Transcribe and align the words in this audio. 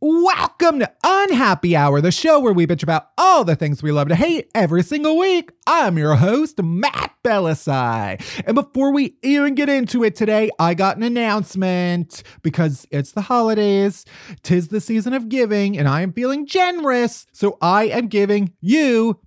Welcome 0.00 0.78
to 0.78 0.92
Unhappy 1.02 1.74
Hour, 1.74 2.00
the 2.00 2.12
show 2.12 2.38
where 2.38 2.52
we 2.52 2.68
bitch 2.68 2.84
about 2.84 3.08
all 3.18 3.42
the 3.42 3.56
things 3.56 3.82
we 3.82 3.90
love 3.90 4.06
to 4.10 4.14
hate 4.14 4.48
every 4.54 4.84
single 4.84 5.18
week. 5.18 5.50
I'm 5.66 5.98
your 5.98 6.14
host, 6.14 6.62
Matt 6.62 7.14
Bellassai. 7.24 8.44
And 8.46 8.54
before 8.54 8.92
we 8.92 9.16
even 9.24 9.56
get 9.56 9.68
into 9.68 10.04
it 10.04 10.14
today, 10.14 10.50
I 10.60 10.74
got 10.74 10.98
an 10.98 11.02
announcement 11.02 12.22
because 12.42 12.86
it's 12.92 13.10
the 13.10 13.22
holidays, 13.22 14.04
tis 14.44 14.68
the 14.68 14.80
season 14.80 15.14
of 15.14 15.28
giving, 15.28 15.76
and 15.76 15.88
I 15.88 16.02
am 16.02 16.12
feeling 16.12 16.46
generous. 16.46 17.26
So 17.32 17.58
I 17.60 17.86
am 17.86 18.06
giving 18.06 18.52
you 18.60 19.18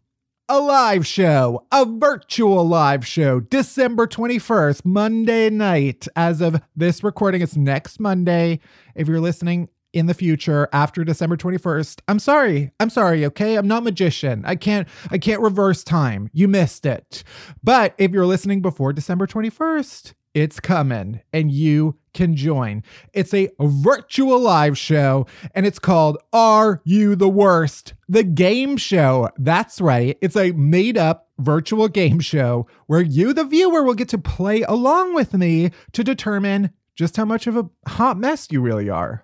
a 0.47 0.57
live 0.57 1.05
show, 1.05 1.67
a 1.73 1.85
virtual 1.85 2.65
live 2.65 3.05
show, 3.05 3.41
December 3.41 4.07
21st, 4.07 4.85
Monday 4.85 5.49
night. 5.49 6.07
As 6.15 6.39
of 6.39 6.61
this 6.77 7.03
recording, 7.03 7.41
it's 7.41 7.57
next 7.57 7.99
Monday. 7.99 8.61
If 8.95 9.09
you're 9.09 9.19
listening 9.19 9.67
in 9.93 10.05
the 10.05 10.13
future 10.13 10.69
after 10.73 11.03
December 11.03 11.37
21st. 11.37 12.01
I'm 12.07 12.19
sorry. 12.19 12.71
I'm 12.79 12.89
sorry, 12.89 13.25
okay? 13.25 13.57
I'm 13.57 13.67
not 13.67 13.83
magician. 13.83 14.43
I 14.45 14.55
can't 14.55 14.87
I 15.09 15.17
can't 15.17 15.41
reverse 15.41 15.83
time. 15.83 16.29
You 16.33 16.47
missed 16.47 16.85
it. 16.85 17.23
But 17.63 17.93
if 17.97 18.11
you're 18.11 18.25
listening 18.25 18.61
before 18.61 18.93
December 18.93 19.27
21st, 19.27 20.13
it's 20.33 20.59
coming 20.59 21.21
and 21.33 21.51
you 21.51 21.97
can 22.13 22.35
join. 22.35 22.83
It's 23.13 23.33
a 23.33 23.49
virtual 23.59 24.39
live 24.39 24.77
show 24.77 25.27
and 25.53 25.65
it's 25.65 25.79
called 25.79 26.17
Are 26.31 26.81
You 26.85 27.15
the 27.15 27.29
Worst? 27.29 27.93
The 28.07 28.23
game 28.23 28.77
show. 28.77 29.29
That's 29.37 29.81
right. 29.81 30.17
It's 30.21 30.37
a 30.37 30.51
made 30.53 30.97
up 30.97 31.29
virtual 31.39 31.87
game 31.87 32.19
show 32.19 32.67
where 32.87 33.01
you, 33.01 33.33
the 33.33 33.43
viewer, 33.43 33.83
will 33.83 33.93
get 33.93 34.09
to 34.09 34.17
play 34.17 34.61
along 34.61 35.13
with 35.13 35.33
me 35.33 35.71
to 35.93 36.03
determine 36.03 36.71
just 36.95 37.17
how 37.17 37.25
much 37.25 37.47
of 37.47 37.57
a 37.57 37.69
hot 37.87 38.17
mess 38.17 38.47
you 38.51 38.61
really 38.61 38.89
are. 38.89 39.23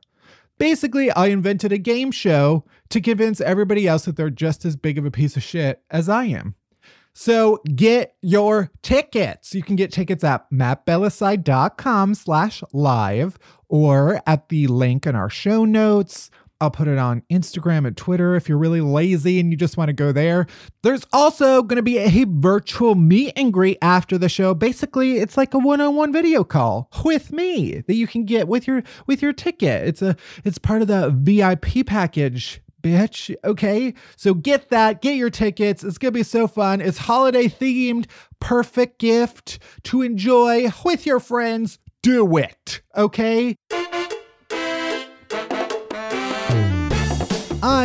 Basically, 0.57 1.11
I 1.11 1.27
invented 1.27 1.71
a 1.71 1.77
game 1.77 2.11
show 2.11 2.63
to 2.89 3.01
convince 3.01 3.41
everybody 3.41 3.87
else 3.87 4.05
that 4.05 4.15
they're 4.15 4.29
just 4.29 4.65
as 4.65 4.75
big 4.75 4.97
of 4.97 5.05
a 5.05 5.11
piece 5.11 5.37
of 5.37 5.43
shit 5.43 5.81
as 5.91 6.09
I 6.09 6.25
am. 6.25 6.55
So 7.13 7.61
get 7.75 8.15
your 8.21 8.69
tickets. 8.83 9.55
You 9.55 9.63
can 9.63 9.75
get 9.75 9.91
tickets 9.91 10.23
at 10.23 10.49
mattbellassai.com 10.51 12.13
slash 12.13 12.63
live 12.73 13.39
or 13.67 14.21
at 14.27 14.49
the 14.49 14.67
link 14.67 15.07
in 15.07 15.15
our 15.15 15.29
show 15.29 15.65
notes. 15.65 16.29
I'll 16.59 16.71
put 16.71 16.87
it 16.87 16.97
on 16.97 17.23
Instagram 17.31 17.85
and 17.85 17.95
Twitter 17.95 18.35
if 18.35 18.49
you're 18.49 18.57
really 18.57 18.81
lazy 18.81 19.39
and 19.39 19.51
you 19.51 19.57
just 19.57 19.77
want 19.77 19.89
to 19.89 19.93
go 19.93 20.11
there. 20.11 20.47
There's 20.81 21.05
also 21.13 21.61
going 21.61 21.77
to 21.77 21.83
be 21.83 21.97
a 21.97 22.25
virtual 22.27 22.95
meet 22.95 23.33
and 23.35 23.53
greet 23.53 23.77
after 23.81 24.17
the 24.17 24.29
show. 24.29 24.53
Basically, 24.53 25.17
it's 25.17 25.37
like 25.37 25.53
a 25.53 25.59
one-on-one 25.59 26.11
video 26.11 26.43
call 26.43 26.89
with 27.03 27.31
me 27.31 27.81
that 27.87 27.93
you 27.93 28.07
can 28.07 28.25
get 28.25 28.47
with 28.47 28.67
your 28.67 28.83
with 29.05 29.21
your 29.21 29.33
ticket. 29.33 29.87
It's 29.87 30.01
a 30.01 30.15
it's 30.43 30.57
part 30.57 30.81
of 30.81 30.87
the 30.87 31.11
VIP 31.11 31.85
package 31.85 32.61
bitch. 32.81 33.35
Okay. 33.43 33.93
So 34.15 34.33
get 34.33 34.69
that, 34.69 35.01
get 35.01 35.15
your 35.15 35.29
tickets. 35.29 35.83
It's 35.83 35.97
going 35.97 36.13
to 36.13 36.19
be 36.19 36.23
so 36.23 36.47
fun. 36.47 36.81
It's 36.81 36.97
holiday 36.97 37.47
themed, 37.47 38.05
perfect 38.39 38.99
gift 38.99 39.59
to 39.83 40.01
enjoy 40.01 40.71
with 40.83 41.05
your 41.05 41.19
friends. 41.19 41.79
Do 42.03 42.37
it. 42.37 42.81
Okay. 42.95 43.55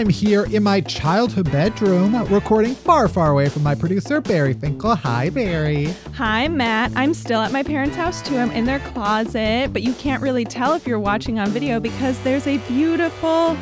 I'm 0.02 0.08
here 0.08 0.46
in 0.46 0.64
my 0.64 0.80
childhood 0.80 1.52
bedroom 1.52 2.24
recording 2.24 2.74
far, 2.74 3.06
far 3.06 3.30
away 3.30 3.48
from 3.48 3.62
my 3.62 3.76
producer, 3.76 4.20
Bari 4.20 4.52
Finkel. 4.52 4.96
Hi, 4.96 5.30
Bari. 5.30 5.94
Hi, 6.14 6.48
Matt. 6.48 6.90
I'm 6.96 7.14
still 7.14 7.40
at 7.40 7.52
my 7.52 7.62
parents' 7.62 7.94
house 7.94 8.20
too. 8.20 8.36
I'm 8.36 8.50
in 8.50 8.64
their 8.64 8.80
closet, 8.80 9.72
but 9.72 9.82
you 9.82 9.92
can't 9.92 10.20
really 10.20 10.44
tell 10.44 10.74
if 10.74 10.88
you're 10.88 10.98
watching 10.98 11.38
on 11.38 11.50
video 11.50 11.78
because 11.78 12.20
there's 12.24 12.48
a 12.48 12.58
beautiful 12.66 13.56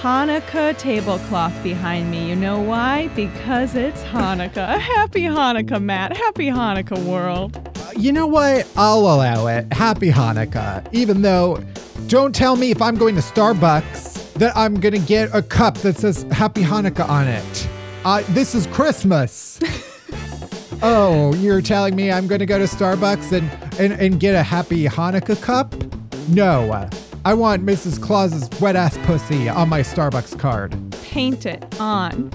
Hanukkah 0.00 0.78
tablecloth 0.78 1.62
behind 1.62 2.10
me. 2.10 2.26
You 2.26 2.36
know 2.36 2.58
why? 2.58 3.08
Because 3.08 3.74
it's 3.74 4.02
Hanukkah. 4.04 4.78
Happy 4.78 5.24
Hanukkah, 5.24 5.82
Matt. 5.82 6.16
Happy 6.16 6.46
Hanukkah, 6.46 7.04
world. 7.04 7.54
Uh, 7.76 7.92
you 7.98 8.12
know 8.12 8.26
what? 8.26 8.66
I'll 8.76 9.00
allow 9.00 9.46
it. 9.46 9.70
Happy 9.74 10.10
Hanukkah. 10.10 10.88
Even 10.92 11.20
though, 11.20 11.62
don't 12.06 12.34
tell 12.34 12.56
me 12.56 12.70
if 12.70 12.80
I'm 12.80 12.96
going 12.96 13.14
to 13.14 13.20
Starbucks 13.20 14.12
that 14.34 14.56
I'm 14.56 14.80
gonna 14.80 14.98
get 14.98 15.34
a 15.34 15.42
cup 15.42 15.78
that 15.78 15.96
says 15.96 16.24
Happy 16.30 16.62
Hanukkah 16.62 17.08
on 17.08 17.28
it. 17.28 17.68
Uh, 18.04 18.22
this 18.30 18.54
is 18.54 18.66
Christmas. 18.68 19.60
oh, 20.82 21.34
you're 21.34 21.62
telling 21.62 21.94
me 21.94 22.10
I'm 22.10 22.26
gonna 22.26 22.46
go 22.46 22.58
to 22.58 22.64
Starbucks 22.64 23.32
and, 23.32 23.80
and, 23.80 23.92
and 24.00 24.20
get 24.20 24.34
a 24.34 24.42
Happy 24.42 24.84
Hanukkah 24.84 25.40
cup? 25.40 25.74
No. 26.28 26.88
I 27.24 27.34
want 27.34 27.64
Mrs. 27.64 28.02
Claus's 28.02 28.48
wet 28.60 28.74
ass 28.74 28.98
pussy 29.04 29.48
on 29.48 29.68
my 29.68 29.80
Starbucks 29.80 30.38
card. 30.38 30.74
Paint 31.02 31.46
it 31.46 31.80
on. 31.80 32.30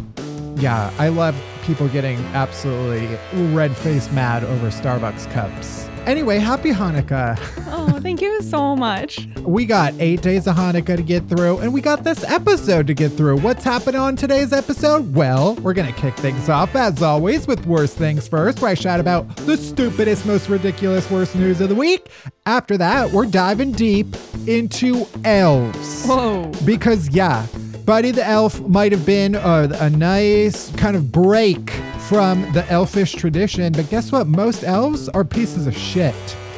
Yeah, 0.58 0.94
I 0.98 1.10
love 1.10 1.36
people 1.64 1.90
getting 1.90 2.18
absolutely 2.28 3.18
red 3.54 3.76
faced 3.76 4.14
mad 4.14 4.46
over 4.46 4.68
Starbucks 4.70 5.30
cups. 5.32 5.90
Anyway, 6.08 6.40
happy 6.40 6.72
Hanukkah. 6.72 7.38
Oh, 7.68 8.00
thank 8.00 8.22
you 8.22 8.42
so 8.42 8.78
much. 8.78 9.28
we 9.42 9.66
got 9.66 9.94
eight 10.00 10.22
days 10.22 10.48
of 10.48 10.56
Hanukkah 10.56 10.96
to 10.96 11.04
get 11.04 11.28
through, 11.28 11.58
and 11.58 11.74
we 11.74 11.82
got 11.82 12.06
this 12.06 12.24
episode 12.24 12.88
to 12.88 12.94
get 12.94 13.12
through. 13.12 13.40
What's 13.40 13.66
happening 13.66 14.00
on 14.00 14.16
today's 14.16 14.54
episode? 14.54 15.14
Well, 15.14 15.56
we're 15.56 15.74
going 15.74 15.94
to 15.94 16.00
kick 16.00 16.16
things 16.16 16.48
off, 16.48 16.78
as 16.78 17.04
always, 17.04 17.46
with 17.46 17.66
Worst 17.66 17.98
Things 17.98 18.26
First, 18.26 18.62
where 18.62 18.72
I 18.72 18.74
shout 18.74 19.02
about 19.02 19.36
the 19.36 19.58
stupidest, 19.58 20.26
most 20.26 20.48
ridiculous, 20.48 21.12
worst 21.12 21.36
news 21.36 21.60
of 21.60 21.68
the 21.68 21.76
week. 21.76 22.08
After 22.46 22.78
that, 22.78 23.12
we're 23.12 23.26
diving 23.26 23.74
deep 23.74 24.08
into 24.48 25.06
elves. 25.26 26.06
Whoa. 26.06 26.50
Because, 26.64 27.10
yeah, 27.10 27.46
Buddy 27.84 28.12
the 28.12 28.26
Elf 28.26 28.62
might 28.62 28.94
have 28.94 29.06
been 29.06 29.36
a, 29.36 29.70
a 29.82 29.90
nice 29.90 30.72
kind 30.78 30.96
of 30.96 31.12
break 31.12 31.74
from 32.08 32.42
the 32.54 32.66
elfish 32.70 33.12
tradition, 33.14 33.74
but 33.74 33.90
guess 33.90 34.12
what? 34.12 34.28
Most 34.28 34.64
elves 34.64 35.10
are 35.10 35.26
pieces 35.26 35.68
of 35.68 35.78
shit. 35.78 36.16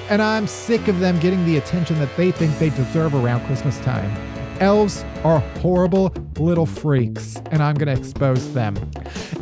And 0.09 0.21
I'm 0.21 0.45
sick 0.47 0.87
of 0.87 0.99
them 0.99 1.19
getting 1.19 1.43
the 1.45 1.57
attention 1.57 1.97
that 1.99 2.15
they 2.17 2.31
think 2.31 2.57
they 2.59 2.69
deserve 2.69 3.15
around 3.15 3.45
Christmas 3.45 3.79
time. 3.79 4.09
elves 4.59 5.05
are 5.23 5.39
horrible 5.61 6.13
little 6.37 6.65
freaks, 6.65 7.37
and 7.51 7.63
I'm 7.63 7.75
going 7.75 7.93
to 7.93 7.99
expose 7.99 8.53
them. 8.53 8.75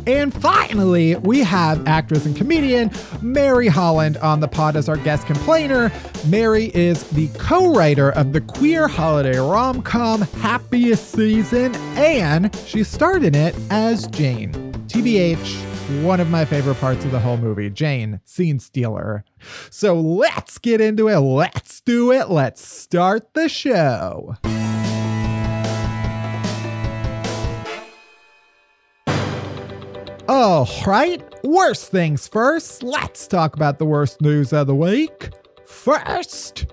And 0.06 0.32
finally, 0.32 1.16
we 1.16 1.40
have 1.40 1.86
actress 1.88 2.24
and 2.24 2.36
comedian 2.36 2.90
Mary 3.20 3.66
Holland 3.66 4.16
on 4.18 4.40
the 4.40 4.48
pod 4.48 4.76
as 4.76 4.88
our 4.88 4.96
guest 4.96 5.26
complainer. 5.26 5.90
Mary 6.26 6.70
is 6.74 7.02
the 7.10 7.28
co 7.38 7.74
writer 7.74 8.10
of 8.12 8.32
the 8.32 8.40
queer 8.40 8.86
holiday 8.88 9.38
rom 9.38 9.82
com 9.82 10.22
Happiest 10.22 11.10
Season, 11.10 11.74
and 11.96 12.54
she 12.64 12.84
starred 12.84 13.24
in 13.24 13.34
it 13.34 13.54
as 13.70 14.06
Jane. 14.08 14.52
TBH, 14.86 15.67
one 15.88 16.20
of 16.20 16.28
my 16.28 16.44
favorite 16.44 16.76
parts 16.76 17.04
of 17.04 17.10
the 17.12 17.20
whole 17.20 17.38
movie, 17.38 17.70
Jane, 17.70 18.20
scene 18.24 18.58
stealer. 18.58 19.24
So 19.70 19.98
let's 19.98 20.58
get 20.58 20.80
into 20.80 21.08
it. 21.08 21.18
Let's 21.18 21.80
do 21.80 22.12
it. 22.12 22.28
Let's 22.28 22.66
start 22.66 23.32
the 23.32 23.48
show. 23.48 24.36
All 30.28 30.68
right, 30.86 31.22
worst 31.42 31.90
things 31.90 32.28
first. 32.28 32.82
Let's 32.82 33.26
talk 33.26 33.56
about 33.56 33.78
the 33.78 33.86
worst 33.86 34.20
news 34.20 34.52
of 34.52 34.66
the 34.66 34.74
week. 34.74 35.30
First, 35.66 36.66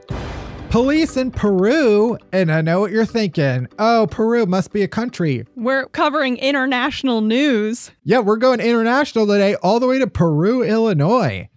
police 0.76 1.16
in 1.16 1.32
Peru, 1.32 2.18
and 2.34 2.52
I 2.52 2.60
know 2.60 2.82
what 2.82 2.92
you're 2.92 3.06
thinking. 3.06 3.70
Oh, 3.80 4.08
Peru 4.12 4.46
must 4.46 4.74
be 4.74 4.84
a 4.84 4.90
country. 4.90 5.46
We're 5.56 5.86
covering 5.86 6.36
international 6.36 7.22
news. 7.22 7.92
Yeah, 8.04 8.20
we're 8.20 8.36
going 8.36 8.60
international 8.60 9.26
today, 9.26 9.56
all 9.64 9.80
the 9.80 9.88
way 9.88 10.00
to 10.00 10.08
Peru, 10.08 10.64
Illinois 10.64 11.48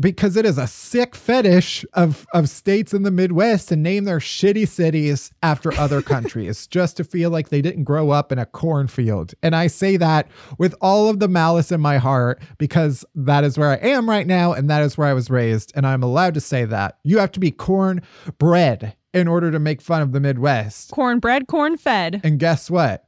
because 0.00 0.36
it 0.36 0.46
is 0.46 0.58
a 0.58 0.66
sick 0.66 1.14
fetish 1.14 1.84
of, 1.92 2.26
of 2.32 2.48
states 2.48 2.94
in 2.94 3.02
the 3.02 3.10
Midwest 3.10 3.68
to 3.68 3.76
name 3.76 4.04
their 4.04 4.18
shitty 4.18 4.66
cities 4.66 5.30
after 5.42 5.72
other 5.74 6.00
countries 6.02 6.66
just 6.66 6.96
to 6.96 7.04
feel 7.04 7.30
like 7.30 7.50
they 7.50 7.60
didn't 7.60 7.84
grow 7.84 8.10
up 8.10 8.32
in 8.32 8.38
a 8.38 8.46
cornfield. 8.46 9.34
And 9.42 9.54
I 9.54 9.66
say 9.66 9.96
that 9.98 10.28
with 10.58 10.74
all 10.80 11.08
of 11.08 11.18
the 11.18 11.28
malice 11.28 11.70
in 11.70 11.80
my 11.80 11.98
heart 11.98 12.42
because 12.58 13.04
that 13.14 13.44
is 13.44 13.58
where 13.58 13.70
I 13.70 13.76
am 13.76 14.08
right 14.08 14.26
now 14.26 14.52
and 14.52 14.70
that 14.70 14.82
is 14.82 14.96
where 14.96 15.08
I 15.08 15.12
was 15.12 15.30
raised. 15.30 15.72
And 15.74 15.86
I'm 15.86 16.02
allowed 16.02 16.34
to 16.34 16.40
say 16.40 16.64
that. 16.64 16.98
You 17.02 17.18
have 17.18 17.32
to 17.32 17.40
be 17.40 17.50
corn 17.50 18.02
bred 18.38 18.96
in 19.12 19.28
order 19.28 19.50
to 19.50 19.58
make 19.58 19.82
fun 19.82 20.00
of 20.00 20.12
the 20.12 20.20
Midwest. 20.20 20.90
Corn 20.90 21.12
Cornbread, 21.12 21.46
corn 21.46 21.76
fed. 21.76 22.20
And 22.24 22.38
guess 22.38 22.70
what? 22.70 23.04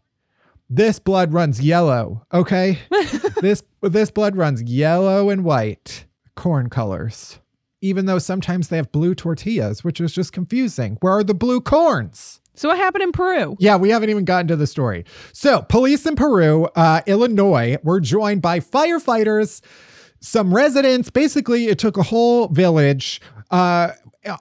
This 0.68 0.98
blood 0.98 1.32
runs 1.32 1.60
yellow, 1.60 2.26
okay? 2.32 2.78
this 3.40 3.62
this 3.80 4.10
blood 4.10 4.36
runs 4.36 4.62
yellow 4.62 5.30
and 5.30 5.44
white 5.44 6.04
corn 6.44 6.68
colors, 6.68 7.38
even 7.80 8.04
though 8.04 8.18
sometimes 8.18 8.68
they 8.68 8.76
have 8.76 8.92
blue 8.92 9.14
tortillas, 9.14 9.82
which 9.82 9.98
is 9.98 10.12
just 10.12 10.34
confusing. 10.34 10.98
Where 11.00 11.14
are 11.14 11.24
the 11.24 11.32
blue 11.32 11.62
corns? 11.62 12.42
So, 12.52 12.68
what 12.68 12.76
happened 12.76 13.02
in 13.02 13.12
Peru? 13.12 13.56
Yeah, 13.58 13.76
we 13.76 13.88
haven't 13.88 14.10
even 14.10 14.26
gotten 14.26 14.48
to 14.48 14.56
the 14.56 14.66
story. 14.66 15.06
So, 15.32 15.62
police 15.62 16.04
in 16.04 16.16
Peru, 16.16 16.66
uh, 16.76 17.00
Illinois, 17.06 17.78
were 17.82 17.98
joined 17.98 18.42
by 18.42 18.60
firefighters, 18.60 19.62
some 20.20 20.54
residents. 20.54 21.08
Basically, 21.08 21.68
it 21.68 21.78
took 21.78 21.96
a 21.96 22.02
whole 22.02 22.48
village 22.48 23.22
uh, 23.50 23.92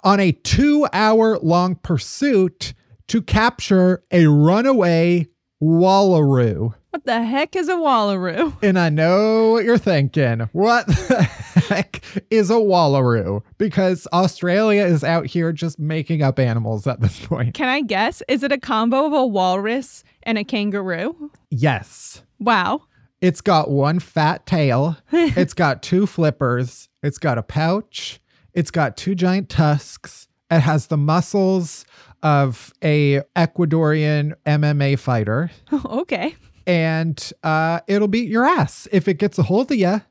on 0.04 0.20
a 0.20 0.34
two 0.34 0.86
hour 0.92 1.38
long 1.38 1.76
pursuit 1.76 2.74
to 3.08 3.22
capture 3.22 4.04
a 4.12 4.28
runaway 4.28 5.30
wallaroo. 5.64 6.74
What 6.90 7.06
the 7.06 7.24
heck 7.24 7.56
is 7.56 7.70
a 7.70 7.76
wallaroo? 7.76 8.62
And 8.62 8.78
I 8.78 8.90
know 8.90 9.52
what 9.54 9.64
you're 9.64 9.78
thinking. 9.78 10.42
What 10.52 10.86
heck 11.76 12.04
is 12.30 12.50
a 12.50 12.56
wallaroo? 12.56 13.42
Because 13.58 14.08
Australia 14.14 14.84
is 14.84 15.04
out 15.04 15.26
here 15.26 15.52
just 15.52 15.80
making 15.80 16.22
up 16.22 16.40
animals 16.40 16.88
at 16.88 17.02
this 17.02 17.26
point. 17.26 17.54
Can 17.54 17.68
I 17.68 17.82
guess? 17.82 18.22
Is 18.28 18.44
it 18.44 18.52
a 18.52 18.60
combo 18.60 19.06
of 19.06 19.14
a 19.14 19.26
walrus 19.26 20.04
and 20.24 20.38
a 20.38 20.44
kangaroo? 20.44 21.32
Yes. 21.50 22.24
Wow. 22.40 22.84
It's 23.22 23.42
got 23.42 23.70
one 23.70 24.00
fat 24.00 24.46
tail, 24.46 24.98
it's 25.12 25.54
got 25.54 25.82
two 25.82 26.06
flippers, 26.06 26.90
it's 27.02 27.18
got 27.18 27.38
a 27.38 27.44
pouch, 27.44 28.20
it's 28.54 28.70
got 28.70 28.98
two 28.98 29.16
giant 29.16 29.48
tusks, 29.48 30.28
it 30.52 30.60
has 30.60 30.88
the 30.88 30.98
muscles 30.98 31.86
of 32.22 32.74
a 32.84 33.22
Ecuadorian 33.38 34.34
MMA 34.46 35.00
fighter. 35.00 35.52
okay 35.86 36.36
and 36.66 37.32
uh, 37.44 37.80
it'll 37.88 38.08
beat 38.08 38.30
your 38.30 38.46
ass 38.46 38.88
if 38.92 39.08
it 39.08 39.16
gets 39.16 39.38
a 39.38 39.44
hold 39.44 39.72
of 39.72 39.78
you. 39.78 40.02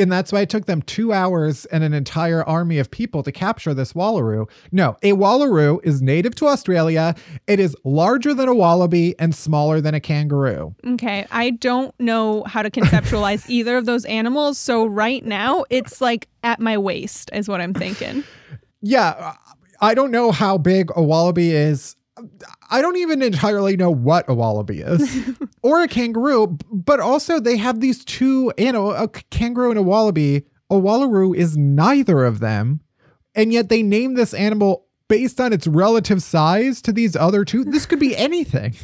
And 0.00 0.10
that's 0.10 0.32
why 0.32 0.40
it 0.40 0.48
took 0.48 0.66
them 0.66 0.82
two 0.82 1.12
hours 1.12 1.66
and 1.66 1.84
an 1.84 1.92
entire 1.92 2.42
army 2.44 2.78
of 2.78 2.90
people 2.90 3.22
to 3.22 3.30
capture 3.30 3.74
this 3.74 3.92
wallaroo. 3.92 4.48
No, 4.72 4.96
a 5.02 5.12
wallaroo 5.12 5.80
is 5.84 6.00
native 6.00 6.34
to 6.36 6.46
Australia. 6.46 7.14
It 7.46 7.60
is 7.60 7.76
larger 7.84 8.34
than 8.34 8.48
a 8.48 8.54
wallaby 8.54 9.14
and 9.18 9.34
smaller 9.34 9.80
than 9.80 9.94
a 9.94 10.00
kangaroo. 10.00 10.74
Okay. 10.86 11.26
I 11.30 11.50
don't 11.50 11.94
know 12.00 12.44
how 12.44 12.62
to 12.62 12.70
conceptualize 12.70 13.44
either 13.48 13.76
of 13.76 13.86
those 13.86 14.04
animals. 14.06 14.58
So 14.58 14.86
right 14.86 15.24
now, 15.24 15.64
it's 15.70 16.00
like 16.00 16.28
at 16.42 16.60
my 16.60 16.78
waist, 16.78 17.30
is 17.32 17.48
what 17.48 17.60
I'm 17.60 17.74
thinking. 17.74 18.24
Yeah. 18.80 19.34
I 19.80 19.94
don't 19.94 20.10
know 20.10 20.32
how 20.32 20.58
big 20.58 20.90
a 20.96 21.02
wallaby 21.02 21.52
is. 21.52 21.96
I 22.70 22.82
don't 22.82 22.96
even 22.96 23.22
entirely 23.22 23.76
know 23.76 23.90
what 23.90 24.28
a 24.28 24.34
wallaby 24.34 24.80
is 24.80 25.30
or 25.62 25.82
a 25.82 25.88
kangaroo, 25.88 26.58
but 26.70 27.00
also 27.00 27.40
they 27.40 27.56
have 27.56 27.80
these 27.80 28.04
two, 28.04 28.52
you 28.56 28.72
know, 28.72 28.90
a 28.90 29.08
kangaroo 29.08 29.70
and 29.70 29.78
a 29.78 29.82
wallaby. 29.82 30.44
A 30.70 30.74
wallaroo 30.74 31.34
is 31.34 31.56
neither 31.56 32.24
of 32.24 32.40
them. 32.40 32.80
And 33.34 33.52
yet 33.52 33.68
they 33.68 33.82
name 33.82 34.14
this 34.14 34.34
animal 34.34 34.86
based 35.08 35.40
on 35.40 35.52
its 35.52 35.66
relative 35.66 36.22
size 36.22 36.80
to 36.82 36.92
these 36.92 37.16
other 37.16 37.44
two. 37.44 37.64
This 37.64 37.86
could 37.86 37.98
be 38.00 38.16
anything. 38.16 38.74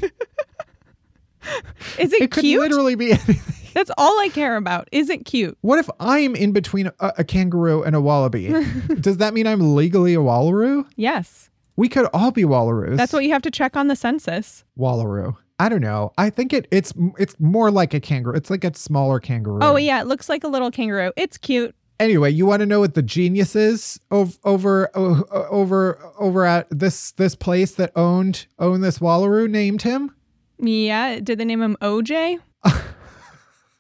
Is 1.99 2.13
it, 2.13 2.19
cute? 2.19 2.23
it 2.23 2.31
could 2.33 2.45
literally 2.45 2.95
be 2.97 3.13
anything. 3.13 3.55
That's 3.75 3.91
all 3.99 4.19
I 4.21 4.31
care 4.31 4.57
about. 4.57 4.89
Is 4.91 5.11
it 5.11 5.27
cute? 5.27 5.57
What 5.61 5.79
if 5.79 5.89
I'm 6.01 6.35
in 6.35 6.53
between 6.53 6.87
a, 6.99 7.13
a 7.19 7.25
kangaroo 7.25 7.83
and 7.83 7.95
a 7.95 8.01
wallaby? 8.01 8.49
Does 9.01 9.19
that 9.19 9.35
mean 9.35 9.47
I'm 9.47 9.75
legally 9.75 10.15
a 10.15 10.19
wallaroo? 10.19 10.87
Yes. 10.97 11.51
We 11.77 11.89
could 11.91 12.07
all 12.15 12.31
be 12.31 12.45
wallaroos. 12.45 12.97
That's 12.97 13.13
what 13.13 13.23
you 13.23 13.33
have 13.33 13.43
to 13.43 13.51
check 13.51 13.77
on 13.77 13.89
the 13.89 13.97
census. 13.97 14.65
Wallaroo. 14.79 15.37
I 15.59 15.69
don't 15.69 15.81
know. 15.81 16.13
I 16.19 16.31
think 16.31 16.53
it 16.53 16.69
it's 16.71 16.93
it's 17.19 17.35
more 17.41 17.71
like 17.71 17.95
a 17.95 18.01
kangaroo. 18.01 18.35
It's 18.37 18.51
like 18.51 18.65
a 18.65 18.75
smaller 18.75 19.21
kangaroo. 19.21 19.61
Oh 19.63 19.77
yeah, 19.77 20.01
it 20.01 20.07
looks 20.07 20.29
like 20.29 20.45
a 20.45 20.49
little 20.49 20.71
kangaroo. 20.71 21.13
It's 21.17 21.39
cute. 21.39 21.75
Anyway, 21.99 22.31
you 22.31 22.45
want 22.45 22.61
to 22.61 22.67
know 22.67 22.81
what 22.81 22.93
the 22.93 23.03
genius 23.03 23.57
is 23.57 23.99
over 24.11 24.91
over 24.95 25.25
over 25.33 26.13
over 26.19 26.45
at 26.45 26.67
this 26.71 27.13
this 27.13 27.35
place 27.35 27.73
that 27.77 27.91
owned 27.97 28.47
owned 28.59 28.85
this 28.85 28.99
wallaroo 28.99 29.49
named 29.49 29.83
him? 29.83 30.15
Yeah, 30.59 31.21
did 31.21 31.39
they 31.39 31.45
name 31.45 31.63
him 31.63 31.77
OJ? 31.81 32.39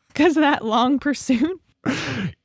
Because 0.08 0.38
of 0.38 0.40
that 0.40 0.64
long 0.64 0.98
pursuit. 0.98 1.60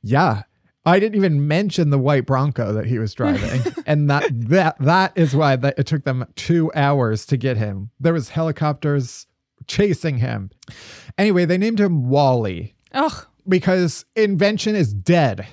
Yeah, 0.02 0.42
I 0.84 0.98
didn't 0.98 1.16
even 1.16 1.46
mention 1.46 1.90
the 1.90 1.98
white 1.98 2.26
Bronco 2.26 2.72
that 2.72 2.86
he 2.86 2.98
was 2.98 3.14
driving, 3.14 3.62
and 3.86 4.10
that 4.10 4.24
that 4.48 4.78
that 4.80 5.12
is 5.16 5.34
why 5.34 5.56
that 5.56 5.78
it 5.78 5.86
took 5.86 6.04
them 6.04 6.26
two 6.34 6.72
hours 6.74 7.24
to 7.26 7.36
get 7.36 7.56
him. 7.56 7.90
There 8.00 8.12
was 8.12 8.30
helicopters 8.30 9.26
chasing 9.66 10.18
him. 10.18 10.50
Anyway, 11.16 11.44
they 11.44 11.58
named 11.58 11.80
him 11.80 12.08
Wally. 12.08 12.74
Ugh. 12.92 13.26
Because 13.48 14.04
invention 14.14 14.74
is 14.74 14.92
dead. 14.92 15.46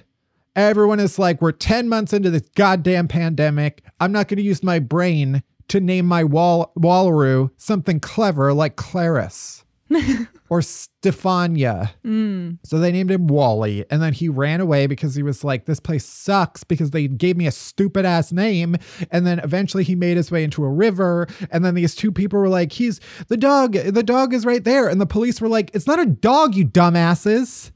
Everyone 0.55 1.00
is 1.00 1.17
like, 1.17 1.41
we're 1.41 1.51
10 1.51 1.88
months 1.88 2.12
into 2.12 2.29
this 2.29 2.48
goddamn 2.55 3.07
pandemic. 3.07 3.83
I'm 4.00 4.12
not 4.12 4.27
going 4.27 4.38
to 4.38 4.43
use 4.43 4.63
my 4.63 4.79
brain 4.79 5.43
to 5.69 5.79
name 5.79 6.05
my 6.05 6.24
wall 6.24 6.71
Wallaroo 6.77 7.51
something 7.57 8.00
clever 8.00 8.53
like 8.53 8.75
Clarice. 8.75 9.63
or 10.50 10.62
Stefania. 10.62 11.91
Mm. 12.03 12.58
So 12.63 12.79
they 12.79 12.91
named 12.91 13.12
him 13.12 13.27
Wally. 13.27 13.86
And 13.89 14.01
then 14.01 14.13
he 14.13 14.29
ran 14.29 14.62
away 14.62 14.88
because 14.88 15.15
he 15.15 15.24
was 15.24 15.44
like, 15.44 15.65
this 15.65 15.79
place 15.79 16.06
sucks 16.06 16.63
because 16.63 16.91
they 16.91 17.08
gave 17.08 17.38
me 17.38 17.48
a 17.48 17.51
stupid 17.51 18.06
ass 18.06 18.32
name. 18.32 18.75
And 19.12 19.25
then 19.25 19.39
eventually 19.39 19.84
he 19.84 19.96
made 19.96 20.18
his 20.18 20.32
way 20.32 20.44
into 20.44 20.63
a 20.63 20.70
river. 20.70 21.27
And 21.51 21.63
then 21.63 21.75
these 21.75 21.96
two 21.96 22.12
people 22.12 22.39
were 22.39 22.50
like, 22.50 22.72
he's 22.72 23.00
the 23.27 23.38
dog. 23.38 23.74
The 23.74 24.03
dog 24.03 24.34
is 24.34 24.46
right 24.46 24.63
there. 24.63 24.89
And 24.89 25.00
the 25.00 25.06
police 25.06 25.39
were 25.39 25.50
like, 25.50 25.72
it's 25.74 25.88
not 25.88 26.00
a 26.00 26.06
dog, 26.06 26.56
you 26.56 26.65
dumbasses. 26.65 27.72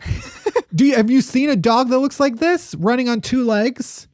Do 0.75 0.85
you 0.85 0.95
have 0.95 1.11
you 1.11 1.21
seen 1.21 1.49
a 1.49 1.55
dog 1.55 1.89
that 1.89 1.99
looks 1.99 2.19
like 2.19 2.37
this 2.37 2.73
running 2.75 3.07
on 3.07 3.21
two 3.21 3.45
legs? 3.45 4.07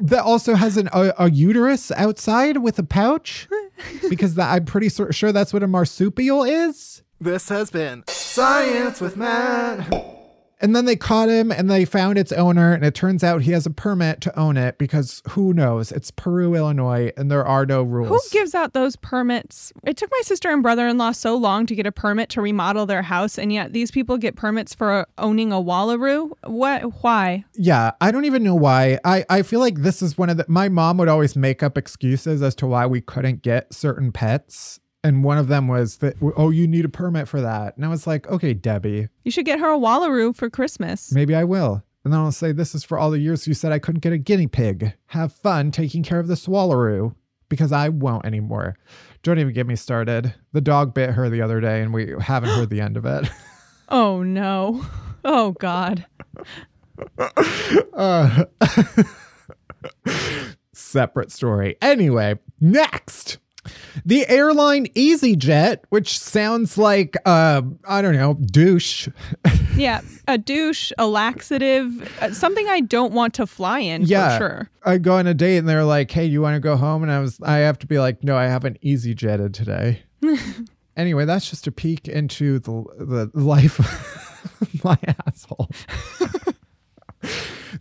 that 0.00 0.22
also 0.22 0.54
has 0.54 0.76
an, 0.76 0.88
a, 0.92 1.12
a, 1.18 1.30
uterus 1.30 1.90
outside 1.92 2.58
with 2.58 2.78
a 2.78 2.82
pouch 2.84 3.48
because 4.08 4.34
that, 4.36 4.52
I'm 4.52 4.64
pretty 4.64 4.88
sure 4.88 5.32
that's 5.32 5.52
what 5.52 5.62
a 5.62 5.66
marsupial 5.66 6.44
is. 6.44 7.02
This 7.20 7.48
has 7.48 7.70
been 7.70 8.04
Science 8.08 9.00
with 9.00 9.16
Matt. 9.16 10.14
And 10.60 10.74
then 10.74 10.84
they 10.84 10.96
caught 10.96 11.28
him 11.28 11.52
and 11.52 11.70
they 11.70 11.84
found 11.84 12.16
its 12.16 12.32
owner, 12.32 12.72
and 12.72 12.84
it 12.84 12.94
turns 12.94 13.22
out 13.22 13.42
he 13.42 13.52
has 13.52 13.66
a 13.66 13.70
permit 13.70 14.20
to 14.22 14.38
own 14.38 14.56
it 14.56 14.78
because 14.78 15.22
who 15.30 15.52
knows? 15.52 15.92
It's 15.92 16.10
Peru, 16.10 16.54
Illinois, 16.54 17.12
and 17.16 17.30
there 17.30 17.44
are 17.44 17.66
no 17.66 17.82
rules. 17.82 18.08
Who 18.08 18.38
gives 18.38 18.54
out 18.54 18.72
those 18.72 18.96
permits? 18.96 19.72
It 19.84 19.96
took 19.96 20.10
my 20.10 20.20
sister 20.22 20.50
and 20.50 20.62
brother 20.62 20.88
in 20.88 20.96
law 20.96 21.12
so 21.12 21.36
long 21.36 21.66
to 21.66 21.74
get 21.74 21.86
a 21.86 21.92
permit 21.92 22.30
to 22.30 22.40
remodel 22.40 22.86
their 22.86 23.02
house, 23.02 23.38
and 23.38 23.52
yet 23.52 23.72
these 23.72 23.90
people 23.90 24.16
get 24.16 24.36
permits 24.36 24.74
for 24.74 25.06
owning 25.18 25.52
a 25.52 25.56
wallaroo? 25.56 26.30
What? 26.44 27.02
Why? 27.02 27.44
Yeah, 27.54 27.90
I 28.00 28.10
don't 28.10 28.24
even 28.24 28.42
know 28.42 28.54
why. 28.54 28.98
I, 29.04 29.24
I 29.28 29.42
feel 29.42 29.60
like 29.60 29.82
this 29.82 30.00
is 30.02 30.16
one 30.16 30.30
of 30.30 30.38
the. 30.38 30.46
My 30.48 30.68
mom 30.68 30.96
would 30.98 31.08
always 31.08 31.36
make 31.36 31.62
up 31.62 31.76
excuses 31.76 32.42
as 32.42 32.54
to 32.56 32.66
why 32.66 32.86
we 32.86 33.00
couldn't 33.00 33.42
get 33.42 33.74
certain 33.74 34.12
pets 34.12 34.80
And 35.04 35.22
one 35.22 35.38
of 35.38 35.46
them 35.48 35.68
was 35.68 35.98
that, 35.98 36.16
oh, 36.36 36.50
you 36.50 36.66
need 36.66 36.84
a 36.84 36.88
permit 36.88 37.28
for 37.28 37.40
that. 37.42 37.76
And 37.76 37.84
I 37.84 37.88
was 37.88 38.06
like, 38.06 38.26
okay, 38.28 38.54
Debbie, 38.54 39.08
You 39.22 39.30
should 39.30 39.44
get 39.44 39.60
her 39.60 39.70
a 39.72 39.78
Wallaroo 39.78 40.34
for 40.34 40.48
Christmas. 40.50 41.12
maybe 41.12 41.34
I 41.34 41.44
will. 41.44 41.84
And 42.04 42.12
then 42.12 42.20
I'll 42.20 42.32
say, 42.32 42.52
this 42.52 42.74
is 42.74 42.84
for 42.84 42.98
all 42.98 43.10
the 43.10 43.18
years 43.18 43.46
you 43.46 43.54
said 43.54 43.70
I 43.70 43.78
couldn't 43.78 44.00
get 44.00 44.12
a 44.12 44.18
guinea 44.18 44.46
pig. 44.46 44.92
Have 45.06 45.32
fun 45.32 45.70
taking 45.70 46.02
care 46.02 46.18
of 46.18 46.26
the 46.26 46.34
swallaroo 46.34 47.14
because 47.48 47.70
I 47.70 47.88
won't 47.90 48.26
anymore. 48.26 48.76
Don't 49.22 49.38
even 49.38 49.52
get 49.54 49.66
me 49.66 49.76
started. 49.76 50.34
The 50.52 50.60
dog 50.60 50.92
bit 50.94 51.10
her 51.10 51.28
the 51.30 51.40
other 51.42 51.60
day 51.60 51.80
and 51.82 51.94
we 51.94 52.14
haven't 52.20 52.50
heard 52.50 52.70
the 52.70 52.80
end 52.80 52.96
of 52.96 53.04
it. 53.06 53.28
Oh 53.90 54.22
no. 54.22 54.84
Oh 55.26 55.52
God. 55.52 56.06
Uh, 57.92 58.44
separate 60.72 61.30
story. 61.30 61.76
Anyway, 61.82 62.38
next. 62.60 63.38
The 64.04 64.28
airline 64.28 64.86
EasyJet, 64.94 65.78
which 65.90 66.18
sounds 66.18 66.76
like 66.78 67.16
uh 67.26 67.62
I 67.86 68.02
don't 68.02 68.14
know, 68.16 68.34
douche. 68.34 69.08
Yeah, 69.76 70.02
a 70.28 70.38
douche, 70.38 70.92
a 70.98 71.06
laxative, 71.08 72.08
uh, 72.22 72.32
something 72.32 72.64
I 72.68 72.78
don't 72.80 73.12
want 73.12 73.34
to 73.34 73.46
fly 73.46 73.80
in 73.80 74.02
Yeah. 74.02 74.38
for 74.38 74.44
sure. 74.44 74.70
I 74.84 74.98
go 74.98 75.16
on 75.16 75.26
a 75.26 75.34
date 75.34 75.56
and 75.58 75.68
they're 75.68 75.82
like, 75.84 76.12
"Hey, 76.12 76.26
you 76.26 76.40
want 76.40 76.54
to 76.54 76.60
go 76.60 76.76
home?" 76.76 77.02
And 77.02 77.10
I 77.10 77.18
was 77.18 77.40
I 77.42 77.56
have 77.58 77.80
to 77.80 77.86
be 77.88 77.98
like, 77.98 78.22
"No, 78.22 78.36
I 78.36 78.44
haven't 78.44 78.80
EasyJetted 78.82 79.52
today." 79.52 80.02
anyway, 80.96 81.24
that's 81.24 81.50
just 81.50 81.66
a 81.66 81.72
peek 81.72 82.06
into 82.06 82.60
the 82.60 82.84
the 82.98 83.30
life 83.34 83.80
of 84.60 84.84
my 84.84 84.96
asshole. 85.26 85.68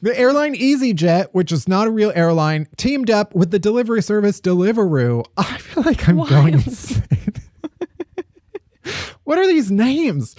The 0.02 0.18
airline 0.20 0.56
EasyJet, 0.56 1.30
which 1.32 1.52
is 1.52 1.68
not 1.68 1.88
a 1.88 1.92
real 1.92 2.12
airline, 2.16 2.68
teamed 2.78 3.10
up 3.10 3.34
with 3.36 3.52
the 3.52 3.60
delivery 3.60 4.02
service 4.02 4.42
Deliveroo. 4.42 5.24
I 5.38 5.58
feel 5.60 5.84
like 5.84 6.08
I'm 6.10 6.18
going 6.18 6.54
Wild. 6.54 6.68
insane. 6.68 7.34
what 9.24 9.38
are 9.38 9.48
these 9.48 9.72
names? 9.72 10.36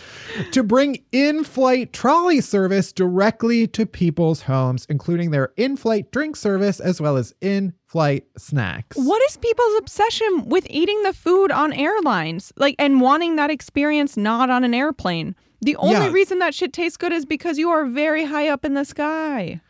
To 0.52 0.62
bring 0.62 1.02
in 1.12 1.44
flight 1.44 1.92
trolley 1.92 2.40
service 2.40 2.92
directly 2.92 3.66
to 3.68 3.86
people's 3.86 4.42
homes, 4.42 4.86
including 4.90 5.30
their 5.30 5.52
in 5.56 5.76
flight 5.76 6.10
drink 6.10 6.36
service 6.36 6.80
as 6.80 7.00
well 7.00 7.16
as 7.16 7.32
in 7.40 7.72
flight 7.86 8.24
snacks. 8.36 8.96
What 8.96 9.22
is 9.30 9.36
people's 9.36 9.78
obsession 9.78 10.44
with 10.46 10.66
eating 10.68 11.02
the 11.04 11.12
food 11.12 11.50
on 11.50 11.72
airlines? 11.72 12.52
Like 12.56 12.74
and 12.78 13.00
wanting 13.00 13.36
that 13.36 13.50
experience 13.50 14.16
not 14.16 14.50
on 14.50 14.64
an 14.64 14.74
airplane. 14.74 15.36
The 15.64 15.76
only 15.76 15.94
Yeah. 15.94 16.12
reason 16.12 16.38
that 16.40 16.54
shit 16.54 16.72
tastes 16.72 16.96
good 16.96 17.12
is 17.12 17.24
because 17.24 17.58
you 17.58 17.70
are 17.70 17.84
very 17.86 18.24
high 18.26 18.48
up 18.48 18.64
in 18.64 18.74
the 18.74 18.84
sky. 18.84 19.60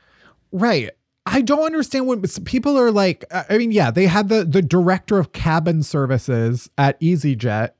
Right. 0.52 0.90
I 1.26 1.40
don't 1.40 1.64
understand 1.64 2.06
when 2.06 2.20
people 2.44 2.78
are 2.78 2.90
like. 2.90 3.24
I 3.30 3.44
I 3.50 3.58
mean, 3.58 3.72
yeah, 3.72 3.90
they 3.90 4.06
had 4.06 4.28
the 4.28 4.44
the 4.44 4.60
director 4.60 5.18
of 5.18 5.32
cabin 5.32 5.82
services 5.82 6.68
at 6.76 7.00
EasyJet. 7.00 7.70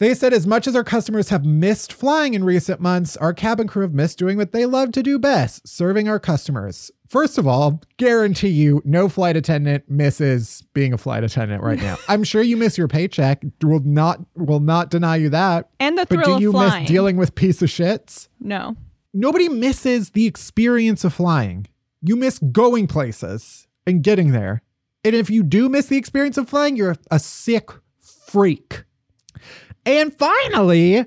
They 0.00 0.14
said 0.14 0.32
as 0.32 0.46
much 0.46 0.66
as 0.66 0.74
our 0.74 0.82
customers 0.82 1.28
have 1.28 1.44
missed 1.44 1.92
flying 1.92 2.32
in 2.32 2.42
recent 2.42 2.80
months, 2.80 3.18
our 3.18 3.34
cabin 3.34 3.68
crew 3.68 3.82
have 3.82 3.92
missed 3.92 4.16
doing 4.16 4.38
what 4.38 4.52
they 4.52 4.64
love 4.64 4.92
to 4.92 5.02
do 5.02 5.18
best, 5.18 5.68
serving 5.68 6.08
our 6.08 6.18
customers. 6.18 6.90
First 7.06 7.36
of 7.36 7.46
all, 7.46 7.82
guarantee 7.98 8.48
you 8.48 8.80
no 8.86 9.10
flight 9.10 9.36
attendant 9.36 9.90
misses 9.90 10.64
being 10.72 10.94
a 10.94 10.98
flight 10.98 11.22
attendant 11.22 11.62
right 11.62 11.78
now. 11.78 11.98
I'm 12.08 12.24
sure 12.24 12.40
you 12.40 12.56
miss 12.56 12.78
your 12.78 12.88
paycheck. 12.88 13.44
Will 13.62 13.80
not 13.80 14.20
will 14.34 14.60
not 14.60 14.88
deny 14.88 15.16
you 15.16 15.28
that. 15.28 15.68
And 15.78 15.98
that 15.98 16.08
the 16.08 16.16
But 16.16 16.24
do 16.24 16.40
you 16.40 16.52
miss 16.54 16.88
dealing 16.88 17.18
with 17.18 17.34
piece 17.34 17.60
of 17.60 17.68
shits? 17.68 18.28
no. 18.40 18.76
nobody 19.12 19.50
misses 19.50 20.10
the 20.10 20.26
experience 20.26 21.04
of 21.04 21.12
flying. 21.12 21.66
You 22.00 22.16
miss 22.16 22.38
going 22.38 22.86
places 22.86 23.66
and 23.86 24.02
getting 24.02 24.32
there. 24.32 24.62
And 25.04 25.14
if 25.14 25.28
you 25.28 25.42
do 25.42 25.68
miss 25.68 25.86
the 25.86 25.98
experience 25.98 26.38
of 26.38 26.48
flying, 26.48 26.74
you're 26.74 26.96
a 27.10 27.18
sick 27.18 27.68
freak. 28.00 28.84
And 29.86 30.16
finally, 30.16 31.06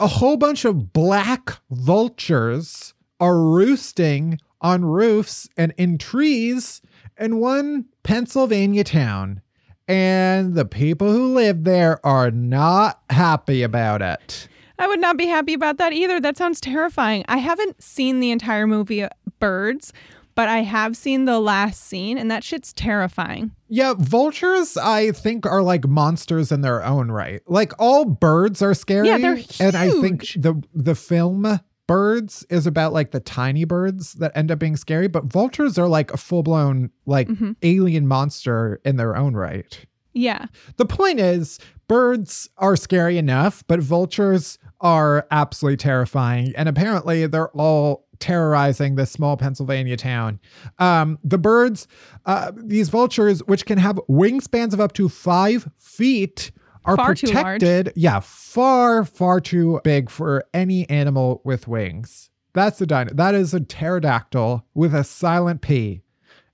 a 0.00 0.06
whole 0.06 0.36
bunch 0.36 0.64
of 0.64 0.92
black 0.92 1.58
vultures 1.70 2.94
are 3.20 3.40
roosting 3.40 4.38
on 4.60 4.84
roofs 4.84 5.48
and 5.56 5.72
in 5.76 5.98
trees 5.98 6.80
in 7.18 7.38
one 7.38 7.86
Pennsylvania 8.02 8.84
town. 8.84 9.40
And 9.86 10.54
the 10.54 10.64
people 10.64 11.10
who 11.12 11.34
live 11.34 11.64
there 11.64 12.04
are 12.04 12.30
not 12.30 13.00
happy 13.10 13.62
about 13.62 14.02
it. 14.02 14.48
I 14.78 14.86
would 14.86 15.00
not 15.00 15.16
be 15.16 15.26
happy 15.26 15.54
about 15.54 15.78
that 15.78 15.92
either. 15.92 16.20
That 16.20 16.36
sounds 16.36 16.60
terrifying. 16.60 17.24
I 17.26 17.38
haven't 17.38 17.82
seen 17.82 18.20
the 18.20 18.30
entire 18.30 18.66
movie 18.66 19.02
uh, 19.02 19.08
Birds, 19.40 19.92
but 20.38 20.48
I 20.48 20.58
have 20.58 20.96
seen 20.96 21.24
the 21.24 21.40
last 21.40 21.82
scene, 21.82 22.16
and 22.16 22.30
that 22.30 22.44
shit's 22.44 22.72
terrifying. 22.72 23.50
Yeah, 23.66 23.94
vultures, 23.98 24.76
I 24.76 25.10
think, 25.10 25.44
are 25.44 25.62
like 25.64 25.88
monsters 25.88 26.52
in 26.52 26.60
their 26.60 26.84
own 26.84 27.10
right. 27.10 27.42
Like 27.48 27.72
all 27.80 28.04
birds 28.04 28.62
are 28.62 28.72
scary. 28.72 29.08
Yeah, 29.08 29.18
they're 29.18 29.34
huge. 29.34 29.60
And 29.60 29.76
I 29.76 29.90
think 29.90 30.28
the 30.36 30.62
the 30.72 30.94
film 30.94 31.58
Birds 31.88 32.46
is 32.50 32.68
about 32.68 32.92
like 32.92 33.10
the 33.10 33.18
tiny 33.18 33.64
birds 33.64 34.12
that 34.12 34.30
end 34.36 34.52
up 34.52 34.60
being 34.60 34.76
scary, 34.76 35.08
but 35.08 35.24
vultures 35.24 35.76
are 35.76 35.88
like 35.88 36.12
a 36.12 36.16
full 36.16 36.44
blown 36.44 36.90
like 37.04 37.26
Mm-hmm. 37.26 37.52
alien 37.62 38.06
monster 38.06 38.80
in 38.84 38.94
their 38.94 39.16
own 39.16 39.34
right. 39.34 39.86
Yeah. 40.12 40.46
The 40.76 40.86
point 40.86 41.18
is, 41.18 41.58
birds 41.88 42.48
are 42.58 42.76
scary 42.76 43.18
enough, 43.18 43.64
but 43.66 43.80
vultures 43.80 44.58
are 44.80 45.26
absolutely 45.32 45.78
terrifying. 45.78 46.52
And 46.56 46.68
apparently, 46.68 47.26
they're 47.26 47.50
all 47.50 48.06
terrorizing 48.20 48.94
this 48.94 49.10
small 49.10 49.36
Pennsylvania 49.36 49.96
town. 49.96 50.40
Um, 50.78 51.18
the 51.22 51.38
birds, 51.38 51.86
uh, 52.26 52.52
these 52.56 52.88
vultures, 52.88 53.40
which 53.44 53.66
can 53.66 53.78
have 53.78 53.96
wingspans 54.08 54.72
of 54.72 54.80
up 54.80 54.92
to 54.94 55.08
five 55.08 55.68
feet, 55.78 56.50
are 56.84 56.96
Far 56.96 57.14
too 57.14 57.26
large. 57.28 57.60
protected. 57.60 57.92
Yeah, 57.96 58.20
far, 58.20 59.04
far 59.04 59.40
too 59.40 59.80
big 59.84 60.10
for 60.10 60.44
any 60.54 60.88
animal 60.88 61.42
with 61.44 61.68
wings. 61.68 62.30
That's 62.54 62.78
the 62.78 62.86
dino. 62.86 63.12
That 63.12 63.34
is 63.34 63.52
a 63.52 63.60
pterodactyl 63.60 64.64
with 64.74 64.94
a 64.94 65.04
silent 65.04 65.60
P. 65.60 66.02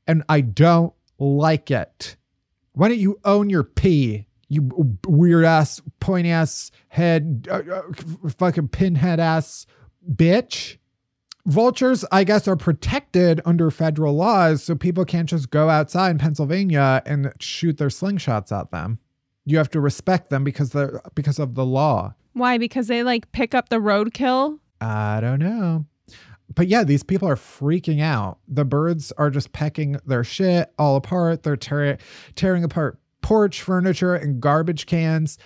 And 0.06 0.24
I 0.28 0.40
don't 0.40 0.92
like 1.18 1.70
it. 1.70 2.16
Why 2.72 2.88
don't 2.88 2.98
you 2.98 3.20
own 3.24 3.48
your 3.48 3.64
P? 3.64 4.26
you 4.48 4.98
weird 5.06 5.44
ass, 5.44 5.80
pointy 6.00 6.30
ass 6.30 6.70
head, 6.88 7.48
uh, 7.50 7.62
uh, 7.72 7.82
fucking 8.38 8.68
pinhead 8.68 9.20
ass 9.20 9.66
bitch? 10.10 10.76
Vultures, 11.46 12.06
I 12.10 12.24
guess, 12.24 12.48
are 12.48 12.56
protected 12.56 13.40
under 13.44 13.70
federal 13.70 14.14
laws, 14.14 14.62
so 14.62 14.74
people 14.74 15.04
can't 15.04 15.28
just 15.28 15.50
go 15.50 15.68
outside 15.68 16.10
in 16.10 16.18
Pennsylvania 16.18 17.02
and 17.04 17.32
shoot 17.38 17.76
their 17.76 17.88
slingshots 17.88 18.50
at 18.50 18.70
them. 18.70 18.98
You 19.44 19.58
have 19.58 19.70
to 19.70 19.80
respect 19.80 20.30
them 20.30 20.42
because 20.42 20.70
they're 20.70 21.02
because 21.14 21.38
of 21.38 21.54
the 21.54 21.66
law. 21.66 22.14
Why? 22.32 22.56
Because 22.56 22.86
they 22.86 23.02
like 23.02 23.30
pick 23.32 23.54
up 23.54 23.68
the 23.68 23.76
roadkill? 23.76 24.58
I 24.80 25.20
don't 25.20 25.38
know. 25.38 25.84
But 26.54 26.68
yeah, 26.68 26.84
these 26.84 27.02
people 27.02 27.28
are 27.28 27.36
freaking 27.36 28.00
out. 28.00 28.38
The 28.48 28.64
birds 28.64 29.12
are 29.12 29.30
just 29.30 29.52
pecking 29.52 29.98
their 30.06 30.24
shit 30.24 30.72
all 30.78 30.96
apart. 30.96 31.42
They're 31.42 31.56
tear- 31.56 31.98
tearing 32.36 32.64
apart 32.64 32.98
porch 33.22 33.62
furniture 33.62 34.14
and 34.14 34.40
garbage 34.40 34.86
cans. 34.86 35.38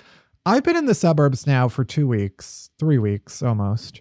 I've 0.44 0.64
been 0.64 0.76
in 0.76 0.86
the 0.86 0.94
suburbs 0.94 1.46
now 1.46 1.68
for 1.68 1.84
two 1.84 2.08
weeks, 2.08 2.70
three 2.78 2.98
weeks 2.98 3.42
almost. 3.42 4.00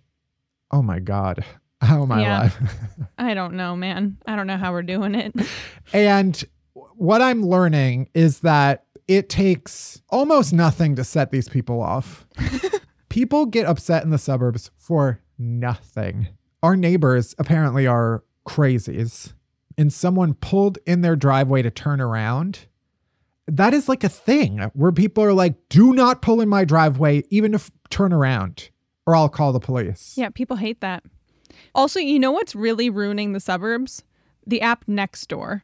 Oh 0.72 0.82
my 0.82 1.00
God. 1.00 1.44
How 1.82 2.04
am 2.04 2.12
I 2.12 2.22
Yeah. 2.22 2.40
alive? 2.40 2.58
I 3.18 3.34
don't 3.34 3.54
know, 3.54 3.76
man. 3.76 4.18
I 4.26 4.36
don't 4.36 4.48
know 4.48 4.58
how 4.58 4.72
we're 4.72 4.82
doing 4.84 5.16
it. 5.16 5.34
And 5.94 6.44
what 6.74 7.22
I'm 7.22 7.44
learning 7.44 8.10
is 8.14 8.40
that 8.40 8.86
it 9.08 9.30
takes 9.30 10.02
almost 10.10 10.54
nothing 10.54 10.96
to 10.96 11.04
set 11.04 11.32
these 11.32 11.48
people 11.50 11.82
off. 11.82 12.26
people 13.10 13.46
get 13.46 13.66
upset 13.66 14.04
in 14.04 14.10
the 14.10 14.18
suburbs 14.18 14.72
for 14.78 15.22
nothing. 15.38 16.28
Our 16.64 16.76
neighbors 16.76 17.36
apparently 17.38 17.86
are 17.88 18.24
crazies. 18.48 19.34
And 19.78 19.94
someone 19.94 20.34
pulled 20.34 20.80
in 20.88 21.02
their 21.02 21.16
driveway 21.16 21.62
to 21.62 21.70
turn 21.70 22.02
around. 22.02 22.66
That 23.48 23.74
is 23.76 23.88
like 23.88 24.04
a 24.04 24.10
thing 24.10 24.60
where 24.74 24.92
people 24.92 25.24
are 25.24 25.34
like, 25.34 25.54
do 25.70 25.94
not 25.94 26.22
pull 26.24 26.42
in 26.42 26.50
my 26.50 26.66
driveway, 26.66 27.24
even 27.30 27.54
if 27.54 27.70
turn 27.92 28.12
around, 28.12 28.72
or 29.06 29.16
I'll 29.16 29.30
call 29.30 29.54
the 29.54 29.60
police. 29.60 30.16
Yeah, 30.18 30.30
people 30.30 30.58
hate 30.58 30.82
that. 30.82 31.04
Also, 31.76 32.00
you 32.00 32.20
know 32.20 32.32
what's 32.32 32.56
really 32.56 32.90
ruining 32.90 33.34
the 33.34 33.40
suburbs? 33.40 34.04
The 34.46 34.62
app 34.62 34.86
Nextdoor. 34.86 35.62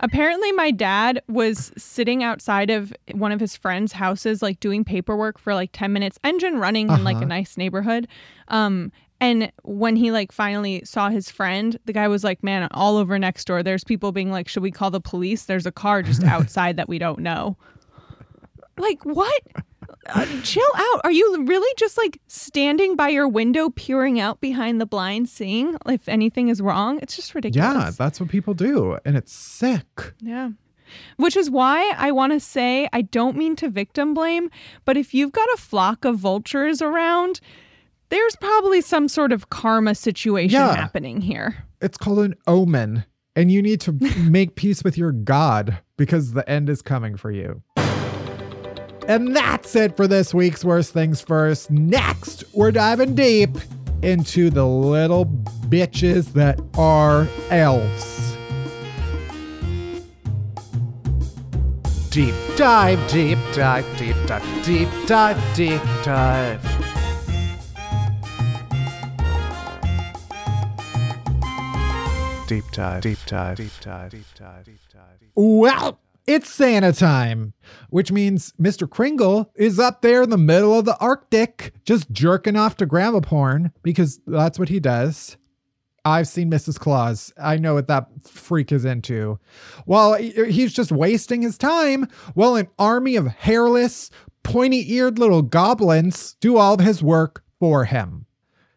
Apparently, 0.00 0.52
my 0.52 0.70
dad 0.70 1.20
was 1.28 1.72
sitting 1.76 2.22
outside 2.22 2.70
of 2.70 2.92
one 3.12 3.32
of 3.32 3.40
his 3.40 3.56
friends' 3.56 3.92
houses, 3.92 4.40
like 4.42 4.60
doing 4.60 4.84
paperwork 4.84 5.38
for 5.38 5.52
like 5.54 5.70
10 5.72 5.92
minutes, 5.92 6.18
engine 6.22 6.58
running 6.58 6.88
in 6.90 7.02
like 7.04 7.16
a 7.16 7.18
Uh-huh. 7.20 7.26
nice 7.26 7.56
neighborhood. 7.56 8.06
Um, 8.48 8.92
and 9.20 9.50
when 9.62 9.96
he 9.96 10.10
like 10.12 10.30
finally 10.32 10.82
saw 10.84 11.08
his 11.08 11.30
friend, 11.30 11.78
the 11.86 11.92
guy 11.92 12.06
was 12.08 12.22
like, 12.22 12.42
Man, 12.44 12.68
all 12.72 12.96
over 12.96 13.18
next 13.18 13.46
door, 13.46 13.62
there's 13.62 13.82
people 13.84 14.12
being 14.12 14.30
like, 14.30 14.48
Should 14.48 14.62
we 14.62 14.70
call 14.70 14.90
the 14.90 15.00
police? 15.00 15.46
There's 15.46 15.66
a 15.66 15.72
car 15.72 16.02
just 16.02 16.22
outside 16.34 16.76
that 16.76 16.88
we 16.88 16.98
don't 16.98 17.18
know. 17.20 17.56
Like, 18.76 19.04
what? 19.04 19.42
Uh, 20.08 20.26
chill 20.42 20.62
out. 20.74 21.00
Are 21.04 21.12
you 21.12 21.44
really 21.44 21.72
just 21.76 21.96
like 21.98 22.20
standing 22.26 22.96
by 22.96 23.08
your 23.08 23.28
window, 23.28 23.70
peering 23.70 24.20
out 24.20 24.40
behind 24.40 24.80
the 24.80 24.86
blind, 24.86 25.28
seeing 25.28 25.76
if 25.86 26.08
anything 26.08 26.48
is 26.48 26.60
wrong? 26.60 26.98
It's 27.02 27.16
just 27.16 27.34
ridiculous. 27.34 27.74
Yeah, 27.74 27.90
that's 27.96 28.20
what 28.20 28.28
people 28.28 28.54
do. 28.54 28.98
And 29.04 29.16
it's 29.16 29.32
sick. 29.32 30.12
Yeah. 30.20 30.50
Which 31.16 31.36
is 31.36 31.50
why 31.50 31.92
I 31.96 32.12
want 32.12 32.32
to 32.34 32.40
say 32.40 32.88
I 32.92 33.02
don't 33.02 33.36
mean 33.36 33.56
to 33.56 33.68
victim 33.70 34.14
blame, 34.14 34.50
but 34.84 34.96
if 34.96 35.14
you've 35.14 35.32
got 35.32 35.48
a 35.54 35.56
flock 35.56 36.04
of 36.04 36.18
vultures 36.18 36.80
around, 36.82 37.40
there's 38.10 38.36
probably 38.36 38.80
some 38.80 39.08
sort 39.08 39.32
of 39.32 39.48
karma 39.50 39.94
situation 39.94 40.60
Yeah. 40.60 40.74
happening 40.76 41.20
here. 41.20 41.64
It's 41.80 41.96
called 41.98 42.20
an 42.20 42.34
omen, 42.46 43.04
and 43.34 43.50
you 43.50 43.60
need 43.62 43.80
to 43.82 43.92
make 44.18 44.54
peace 44.54 44.84
with 44.84 44.96
your 44.98 45.10
God 45.10 45.78
because 45.96 46.32
the 46.32 46.48
end 46.48 46.68
is 46.68 46.82
coming 46.82 47.16
for 47.16 47.30
you. 47.30 47.62
And 49.06 49.36
that's 49.36 49.76
it 49.76 49.96
for 49.96 50.06
this 50.06 50.32
week's 50.32 50.64
Worst 50.64 50.92
Things 50.94 51.20
First. 51.20 51.70
Next, 51.70 52.42
we're 52.54 52.72
diving 52.72 53.14
deep 53.14 53.50
into 54.02 54.48
the 54.48 54.66
little 54.66 55.26
bitches 55.68 56.32
that 56.32 56.58
are 56.78 57.28
elves. 57.50 58.36
Deep 62.10 62.34
dive, 62.56 63.10
deep 63.10 63.38
dive, 63.54 63.84
deep 63.98 64.16
dive, 64.26 64.64
deep 64.64 64.88
dive, 65.06 65.54
deep 65.54 65.82
dive. 66.02 66.62
Deep 72.46 72.64
dive, 72.72 73.02
deep 73.02 73.18
dive, 73.26 73.56
deep 73.56 73.72
dive, 73.80 74.10
deep 74.10 74.24
dive, 74.34 74.64
deep 74.64 74.78
dive. 74.92 75.28
Well, 75.34 75.98
it's 76.26 76.50
Santa 76.50 76.92
time, 76.92 77.52
which 77.90 78.10
means 78.12 78.52
Mr. 78.60 78.88
Kringle 78.88 79.50
is 79.54 79.78
up 79.78 80.02
there 80.02 80.22
in 80.22 80.30
the 80.30 80.38
middle 80.38 80.78
of 80.78 80.84
the 80.84 80.96
Arctic 80.98 81.74
just 81.84 82.10
jerking 82.10 82.56
off 82.56 82.76
to 82.78 82.86
grandma 82.86 83.20
porn 83.20 83.72
because 83.82 84.20
that's 84.26 84.58
what 84.58 84.68
he 84.68 84.80
does. 84.80 85.36
I've 86.06 86.28
seen 86.28 86.50
Mrs. 86.50 86.78
Claus. 86.78 87.32
I 87.40 87.56
know 87.56 87.74
what 87.74 87.88
that 87.88 88.08
freak 88.26 88.72
is 88.72 88.84
into. 88.84 89.38
Well, 89.86 90.14
he- 90.14 90.50
he's 90.52 90.72
just 90.72 90.92
wasting 90.92 91.40
his 91.42 91.56
time 91.56 92.06
while 92.34 92.56
an 92.56 92.68
army 92.78 93.16
of 93.16 93.26
hairless, 93.26 94.10
pointy 94.42 94.92
eared 94.92 95.18
little 95.18 95.40
goblins 95.42 96.36
do 96.40 96.58
all 96.58 96.74
of 96.74 96.80
his 96.80 97.02
work 97.02 97.42
for 97.58 97.86
him. 97.86 98.26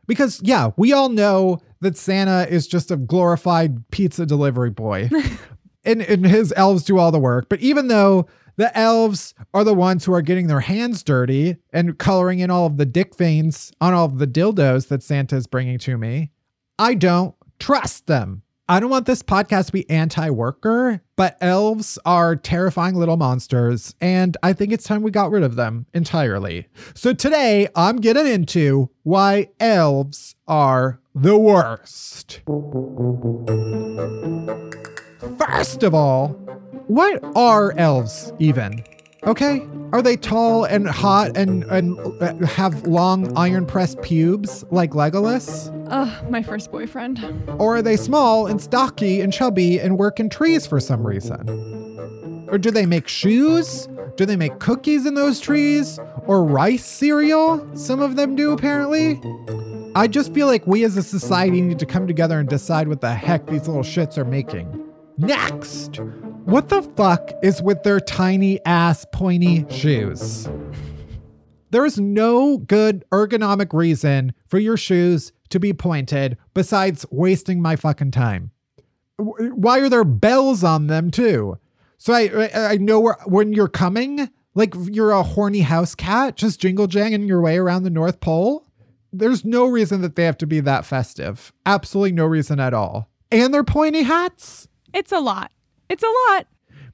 Because, 0.08 0.40
yeah, 0.42 0.70
we 0.78 0.94
all 0.94 1.10
know 1.10 1.60
that 1.82 1.98
Santa 1.98 2.48
is 2.50 2.66
just 2.66 2.92
a 2.92 2.96
glorified 2.98 3.90
pizza 3.92 4.26
delivery 4.26 4.70
boy 4.70 5.10
and, 5.88 6.02
and 6.02 6.26
his 6.26 6.54
elves 6.56 6.84
do 6.84 7.00
all 7.00 7.12
the 7.12 7.20
work. 7.20 7.48
But 7.50 7.62
even 7.62 7.88
though 7.88 8.28
the 8.58 8.76
elves 8.78 9.34
are 9.54 9.64
the 9.64 9.74
ones 9.74 10.06
who 10.06 10.14
are 10.14 10.22
getting 10.22 10.48
their 10.48 10.60
hands 10.60 11.04
dirty 11.04 11.58
and 11.72 11.98
coloring 11.98 12.40
in 12.40 12.52
all 12.52 12.66
of 12.66 12.78
the 12.78 12.86
dick 12.86 13.16
veins 13.16 13.72
on 13.80 13.94
all 13.94 14.06
of 14.06 14.18
the 14.18 14.28
dildos 14.28 14.90
that 14.90 15.04
Santa 15.04 15.36
is 15.36 15.48
bringing 15.48 15.80
to 15.80 15.98
me, 15.98 16.32
I 16.78 16.96
don't 16.96 17.36
trust 17.60 18.08
them. 18.08 18.44
I 18.70 18.82
don't 18.82 18.90
want 18.90 19.06
this 19.06 19.24
podcast 19.24 19.68
to 19.68 19.72
be 19.72 19.90
anti 19.90 20.30
worker, 20.30 21.02
but 21.16 21.38
elves 21.40 21.98
are 22.04 22.36
terrifying 22.36 22.96
little 22.96 23.16
monsters, 23.16 23.96
and 24.02 24.36
I 24.44 24.52
think 24.52 24.74
it's 24.74 24.84
time 24.84 25.04
we 25.04 25.12
got 25.12 25.32
rid 25.32 25.44
of 25.44 25.56
them 25.56 25.86
entirely. 25.94 26.68
So 26.94 27.14
today, 27.14 27.70
I'm 27.78 27.98
getting 27.98 28.28
into 28.28 28.90
why 29.04 29.52
elves 29.62 30.36
are 30.50 31.00
the 31.16 31.38
worst. 31.38 32.42
First 35.38 35.84
of 35.84 35.94
all, 35.94 36.30
what 36.88 37.24
are 37.36 37.74
elves 37.78 38.32
even? 38.40 38.84
Okay, 39.24 39.68
are 39.92 40.02
they 40.02 40.16
tall 40.16 40.64
and 40.64 40.88
hot 40.88 41.36
and 41.36 41.64
and 41.66 42.00
uh, 42.22 42.34
have 42.46 42.88
long 42.88 43.36
iron 43.36 43.66
pressed 43.66 44.02
pubes 44.02 44.64
like 44.72 44.92
Legolas? 44.92 45.74
Ugh, 45.90 46.30
my 46.30 46.44
first 46.44 46.72
boyfriend. 46.72 47.20
Or 47.58 47.78
are 47.78 47.82
they 47.82 47.98
small 47.98 48.48
and 48.48 48.62
stocky 48.62 49.22
and 49.22 49.34
chubby 49.34 49.80
and 49.80 49.98
work 49.98 50.20
in 50.20 50.30
trees 50.30 50.66
for 50.66 50.80
some 50.80 51.06
reason? 51.06 52.46
Or 52.50 52.58
do 52.58 52.72
they 52.72 52.86
make 52.86 53.08
shoes? 53.08 53.90
Do 54.16 54.26
they 54.26 54.36
make 54.36 54.60
cookies 54.60 55.06
in 55.06 55.16
those 55.16 55.40
trees? 55.40 56.00
Or 56.26 56.44
rice 56.44 56.86
cereal? 56.86 57.68
Some 57.76 58.02
of 58.02 58.16
them 58.16 58.36
do, 58.36 58.52
apparently. 58.52 59.22
I 59.96 60.08
just 60.08 60.34
feel 60.34 60.48
like 60.48 60.66
we 60.68 60.86
as 60.86 60.96
a 60.96 61.04
society 61.04 61.62
need 61.62 61.80
to 61.80 61.86
come 61.86 62.08
together 62.08 62.40
and 62.40 62.48
decide 62.48 62.88
what 62.88 63.02
the 63.02 63.14
heck 63.14 63.48
these 63.48 63.68
little 63.68 63.84
shits 63.84 64.18
are 64.18 64.26
making. 64.26 64.87
Next, 65.20 66.00
what 66.46 66.70
the 66.70 66.84
fuck 66.84 67.32
is 67.42 67.60
with 67.60 67.82
their 67.82 68.00
tiny 68.00 68.64
ass 68.66 69.04
pointy 69.12 69.66
shoes? 69.72 70.48
There 71.72 71.86
is 71.86 72.00
no 72.00 72.60
good 72.60 73.04
ergonomic 73.12 73.74
reason 73.74 74.34
for 74.46 74.60
your 74.60 74.78
shoes 74.78 75.32
to 75.50 75.60
be 75.60 75.74
pointed 75.74 76.38
besides 76.54 77.04
wasting 77.10 77.62
my 77.62 77.76
fucking 77.76 78.12
time. 78.12 78.52
Why 79.18 79.80
are 79.80 79.90
there 79.90 80.04
bells 80.04 80.64
on 80.64 80.86
them 80.86 81.10
too? 81.10 81.58
So 81.98 82.14
I 82.14 82.50
I, 82.54 82.78
know 82.78 83.00
where, 83.00 83.18
when 83.26 83.54
you're 83.54 83.68
coming, 83.68 84.30
like 84.54 84.76
you're 84.92 85.12
a 85.12 85.24
horny 85.24 85.62
house 85.62 85.96
cat 85.96 86.36
just 86.36 86.62
jingle 86.62 86.86
janging 86.86 87.28
your 87.28 87.42
way 87.42 87.58
around 87.58 87.84
the 87.84 87.90
North 87.90 88.20
Pole. 88.20 88.68
There's 89.12 89.44
no 89.44 89.66
reason 89.66 90.02
that 90.02 90.16
they 90.16 90.26
have 90.26 90.38
to 90.38 90.48
be 90.48 90.60
that 90.60 90.86
festive. 90.86 91.52
Absolutely 91.66 92.12
no 92.12 92.26
reason 92.26 92.60
at 92.60 92.76
all. 92.76 93.10
And 93.32 93.52
they're 93.52 93.64
pointy 93.64 94.04
hats. 94.04 94.68
It's 94.98 95.12
a 95.12 95.20
lot. 95.20 95.52
It's 95.90 96.02
a 96.02 96.12
lot. 96.32 96.48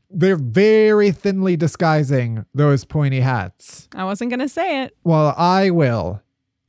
They're 0.09 0.35
very 0.35 1.11
thinly 1.11 1.55
disguising 1.55 2.45
those 2.53 2.83
pointy 2.83 3.21
hats. 3.21 3.87
I 3.95 4.03
wasn't 4.03 4.29
going 4.29 4.41
to 4.41 4.49
say 4.49 4.83
it. 4.83 4.95
Well, 5.05 5.33
I 5.37 5.69
will. 5.69 6.21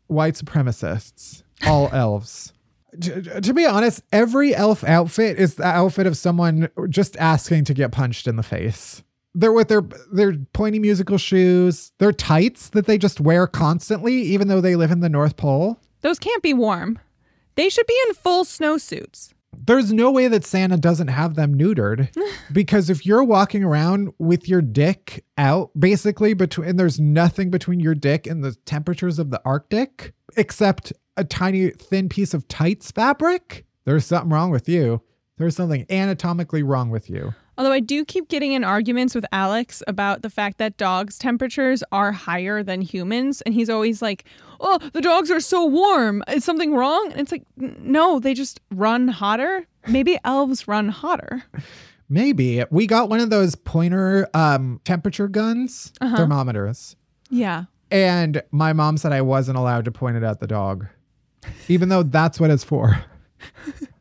White 0.06 0.34
supremacists, 0.34 1.42
all 1.66 1.90
elves. 1.92 2.52
T- 3.00 3.20
to 3.20 3.52
be 3.52 3.66
honest, 3.66 4.02
every 4.12 4.54
elf 4.54 4.84
outfit 4.84 5.36
is 5.36 5.56
the 5.56 5.64
outfit 5.66 6.06
of 6.06 6.16
someone 6.16 6.68
just 6.88 7.16
asking 7.16 7.64
to 7.64 7.74
get 7.74 7.90
punched 7.90 8.28
in 8.28 8.36
the 8.36 8.44
face. 8.44 9.02
They're 9.34 9.50
with 9.52 9.66
their 9.66 9.82
their 10.12 10.36
pointy 10.52 10.78
musical 10.78 11.18
shoes, 11.18 11.90
their 11.98 12.12
tights 12.12 12.68
that 12.70 12.86
they 12.86 12.96
just 12.96 13.20
wear 13.20 13.48
constantly, 13.48 14.14
even 14.22 14.46
though 14.46 14.60
they 14.60 14.76
live 14.76 14.92
in 14.92 15.00
the 15.00 15.08
North 15.08 15.36
Pole. 15.36 15.80
Those 16.02 16.20
can't 16.20 16.44
be 16.44 16.54
warm. 16.54 17.00
They 17.56 17.68
should 17.68 17.88
be 17.88 17.98
in 18.08 18.14
full 18.14 18.44
snowsuits. 18.44 19.33
There's 19.66 19.92
no 19.92 20.10
way 20.10 20.28
that 20.28 20.44
Santa 20.44 20.76
doesn't 20.76 21.08
have 21.08 21.34
them 21.34 21.56
neutered 21.56 22.14
because 22.52 22.90
if 22.90 23.06
you're 23.06 23.24
walking 23.24 23.64
around 23.64 24.12
with 24.18 24.48
your 24.48 24.60
dick 24.60 25.24
out, 25.38 25.70
basically 25.78 26.34
between, 26.34 26.68
and 26.68 26.78
there's 26.78 27.00
nothing 27.00 27.50
between 27.50 27.80
your 27.80 27.94
dick 27.94 28.26
and 28.26 28.44
the 28.44 28.54
temperatures 28.66 29.18
of 29.18 29.30
the 29.30 29.40
Arctic 29.44 30.12
except 30.36 30.92
a 31.16 31.24
tiny 31.24 31.70
thin 31.70 32.08
piece 32.08 32.34
of 32.34 32.46
tights 32.48 32.90
fabric, 32.90 33.64
there's 33.84 34.06
something 34.06 34.30
wrong 34.30 34.50
with 34.50 34.68
you. 34.68 35.00
There's 35.38 35.56
something 35.56 35.86
anatomically 35.90 36.62
wrong 36.62 36.90
with 36.90 37.10
you. 37.10 37.34
Although 37.56 37.72
I 37.72 37.80
do 37.80 38.04
keep 38.04 38.28
getting 38.28 38.52
in 38.52 38.64
arguments 38.64 39.14
with 39.14 39.24
Alex 39.32 39.82
about 39.86 40.22
the 40.22 40.30
fact 40.30 40.58
that 40.58 40.76
dogs' 40.76 41.18
temperatures 41.18 41.82
are 41.92 42.12
higher 42.12 42.62
than 42.62 42.80
humans. 42.80 43.40
And 43.42 43.54
he's 43.54 43.70
always 43.70 44.02
like, 44.02 44.24
oh, 44.60 44.78
the 44.92 45.00
dogs 45.00 45.30
are 45.30 45.40
so 45.40 45.64
warm. 45.64 46.22
Is 46.28 46.44
something 46.44 46.74
wrong? 46.74 47.08
And 47.12 47.20
it's 47.20 47.32
like, 47.32 47.44
no, 47.56 48.18
they 48.18 48.34
just 48.34 48.60
run 48.72 49.08
hotter. 49.08 49.66
Maybe 49.86 50.18
elves 50.24 50.66
run 50.66 50.88
hotter. 50.88 51.44
Maybe 52.08 52.62
we 52.70 52.86
got 52.86 53.08
one 53.08 53.20
of 53.20 53.30
those 53.30 53.54
pointer 53.54 54.28
um, 54.34 54.80
temperature 54.84 55.26
guns, 55.28 55.92
thermometers, 56.00 56.96
Yeah. 57.30 57.64
and 57.90 58.42
my 58.50 58.72
mom 58.74 58.98
said 58.98 59.12
I 59.12 59.22
wasn't 59.22 59.56
allowed 59.58 59.86
to 59.86 59.90
point 59.90 60.16
it 60.18 60.22
at 60.22 60.38
the 60.38 60.46
dog, 60.46 60.86
even 61.68 61.88
though 61.88 62.02
that's 62.02 62.38
what 62.38 62.50
it's 62.50 62.62
for. 62.64 63.02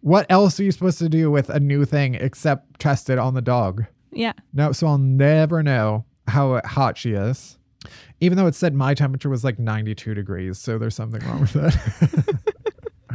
what 0.00 0.26
else 0.30 0.58
are 0.58 0.64
you 0.64 0.72
supposed 0.72 0.98
to 0.98 1.08
do 1.08 1.30
with 1.30 1.50
a 1.50 1.60
new 1.60 1.84
thing 1.84 2.14
except 2.14 2.80
test 2.80 3.10
it 3.10 3.18
on 3.18 3.34
the 3.34 3.42
dog? 3.42 3.84
Yeah. 4.12 4.32
No, 4.52 4.72
so 4.72 4.86
I'll 4.86 4.98
never 4.98 5.62
know 5.62 6.04
how 6.28 6.60
hot 6.64 6.96
she 6.96 7.12
is. 7.12 7.58
Even 8.20 8.38
though 8.38 8.46
it 8.46 8.54
said 8.54 8.74
my 8.74 8.94
temperature 8.94 9.28
was 9.28 9.44
like 9.44 9.58
92 9.58 10.14
degrees, 10.14 10.58
so 10.58 10.78
there's 10.78 10.94
something 10.94 11.20
wrong 11.26 11.40
with 11.42 11.52
that. 11.52 12.38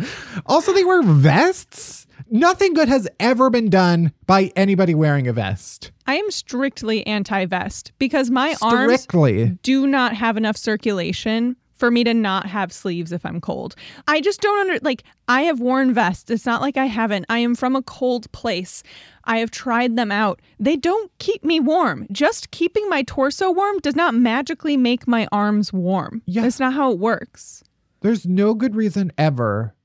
also, 0.45 0.73
they 0.73 0.83
wear 0.83 1.01
vests. 1.01 2.05
Nothing 2.29 2.73
good 2.73 2.87
has 2.87 3.07
ever 3.19 3.49
been 3.49 3.69
done 3.69 4.11
by 4.27 4.51
anybody 4.55 4.93
wearing 4.93 5.27
a 5.27 5.33
vest. 5.33 5.91
I 6.05 6.15
am 6.15 6.29
strictly 6.29 7.05
anti 7.07 7.45
vest 7.45 7.91
because 7.97 8.29
my 8.29 8.55
arms 8.61 9.01
Strictly. 9.01 9.57
do 9.63 9.87
not 9.87 10.15
have 10.15 10.37
enough 10.37 10.57
circulation 10.57 11.55
for 11.79 11.89
me 11.89 12.03
to 12.03 12.13
not 12.13 12.45
have 12.45 12.71
sleeves 12.71 13.11
if 13.11 13.25
I'm 13.25 13.41
cold. 13.41 13.75
I 14.07 14.21
just 14.21 14.41
don't 14.41 14.59
under 14.59 14.79
like 14.83 15.03
I 15.27 15.43
have 15.43 15.59
worn 15.59 15.93
vests. 15.93 16.29
It's 16.29 16.45
not 16.45 16.61
like 16.61 16.77
I 16.77 16.85
haven't. 16.85 17.25
I 17.29 17.39
am 17.39 17.55
from 17.55 17.75
a 17.75 17.81
cold 17.81 18.31
place. 18.31 18.83
I 19.23 19.37
have 19.37 19.51
tried 19.51 19.95
them 19.95 20.11
out. 20.11 20.41
They 20.59 20.75
don't 20.75 21.11
keep 21.19 21.43
me 21.43 21.59
warm. 21.59 22.05
Just 22.11 22.51
keeping 22.51 22.87
my 22.89 23.03
torso 23.03 23.51
warm 23.51 23.79
does 23.79 23.95
not 23.95 24.13
magically 24.13 24.77
make 24.77 25.07
my 25.07 25.27
arms 25.31 25.71
warm. 25.71 26.21
Yeah. 26.25 26.43
That's 26.43 26.59
not 26.59 26.73
how 26.73 26.91
it 26.91 26.99
works. 26.99 27.63
There's 28.01 28.25
no 28.25 28.53
good 28.53 28.75
reason 28.75 29.11
ever 29.17 29.75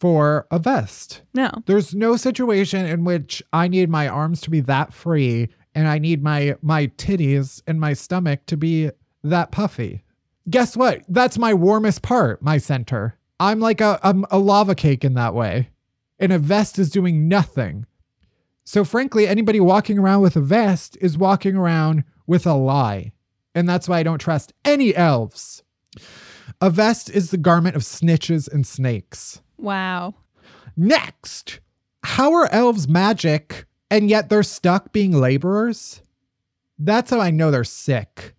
for 0.00 0.46
a 0.50 0.58
vest. 0.58 1.22
No. 1.34 1.50
There's 1.66 1.94
no 1.94 2.16
situation 2.16 2.86
in 2.86 3.04
which 3.04 3.42
I 3.52 3.68
need 3.68 3.88
my 3.88 4.08
arms 4.08 4.40
to 4.42 4.50
be 4.50 4.60
that 4.60 4.92
free 4.92 5.48
and 5.74 5.88
I 5.88 5.98
need 5.98 6.22
my 6.22 6.56
my 6.62 6.86
titties 6.86 7.62
and 7.66 7.80
my 7.80 7.94
stomach 7.94 8.46
to 8.46 8.56
be 8.56 8.90
that 9.22 9.50
puffy. 9.50 10.03
Guess 10.48 10.76
what? 10.76 11.02
That's 11.08 11.38
my 11.38 11.54
warmest 11.54 12.02
part, 12.02 12.42
my 12.42 12.58
center. 12.58 13.18
I'm 13.40 13.60
like 13.60 13.80
a, 13.80 13.98
I'm 14.02 14.24
a 14.30 14.38
lava 14.38 14.74
cake 14.74 15.04
in 15.04 15.14
that 15.14 15.34
way. 15.34 15.70
And 16.18 16.32
a 16.32 16.38
vest 16.38 16.78
is 16.78 16.90
doing 16.90 17.28
nothing. 17.28 17.86
So, 18.64 18.84
frankly, 18.84 19.26
anybody 19.26 19.60
walking 19.60 19.98
around 19.98 20.22
with 20.22 20.36
a 20.36 20.40
vest 20.40 20.96
is 21.00 21.18
walking 21.18 21.56
around 21.56 22.04
with 22.26 22.46
a 22.46 22.54
lie. 22.54 23.12
And 23.54 23.68
that's 23.68 23.88
why 23.88 23.98
I 23.98 24.02
don't 24.02 24.18
trust 24.18 24.52
any 24.64 24.94
elves. 24.94 25.62
A 26.60 26.70
vest 26.70 27.10
is 27.10 27.30
the 27.30 27.36
garment 27.36 27.76
of 27.76 27.82
snitches 27.82 28.50
and 28.50 28.66
snakes. 28.66 29.42
Wow. 29.58 30.14
Next, 30.76 31.60
how 32.02 32.32
are 32.32 32.50
elves 32.52 32.88
magic 32.88 33.66
and 33.90 34.08
yet 34.08 34.28
they're 34.28 34.42
stuck 34.42 34.92
being 34.92 35.12
laborers? 35.12 36.00
That's 36.78 37.10
how 37.10 37.20
I 37.20 37.30
know 37.30 37.50
they're 37.50 37.64
sick. 37.64 38.34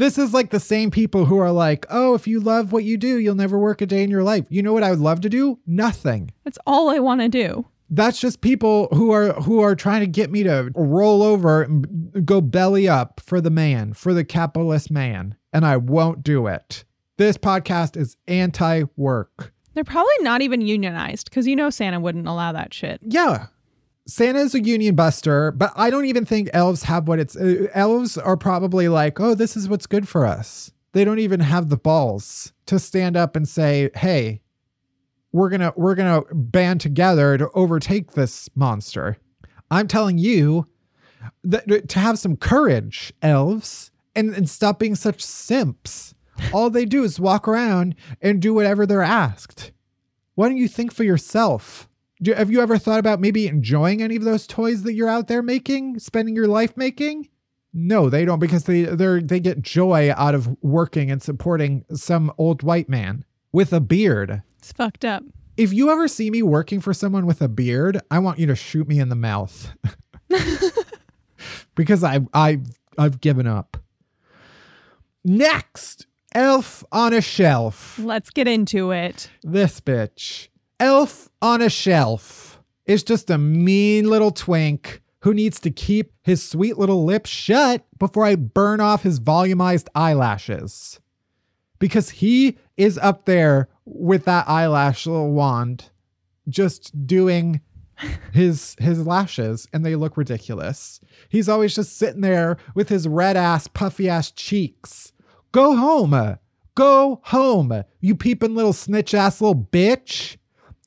This 0.00 0.16
is 0.16 0.32
like 0.32 0.48
the 0.48 0.58
same 0.58 0.90
people 0.90 1.26
who 1.26 1.36
are 1.36 1.52
like, 1.52 1.84
oh, 1.90 2.14
if 2.14 2.26
you 2.26 2.40
love 2.40 2.72
what 2.72 2.84
you 2.84 2.96
do, 2.96 3.18
you'll 3.18 3.34
never 3.34 3.58
work 3.58 3.82
a 3.82 3.86
day 3.86 4.02
in 4.02 4.08
your 4.08 4.22
life. 4.22 4.46
You 4.48 4.62
know 4.62 4.72
what 4.72 4.82
I 4.82 4.88
would 4.88 4.98
love 4.98 5.20
to 5.20 5.28
do? 5.28 5.58
Nothing. 5.66 6.32
That's 6.42 6.56
all 6.66 6.88
I 6.88 7.00
want 7.00 7.20
to 7.20 7.28
do. 7.28 7.66
That's 7.90 8.18
just 8.18 8.40
people 8.40 8.88
who 8.92 9.10
are 9.10 9.34
who 9.34 9.60
are 9.60 9.74
trying 9.74 10.00
to 10.00 10.06
get 10.06 10.30
me 10.30 10.42
to 10.44 10.72
roll 10.74 11.22
over 11.22 11.64
and 11.64 12.24
go 12.24 12.40
belly 12.40 12.88
up 12.88 13.20
for 13.20 13.42
the 13.42 13.50
man, 13.50 13.92
for 13.92 14.14
the 14.14 14.24
capitalist 14.24 14.90
man, 14.90 15.36
and 15.52 15.66
I 15.66 15.76
won't 15.76 16.22
do 16.22 16.46
it. 16.46 16.84
This 17.18 17.36
podcast 17.36 17.98
is 17.98 18.16
anti-work. 18.26 19.52
They're 19.74 19.84
probably 19.84 20.14
not 20.20 20.40
even 20.40 20.62
unionized 20.62 21.28
because 21.28 21.46
you 21.46 21.56
know 21.56 21.68
Santa 21.68 22.00
wouldn't 22.00 22.26
allow 22.26 22.52
that 22.52 22.72
shit. 22.72 23.00
Yeah. 23.02 23.48
Santa 24.10 24.40
is 24.40 24.54
a 24.54 24.62
union 24.62 24.96
buster, 24.96 25.52
but 25.52 25.72
I 25.76 25.88
don't 25.88 26.06
even 26.06 26.24
think 26.24 26.50
elves 26.52 26.82
have 26.84 27.06
what 27.06 27.20
it's. 27.20 27.36
Uh, 27.36 27.68
elves 27.74 28.18
are 28.18 28.36
probably 28.36 28.88
like, 28.88 29.20
oh, 29.20 29.34
this 29.34 29.56
is 29.56 29.68
what's 29.68 29.86
good 29.86 30.08
for 30.08 30.26
us. 30.26 30.72
They 30.92 31.04
don't 31.04 31.20
even 31.20 31.40
have 31.40 31.68
the 31.68 31.76
balls 31.76 32.52
to 32.66 32.80
stand 32.80 33.16
up 33.16 33.36
and 33.36 33.48
say, 33.48 33.90
hey, 33.94 34.40
we're 35.32 35.48
gonna 35.48 35.72
we're 35.76 35.94
gonna 35.94 36.22
band 36.32 36.80
together 36.80 37.38
to 37.38 37.50
overtake 37.54 38.12
this 38.12 38.48
monster. 38.56 39.16
I'm 39.70 39.86
telling 39.86 40.18
you 40.18 40.66
that 41.44 41.88
to 41.88 41.98
have 42.00 42.18
some 42.18 42.36
courage, 42.36 43.12
elves, 43.22 43.92
and, 44.16 44.34
and 44.34 44.50
stop 44.50 44.80
being 44.80 44.96
such 44.96 45.22
simps. 45.22 46.14
All 46.52 46.70
they 46.70 46.84
do 46.84 47.04
is 47.04 47.20
walk 47.20 47.46
around 47.46 47.94
and 48.20 48.42
do 48.42 48.52
whatever 48.54 48.86
they're 48.86 49.02
asked. 49.02 49.70
Why 50.34 50.48
don't 50.48 50.56
you 50.56 50.68
think 50.68 50.92
for 50.92 51.04
yourself? 51.04 51.88
Do, 52.22 52.34
have 52.34 52.50
you 52.50 52.60
ever 52.60 52.76
thought 52.76 52.98
about 52.98 53.20
maybe 53.20 53.46
enjoying 53.46 54.02
any 54.02 54.16
of 54.16 54.24
those 54.24 54.46
toys 54.46 54.82
that 54.82 54.92
you're 54.92 55.08
out 55.08 55.28
there 55.28 55.42
making, 55.42 55.98
spending 55.98 56.36
your 56.36 56.48
life 56.48 56.76
making? 56.76 57.28
No, 57.72 58.10
they 58.10 58.24
don't 58.24 58.40
because 58.40 58.64
they 58.64 58.82
they 58.82 59.20
they 59.20 59.40
get 59.40 59.62
joy 59.62 60.12
out 60.16 60.34
of 60.34 60.56
working 60.60 61.10
and 61.10 61.22
supporting 61.22 61.84
some 61.94 62.32
old 62.36 62.62
white 62.62 62.88
man 62.88 63.24
with 63.52 63.72
a 63.72 63.80
beard. 63.80 64.42
It's 64.58 64.72
fucked 64.72 65.04
up. 65.04 65.22
If 65.56 65.72
you 65.72 65.90
ever 65.90 66.08
see 66.08 66.30
me 66.30 66.42
working 66.42 66.80
for 66.80 66.92
someone 66.92 67.26
with 67.26 67.40
a 67.40 67.48
beard, 67.48 68.00
I 68.10 68.18
want 68.18 68.38
you 68.38 68.46
to 68.46 68.56
shoot 68.56 68.88
me 68.88 68.98
in 68.98 69.08
the 69.08 69.14
mouth. 69.14 69.72
because 71.74 72.02
I 72.02 72.20
I 72.34 72.60
I've 72.98 73.20
given 73.20 73.46
up. 73.46 73.76
Next, 75.24 76.06
Elf 76.34 76.84
on 76.90 77.12
a 77.12 77.20
Shelf. 77.20 77.98
Let's 77.98 78.30
get 78.30 78.48
into 78.48 78.90
it. 78.90 79.30
This 79.42 79.80
bitch. 79.80 80.49
Elf 80.80 81.28
on 81.42 81.60
a 81.60 81.68
Shelf 81.68 82.62
is 82.86 83.02
just 83.02 83.28
a 83.28 83.36
mean 83.36 84.08
little 84.08 84.30
twink 84.30 85.02
who 85.20 85.34
needs 85.34 85.60
to 85.60 85.70
keep 85.70 86.12
his 86.22 86.42
sweet 86.42 86.78
little 86.78 87.04
lips 87.04 87.28
shut 87.28 87.84
before 87.98 88.24
I 88.24 88.34
burn 88.36 88.80
off 88.80 89.02
his 89.02 89.20
volumized 89.20 89.88
eyelashes. 89.94 90.98
Because 91.78 92.08
he 92.10 92.56
is 92.78 92.96
up 92.96 93.26
there 93.26 93.68
with 93.84 94.24
that 94.24 94.48
eyelash 94.48 95.06
little 95.06 95.32
wand 95.32 95.90
just 96.48 97.06
doing 97.06 97.60
his 98.32 98.74
his 98.78 99.06
lashes 99.06 99.68
and 99.74 99.84
they 99.84 99.96
look 99.96 100.16
ridiculous. 100.16 101.00
He's 101.28 101.48
always 101.48 101.74
just 101.74 101.98
sitting 101.98 102.22
there 102.22 102.56
with 102.74 102.88
his 102.88 103.06
red 103.06 103.36
ass 103.36 103.66
puffy 103.66 104.08
ass 104.08 104.30
cheeks. 104.30 105.12
Go 105.52 105.76
home. 105.76 106.38
Go 106.74 107.20
home. 107.24 107.84
You 108.00 108.14
peeping 108.14 108.54
little 108.54 108.72
snitch 108.72 109.12
ass 109.12 109.42
little 109.42 109.54
bitch. 109.54 110.38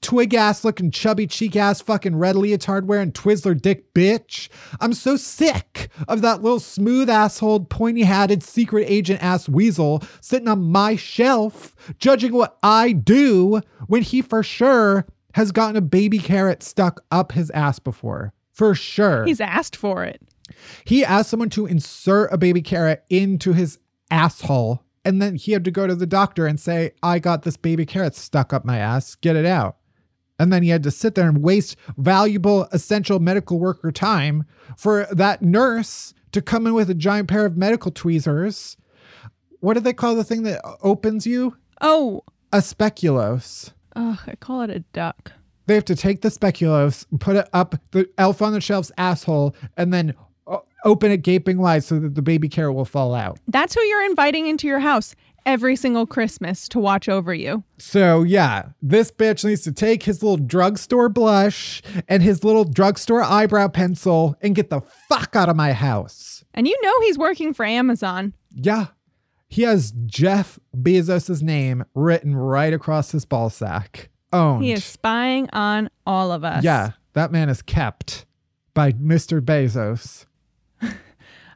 Twig 0.03 0.33
ass 0.33 0.65
looking 0.65 0.91
chubby 0.91 1.25
cheek 1.25 1.55
ass 1.55 1.81
fucking 1.81 2.17
red 2.17 2.35
leotard 2.35 2.87
wearing 2.87 3.13
Twizzler 3.13 3.59
dick 3.59 3.93
bitch. 3.93 4.49
I'm 4.81 4.93
so 4.93 5.15
sick 5.15 5.89
of 6.09 6.21
that 6.21 6.43
little 6.43 6.59
smooth 6.59 7.09
asshole, 7.09 7.61
pointy 7.61 8.03
hatted 8.03 8.43
secret 8.43 8.85
agent 8.87 9.23
ass 9.23 9.47
weasel 9.47 10.03
sitting 10.19 10.49
on 10.49 10.71
my 10.71 10.97
shelf 10.97 11.73
judging 11.99 12.33
what 12.33 12.57
I 12.61 12.91
do 12.91 13.61
when 13.87 14.03
he 14.03 14.21
for 14.21 14.43
sure 14.43 15.07
has 15.35 15.53
gotten 15.53 15.77
a 15.77 15.81
baby 15.81 16.19
carrot 16.19 16.61
stuck 16.61 17.01
up 17.09 17.31
his 17.31 17.49
ass 17.51 17.79
before. 17.79 18.33
For 18.51 18.75
sure. 18.75 19.23
He's 19.25 19.41
asked 19.41 19.75
for 19.75 20.03
it. 20.03 20.21
He 20.83 21.03
asked 21.03 21.29
someone 21.29 21.49
to 21.51 21.65
insert 21.65 22.31
a 22.31 22.37
baby 22.37 22.61
carrot 22.61 23.03
into 23.09 23.53
his 23.53 23.79
asshole. 24.11 24.83
And 25.05 25.21
then 25.21 25.35
he 25.35 25.53
had 25.53 25.65
to 25.65 25.71
go 25.71 25.87
to 25.87 25.95
the 25.95 26.05
doctor 26.05 26.45
and 26.45 26.59
say, 26.59 26.91
I 27.01 27.19
got 27.19 27.43
this 27.43 27.57
baby 27.57 27.85
carrot 27.85 28.15
stuck 28.15 28.53
up 28.53 28.63
my 28.63 28.77
ass. 28.77 29.15
Get 29.15 29.35
it 29.35 29.45
out. 29.45 29.77
And 30.39 30.51
then 30.51 30.63
he 30.63 30.69
had 30.69 30.83
to 30.83 30.91
sit 30.91 31.15
there 31.15 31.27
and 31.29 31.41
waste 31.43 31.75
valuable, 31.97 32.67
essential 32.71 33.19
medical 33.19 33.59
worker 33.59 33.91
time 33.91 34.45
for 34.77 35.07
that 35.11 35.41
nurse 35.41 36.13
to 36.31 36.41
come 36.41 36.65
in 36.67 36.73
with 36.73 36.89
a 36.89 36.95
giant 36.95 37.27
pair 37.29 37.45
of 37.45 37.55
medical 37.55 37.91
tweezers. 37.91 38.75
What 39.59 39.75
do 39.75 39.79
they 39.79 39.93
call 39.93 40.15
the 40.15 40.23
thing 40.23 40.43
that 40.43 40.61
opens 40.81 41.27
you? 41.27 41.55
Oh, 41.81 42.23
A 42.51 42.57
speculoos. 42.57 43.71
ugh, 43.95 44.19
I 44.27 44.35
call 44.35 44.61
it 44.61 44.69
a 44.69 44.79
duck. 44.93 45.31
They 45.67 45.75
have 45.75 45.85
to 45.85 45.95
take 45.95 46.21
the 46.21 46.29
speculoos, 46.29 47.05
put 47.19 47.35
it 47.37 47.47
up 47.53 47.75
the 47.91 48.09
elf 48.17 48.41
on 48.41 48.51
the 48.53 48.59
shelf's 48.59 48.91
asshole, 48.97 49.55
and 49.77 49.93
then 49.93 50.13
open 50.83 51.11
it 51.11 51.23
gaping 51.23 51.57
wide 51.59 51.83
so 51.83 51.99
that 51.99 52.15
the 52.15 52.21
baby 52.21 52.49
carrot 52.49 52.75
will 52.75 52.85
fall 52.85 53.13
out. 53.13 53.39
That's 53.47 53.73
who 53.73 53.81
you're 53.81 54.05
inviting 54.05 54.47
into 54.47 54.67
your 54.67 54.79
house 54.79 55.15
every 55.45 55.75
single 55.75 56.05
Christmas 56.05 56.67
to 56.69 56.79
watch 56.79 57.09
over 57.09 57.33
you. 57.33 57.63
So 57.77 58.23
yeah, 58.23 58.69
this 58.81 59.11
bitch 59.11 59.43
needs 59.43 59.61
to 59.61 59.71
take 59.71 60.03
his 60.03 60.23
little 60.23 60.37
drugstore 60.37 61.09
blush 61.09 61.81
and 62.07 62.23
his 62.23 62.43
little 62.43 62.63
drugstore 62.63 63.21
eyebrow 63.21 63.67
pencil 63.67 64.35
and 64.41 64.55
get 64.55 64.69
the 64.69 64.81
fuck 65.09 65.35
out 65.35 65.49
of 65.49 65.55
my 65.55 65.73
house. 65.73 66.43
And 66.53 66.67
you 66.67 66.77
know 66.81 66.93
he's 67.01 67.17
working 67.17 67.53
for 67.53 67.65
Amazon. 67.65 68.33
Yeah. 68.53 68.87
He 69.49 69.63
has 69.63 69.93
Jeff 70.05 70.57
Bezos' 70.75 71.43
name 71.43 71.83
written 71.93 72.35
right 72.35 72.73
across 72.73 73.11
his 73.11 73.25
ball 73.25 73.49
sack. 73.49 74.09
Owned. 74.31 74.63
He 74.63 74.71
is 74.71 74.83
spying 74.83 75.47
on 75.53 75.91
all 76.07 76.31
of 76.31 76.43
us. 76.43 76.63
Yeah, 76.63 76.93
that 77.13 77.31
man 77.31 77.49
is 77.49 77.61
kept 77.61 78.25
by 78.73 78.93
Mr. 78.93 79.39
Bezos. 79.41 80.25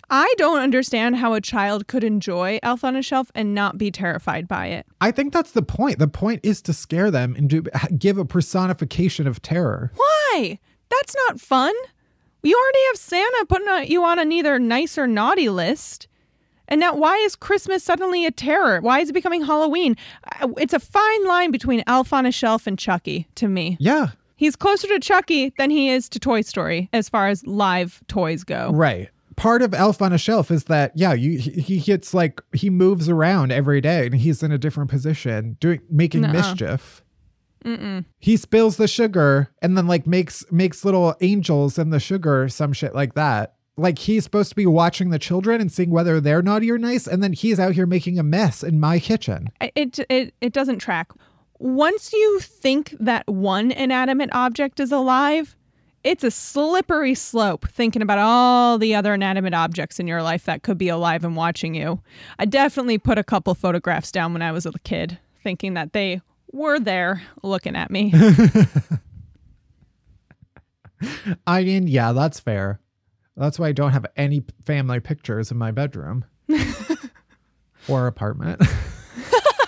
I 0.10 0.34
don't 0.38 0.60
understand 0.60 1.18
how 1.18 1.34
a 1.34 1.42
child 1.42 1.88
could 1.88 2.04
enjoy 2.04 2.60
Elf 2.64 2.84
on 2.84 2.96
a 2.96 3.02
Shelf 3.02 3.30
and 3.36 3.54
not 3.54 3.78
be 3.78 3.92
terrified 3.92 4.48
by 4.48 4.68
it. 4.68 4.86
I 5.02 5.12
think 5.12 5.34
that's 5.34 5.52
the 5.52 5.62
point. 5.62 6.00
The 6.00 6.08
point 6.08 6.40
is 6.44 6.62
to 6.64 6.74
scare 6.74 7.12
them 7.12 7.36
and 7.36 7.50
to 7.50 7.64
give 7.98 8.18
a 8.18 8.26
personification 8.26 9.28
of 9.28 9.42
terror. 9.42 9.92
Why? 9.96 10.60
That's 10.90 11.16
not 11.28 11.42
fun. 11.42 11.74
You 12.44 12.58
already 12.58 12.86
have 12.88 12.98
Santa 12.98 13.46
putting 13.50 13.68
a, 13.68 13.84
you 13.84 14.04
on 14.06 14.20
a 14.20 14.24
neither 14.26 14.58
nice 14.60 14.98
or 14.98 15.08
naughty 15.08 15.50
list. 15.50 16.08
And 16.70 16.80
now, 16.80 16.96
why 16.96 17.16
is 17.18 17.36
Christmas 17.36 17.84
suddenly 17.84 18.26
a 18.26 18.32
terror? 18.32 18.80
Why 18.82 19.00
is 19.00 19.10
it 19.10 19.14
becoming 19.14 19.44
Halloween? 19.44 19.96
Uh, 20.42 20.50
It's 20.58 20.74
a 20.74 20.80
fine 20.80 21.26
line 21.26 21.52
between 21.52 21.84
Elf 21.88 22.12
on 22.14 22.26
a 22.26 22.32
Shelf 22.32 22.68
and 22.68 22.78
Chucky 22.78 23.28
to 23.36 23.48
me. 23.48 23.78
Yeah, 23.80 24.10
He's 24.36 24.56
closer 24.56 24.88
to 24.90 25.00
Chucky 25.00 25.52
than 25.58 25.72
he 25.72 25.90
is 25.90 26.08
to 26.10 26.20
Toy 26.20 26.42
Story 26.42 26.90
as 26.94 27.10
far 27.10 27.28
as 27.28 27.46
live 27.48 28.02
toys 28.08 28.44
go. 28.44 28.72
right. 28.72 29.10
Part 29.38 29.62
of 29.62 29.74
Elf 29.74 30.02
on 30.02 30.12
a 30.12 30.18
Shelf 30.18 30.52
is 30.52 30.66
that 30.66 30.92
yeah, 30.96 31.14
you 31.14 31.38
he 31.38 31.80
gets 31.80 32.14
like 32.14 32.42
he 32.54 32.70
moves 32.70 33.08
around 33.08 33.52
every 33.52 33.80
day 33.80 34.08
and 34.08 34.16
he's 34.16 34.44
in 34.44 34.52
a 34.52 34.58
different 34.58 34.90
position 34.90 35.56
doing 35.60 35.80
making 35.90 36.22
Nuh-uh. 36.22 36.34
mischief. 36.34 37.04
He 38.20 38.38
spills 38.38 38.78
the 38.78 38.88
sugar 38.88 39.52
and 39.62 39.78
then 39.78 39.88
like 39.88 40.08
makes 40.08 40.44
makes 40.52 40.84
little 40.86 41.16
angels 41.22 41.78
in 41.78 41.90
the 41.90 42.00
sugar, 42.00 42.50
some 42.50 42.74
shit 42.74 42.96
like 42.96 43.14
that. 43.16 43.56
Like 43.76 44.00
he's 44.00 44.24
supposed 44.24 44.50
to 44.50 44.56
be 44.56 44.66
watching 44.66 45.10
the 45.12 45.20
children 45.20 45.62
and 45.62 45.72
seeing 45.72 45.92
whether 45.92 46.20
they're 46.20 46.42
naughty 46.42 46.72
or 46.72 46.80
nice, 46.80 47.06
and 47.06 47.22
then 47.22 47.34
he's 47.34 47.60
out 47.60 47.74
here 47.74 47.86
making 47.86 48.18
a 48.18 48.24
mess 48.24 48.64
in 48.64 48.80
my 48.80 49.00
kitchen. 49.00 49.50
It, 49.62 50.00
it, 50.10 50.34
it 50.42 50.52
doesn't 50.54 50.80
track. 50.80 51.12
Once 51.60 52.12
you 52.12 52.40
think 52.40 52.96
that 53.00 53.28
one 53.28 53.72
inanimate 53.72 54.30
object 54.32 54.80
is 54.80 54.92
alive, 54.92 55.56
it's 56.08 56.24
a 56.24 56.32
slippery 56.32 57.14
slope 57.14 57.68
thinking 57.68 58.02
about 58.02 58.18
all 58.18 58.78
the 58.78 58.96
other 58.96 59.14
inanimate 59.14 59.54
objects 59.54 60.00
in 60.00 60.08
your 60.08 60.24
life 60.24 60.46
that 60.46 60.64
could 60.64 60.78
be 60.78 60.88
alive 60.88 61.26
and 61.26 61.36
watching 61.36 61.76
you. 61.76 62.02
I 62.40 62.46
definitely 62.46 62.98
put 62.98 63.18
a 63.18 63.26
couple 63.26 63.54
photographs 63.54 64.10
down 64.10 64.32
when 64.32 64.42
I 64.42 64.54
was 64.54 64.66
a 64.66 64.72
kid, 64.86 65.20
thinking 65.44 65.74
that 65.74 65.92
they 65.92 66.22
were 66.54 66.80
there 66.80 67.24
looking 67.44 67.76
at 67.76 67.92
me. 67.92 68.14
I 71.46 71.66
mean, 71.66 71.88
yeah, 71.88 72.14
that's 72.14 72.40
fair. 72.40 72.80
That's 73.36 73.60
why 73.60 73.68
I 73.68 73.74
don't 73.74 73.92
have 73.92 74.06
any 74.16 74.46
family 74.66 75.02
pictures 75.02 75.52
in 75.52 75.58
my 75.58 75.72
bedroom 75.72 76.24
or 77.90 78.08
apartment. 78.08 78.62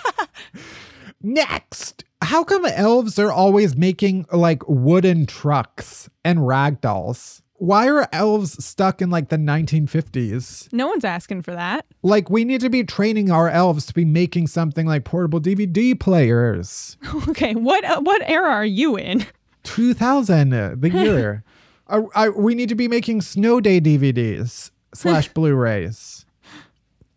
Next, 1.22 2.02
how 2.22 2.44
come 2.44 2.64
elves 2.66 3.18
are 3.18 3.32
always 3.32 3.76
making 3.76 4.26
like 4.32 4.62
wooden 4.68 5.26
trucks 5.26 6.08
and 6.24 6.46
rag 6.46 6.80
dolls? 6.80 7.42
Why 7.54 7.88
are 7.88 8.08
elves 8.12 8.64
stuck 8.64 9.02
in 9.02 9.10
like 9.10 9.28
the 9.28 9.36
1950s? 9.36 10.72
No 10.72 10.86
one's 10.88 11.04
asking 11.04 11.42
for 11.42 11.52
that. 11.52 11.84
Like, 12.02 12.30
we 12.30 12.44
need 12.44 12.62
to 12.62 12.70
be 12.70 12.84
training 12.84 13.30
our 13.30 13.50
elves 13.50 13.84
to 13.86 13.92
be 13.94 14.06
making 14.06 14.46
something 14.46 14.86
like 14.86 15.04
portable 15.04 15.40
DVD 15.40 15.98
players. 15.98 16.96
Okay, 17.28 17.54
what 17.54 17.84
uh, 17.84 18.00
what 18.00 18.22
era 18.24 18.48
are 18.50 18.64
you 18.64 18.96
in? 18.96 19.26
2000, 19.64 20.52
uh, 20.54 20.74
the 20.76 20.90
year. 20.90 21.44
Uh, 21.90 22.02
I, 22.14 22.28
we 22.28 22.54
need 22.54 22.68
to 22.68 22.76
be 22.76 22.86
making 22.86 23.20
snow 23.20 23.60
day 23.60 23.80
DVDs 23.80 24.70
slash 24.94 25.26
Blu-rays. 25.34 26.19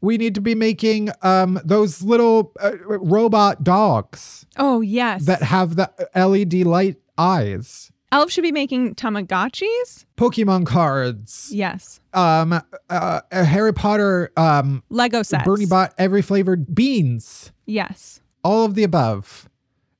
We 0.03 0.17
need 0.17 0.35
to 0.35 0.41
be 0.41 0.53
making 0.53 1.09
um 1.21 1.59
those 1.63 2.01
little 2.03 2.51
uh, 2.59 2.73
robot 2.87 3.63
dogs 3.63 4.45
Oh 4.57 4.81
yes. 4.81 5.25
that 5.25 5.41
have 5.41 5.77
the 5.77 5.89
LED 6.13 6.65
light 6.67 6.97
eyes. 7.17 7.89
Elf 8.11 8.29
should 8.29 8.43
be 8.43 8.51
making 8.51 8.95
Tamagotchis. 8.95 10.05
Pokemon 10.17 10.65
cards. 10.67 11.49
Yes. 11.51 11.99
Um, 12.13 12.53
uh, 12.89 13.21
a 13.31 13.43
Harry 13.45 13.73
Potter. 13.73 14.31
Um, 14.37 14.83
Lego 14.89 15.23
sets. 15.23 15.45
Bertie 15.45 15.65
Bott's 15.65 15.95
every 15.97 16.21
flavored 16.21 16.75
beans. 16.75 17.51
Yes. 17.65 18.19
All 18.43 18.65
of 18.65 18.75
the 18.75 18.83
above, 18.83 19.49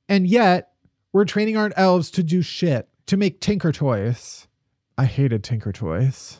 and 0.08 0.28
yet 0.28 0.70
we're 1.14 1.24
training 1.24 1.56
our 1.56 1.72
elves 1.76 2.10
to 2.12 2.22
do 2.22 2.42
shit 2.42 2.88
to 3.06 3.16
make 3.16 3.40
Tinker 3.40 3.72
toys. 3.72 4.46
I 4.98 5.06
hated 5.06 5.42
Tinker 5.42 5.72
toys. 5.72 6.38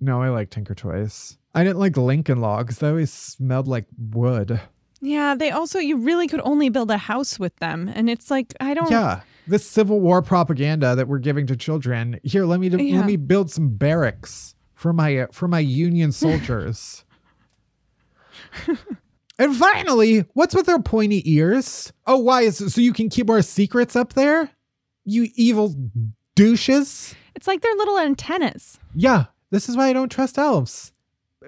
No, 0.00 0.22
I 0.22 0.28
like 0.28 0.50
Tinker 0.50 0.74
toys. 0.76 1.38
I 1.54 1.64
didn't 1.64 1.78
like 1.78 1.96
Lincoln 1.96 2.40
logs. 2.40 2.78
They 2.78 2.88
always 2.88 3.12
smelled 3.12 3.66
like 3.68 3.86
wood. 3.98 4.60
Yeah, 5.00 5.34
they 5.34 5.50
also 5.50 5.78
you 5.78 5.96
really 5.96 6.26
could 6.28 6.40
only 6.44 6.68
build 6.68 6.90
a 6.90 6.98
house 6.98 7.38
with 7.38 7.54
them, 7.56 7.90
and 7.94 8.10
it's 8.10 8.30
like 8.30 8.54
I 8.60 8.74
don't. 8.74 8.90
Yeah, 8.90 9.20
this 9.46 9.68
Civil 9.68 10.00
War 10.00 10.22
propaganda 10.22 10.94
that 10.96 11.08
we're 11.08 11.18
giving 11.18 11.46
to 11.46 11.56
children. 11.56 12.18
Here, 12.22 12.44
let 12.44 12.60
me 12.60 12.68
Yeah. 12.68 12.98
let 12.98 13.06
me 13.06 13.16
build 13.16 13.50
some 13.50 13.70
barracks 13.70 14.54
for 14.74 14.92
my 14.92 15.18
uh, 15.20 15.26
for 15.32 15.48
my 15.48 15.60
Union 15.60 16.12
soldiers. 16.12 17.04
and 19.38 19.56
finally, 19.56 20.24
what's 20.34 20.54
with 20.54 20.66
their 20.66 20.80
pointy 20.80 21.22
ears? 21.32 21.92
Oh, 22.06 22.18
why 22.18 22.42
is 22.42 22.60
it 22.60 22.70
so 22.70 22.80
you 22.80 22.92
can 22.92 23.08
keep 23.08 23.30
our 23.30 23.42
secrets 23.42 23.96
up 23.96 24.14
there? 24.14 24.50
You 25.04 25.28
evil 25.34 25.74
douches. 26.34 27.14
It's 27.34 27.46
like 27.46 27.60
they're 27.62 27.74
little 27.74 27.98
antennas. 27.98 28.78
Yeah, 28.94 29.26
this 29.50 29.68
is 29.68 29.76
why 29.76 29.88
I 29.88 29.92
don't 29.92 30.10
trust 30.10 30.38
elves. 30.38 30.92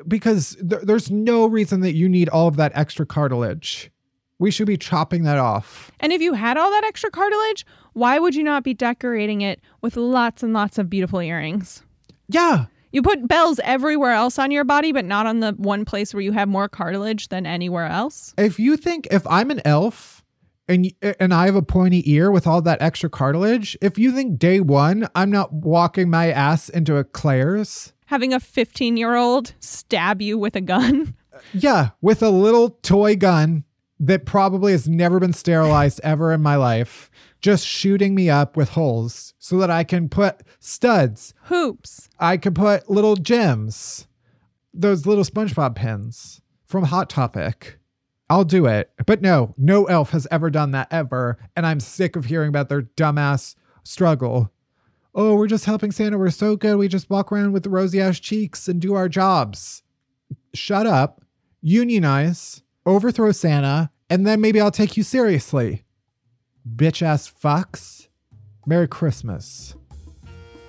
Because 0.09 0.57
th- 0.57 0.83
there's 0.83 1.11
no 1.11 1.47
reason 1.47 1.81
that 1.81 1.95
you 1.95 2.09
need 2.09 2.29
all 2.29 2.49
of 2.49 2.57
that 2.57 2.73
extra 2.75 3.07
cartilage. 3.07 3.91
We 4.39 4.51
should 4.51 4.67
be 4.67 4.77
chopping 4.79 5.25
that 5.25 5.39
off. 5.39 5.91
And 6.01 6.13
if 6.13 6.23
you 6.23 6.33
had 6.33 6.57
all 6.57 6.71
that 6.71 6.85
extra 6.85 7.11
cartilage, 7.11 7.67
why 7.93 8.19
would 8.19 8.35
you 8.35 8.43
not 8.43 8.65
be 8.65 8.73
decorating 8.75 9.43
it 9.43 9.61
with 9.83 9.97
lots 9.97 10.43
and 10.43 10.53
lots 10.55 10.79
of 10.79 10.89
beautiful 10.89 11.21
earrings? 11.21 11.83
Yeah, 12.29 12.67
You 12.93 13.03
put 13.03 13.29
bells 13.29 13.61
everywhere 13.65 14.13
else 14.13 14.39
on 14.39 14.51
your 14.51 14.65
body, 14.65 14.93
but 14.93 15.05
not 15.05 15.27
on 15.27 15.41
the 15.41 15.53
one 15.53 15.85
place 15.85 16.15
where 16.15 16.23
you 16.23 16.33
have 16.33 16.49
more 16.49 16.69
cartilage 16.69 17.29
than 17.29 17.45
anywhere 17.47 17.87
else. 17.87 18.33
if 18.39 18.59
you 18.59 18.77
think 18.77 19.07
if 19.11 19.27
I'm 19.27 19.51
an 19.51 19.61
elf 19.65 20.25
and 20.69 20.91
and 21.19 21.35
I 21.35 21.47
have 21.47 21.57
a 21.57 21.63
pointy 21.63 22.09
ear 22.11 22.31
with 22.31 22.47
all 22.47 22.63
that 22.63 22.81
extra 22.81 23.11
cartilage, 23.11 23.77
if 23.83 23.99
you 23.99 24.11
think 24.13 24.39
day 24.39 24.61
one 24.61 25.09
I'm 25.15 25.31
not 25.31 25.53
walking 25.53 26.09
my 26.09 26.31
ass 26.31 26.69
into 26.69 26.97
a 26.97 27.05
Claire's, 27.05 27.93
Having 28.11 28.35
a 28.35 28.41
15 28.41 28.97
year 28.97 29.15
old 29.15 29.55
stab 29.61 30.21
you 30.21 30.37
with 30.37 30.57
a 30.57 30.61
gun. 30.61 31.15
yeah, 31.55 31.91
with 32.01 32.25
a 32.25 32.31
little 32.31 32.71
toy 32.83 33.15
gun 33.15 33.63
that 34.01 34.27
probably 34.27 34.73
has 34.73 34.89
never 34.89 35.21
been 35.21 35.33
sterilized 35.33 36.01
ever 36.03 36.33
in 36.33 36.43
my 36.43 36.57
life, 36.57 37.09
just 37.41 37.65
shooting 37.65 38.17
me 38.17 38.29
up 38.29 38.57
with 38.57 38.71
holes 38.71 39.35
so 39.39 39.59
that 39.59 39.71
I 39.71 39.85
can 39.85 40.09
put 40.09 40.43
studs, 40.59 41.35
Hoops. 41.45 42.09
I 42.19 42.37
could 42.37 42.57
put 42.57 42.91
little 42.91 43.15
gems, 43.15 44.09
those 44.75 45.07
little 45.07 45.23
SpongeBob 45.23 45.77
pins 45.77 46.41
from 46.65 46.87
Hot 46.87 47.09
Topic. 47.09 47.79
I'll 48.29 48.43
do 48.43 48.67
it. 48.67 48.91
But 49.07 49.23
no, 49.23 49.55
no 49.57 49.85
elf 49.85 50.11
has 50.11 50.27
ever 50.33 50.51
done 50.51 50.73
that 50.73 50.89
ever. 50.91 51.39
And 51.55 51.65
I'm 51.65 51.79
sick 51.79 52.17
of 52.17 52.25
hearing 52.25 52.49
about 52.49 52.69
their 52.69 52.83
dumbass 52.83 53.55
struggle. 53.85 54.51
Oh, 55.15 55.35
we're 55.35 55.49
just 55.49 55.65
helping 55.65 55.91
Santa. 55.91 56.19
We're 56.19 56.31
so 56.31 56.57
good. 56.57 56.77
We 56.77 56.89
just 56.89 57.11
walk 57.11 57.33
around 57.33 57.53
with 57.53 57.67
rosy 57.67 58.01
ass 58.01 58.21
cheeks 58.21 58.69
and 58.69 58.81
do 58.81 58.95
our 58.95 59.09
jobs. 59.09 59.83
Shut 60.55 60.87
up, 60.87 61.23
unionize, 61.61 62.63
overthrow 62.87 63.33
Santa, 63.33 63.91
and 64.09 64.27
then 64.27 64.41
maybe 64.41 64.61
I'll 64.61 64.71
take 64.71 64.97
you 64.97 65.03
seriously. 65.03 65.85
Bitch 66.77 67.03
ass 67.03 67.31
fucks. 67.31 68.09
Merry 68.67 68.87
Christmas. 68.87 69.75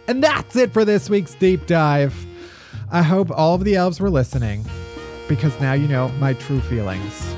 And 0.07 0.23
that's 0.23 0.55
it 0.55 0.73
for 0.73 0.85
this 0.85 1.09
week's 1.09 1.35
deep 1.35 1.67
dive. 1.67 2.15
I 2.91 3.03
hope 3.03 3.29
all 3.31 3.55
of 3.55 3.63
the 3.63 3.75
elves 3.75 3.99
were 3.99 4.09
listening 4.09 4.65
because 5.27 5.57
now 5.61 5.73
you 5.73 5.87
know 5.87 6.09
my 6.19 6.33
true 6.33 6.61
feelings. 6.61 7.35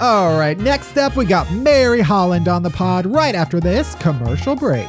All 0.00 0.38
right, 0.38 0.58
next 0.58 0.96
up, 0.98 1.16
we 1.16 1.24
got 1.24 1.50
Mary 1.50 2.00
Holland 2.00 2.48
on 2.48 2.62
the 2.62 2.70
pod 2.70 3.06
right 3.06 3.34
after 3.34 3.58
this 3.60 3.94
commercial 3.96 4.54
break. 4.54 4.88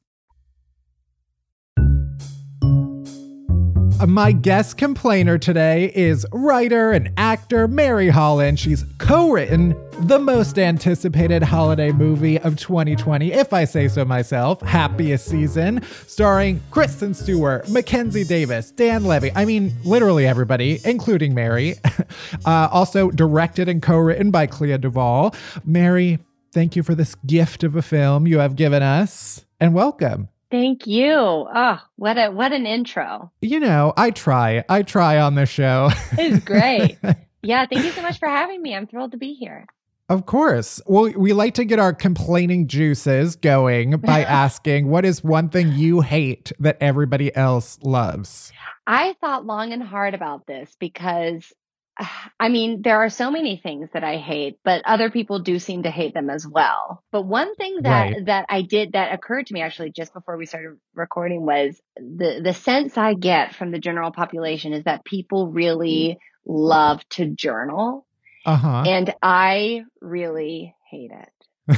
My 4.07 4.31
guest 4.31 4.77
complainer 4.77 5.37
today 5.37 5.91
is 5.93 6.25
writer 6.31 6.91
and 6.91 7.11
actor 7.17 7.67
Mary 7.67 8.09
Holland. 8.09 8.59
She's 8.59 8.83
co 8.97 9.31
written 9.31 9.75
the 10.07 10.17
most 10.17 10.57
anticipated 10.57 11.43
holiday 11.43 11.91
movie 11.91 12.39
of 12.39 12.57
2020, 12.57 13.31
if 13.31 13.53
I 13.53 13.65
say 13.65 13.87
so 13.87 14.03
myself, 14.03 14.59
Happiest 14.61 15.25
Season, 15.27 15.83
starring 16.07 16.61
Kristen 16.71 17.13
Stewart, 17.13 17.69
Mackenzie 17.69 18.23
Davis, 18.23 18.71
Dan 18.71 19.03
Levy. 19.03 19.31
I 19.35 19.45
mean, 19.45 19.71
literally 19.83 20.25
everybody, 20.25 20.79
including 20.83 21.35
Mary. 21.35 21.75
uh, 22.45 22.69
also 22.71 23.11
directed 23.11 23.69
and 23.69 23.83
co 23.83 23.97
written 23.97 24.31
by 24.31 24.47
Clea 24.47 24.79
DuVall. 24.79 25.35
Mary, 25.63 26.17
thank 26.51 26.75
you 26.75 26.81
for 26.81 26.95
this 26.95 27.13
gift 27.27 27.63
of 27.63 27.75
a 27.75 27.83
film 27.83 28.25
you 28.25 28.39
have 28.39 28.55
given 28.55 28.81
us, 28.81 29.45
and 29.59 29.75
welcome. 29.75 30.30
Thank 30.51 30.85
you. 30.85 31.15
Oh, 31.15 31.81
what 31.95 32.17
a 32.17 32.29
what 32.29 32.51
an 32.51 32.65
intro. 32.65 33.31
You 33.41 33.59
know, 33.59 33.93
I 33.95 34.11
try. 34.11 34.63
I 34.67 34.83
try 34.83 35.19
on 35.19 35.35
this 35.35 35.49
show. 35.49 35.89
It's 36.17 36.43
great. 36.43 36.97
Yeah, 37.43 37.65
thank 37.65 37.83
you 37.83 37.91
so 37.91 38.03
much 38.03 38.19
for 38.19 38.27
having 38.27 38.61
me. 38.61 38.75
I'm 38.75 38.85
thrilled 38.85 39.13
to 39.13 39.17
be 39.17 39.33
here. 39.33 39.65
Of 40.09 40.25
course. 40.25 40.81
Well, 40.85 41.11
we 41.17 41.33
like 41.33 41.55
to 41.55 41.65
get 41.65 41.79
our 41.79 41.93
complaining 41.93 42.67
juices 42.67 43.35
going 43.35 43.97
by 43.97 44.23
asking 44.25 44.89
what 44.89 45.05
is 45.05 45.23
one 45.23 45.49
thing 45.49 45.71
you 45.71 46.01
hate 46.01 46.51
that 46.59 46.77
everybody 46.81 47.35
else 47.35 47.79
loves? 47.81 48.51
I 48.85 49.15
thought 49.21 49.45
long 49.45 49.73
and 49.73 49.81
hard 49.81 50.13
about 50.13 50.45
this 50.45 50.75
because 50.79 51.51
I 52.39 52.49
mean, 52.49 52.81
there 52.81 52.97
are 53.03 53.09
so 53.09 53.29
many 53.31 53.57
things 53.57 53.89
that 53.93 54.03
I 54.03 54.17
hate, 54.17 54.57
but 54.63 54.81
other 54.85 55.09
people 55.11 55.39
do 55.39 55.59
seem 55.59 55.83
to 55.83 55.91
hate 55.91 56.13
them 56.13 56.29
as 56.29 56.47
well. 56.47 57.03
But 57.11 57.23
one 57.23 57.55
thing 57.55 57.81
that 57.83 58.11
Right. 58.13 58.25
that 58.25 58.45
I 58.49 58.61
did 58.63 58.93
that 58.93 59.13
occurred 59.13 59.47
to 59.47 59.53
me 59.53 59.61
actually 59.61 59.91
just 59.91 60.13
before 60.13 60.37
we 60.37 60.45
started 60.45 60.77
recording 60.95 61.45
was 61.45 61.79
the 61.97 62.41
the 62.43 62.53
sense 62.53 62.97
I 62.97 63.13
get 63.13 63.55
from 63.55 63.71
the 63.71 63.79
general 63.79 64.11
population 64.11 64.73
is 64.73 64.83
that 64.85 65.05
people 65.05 65.47
really 65.49 66.17
love 66.45 67.07
to 67.09 67.27
journal, 67.27 68.05
Uh 68.45 68.55
huh. 68.55 68.83
and 68.87 69.13
I 69.21 69.83
really 70.01 70.75
hate 70.89 71.11
it. 71.11 71.77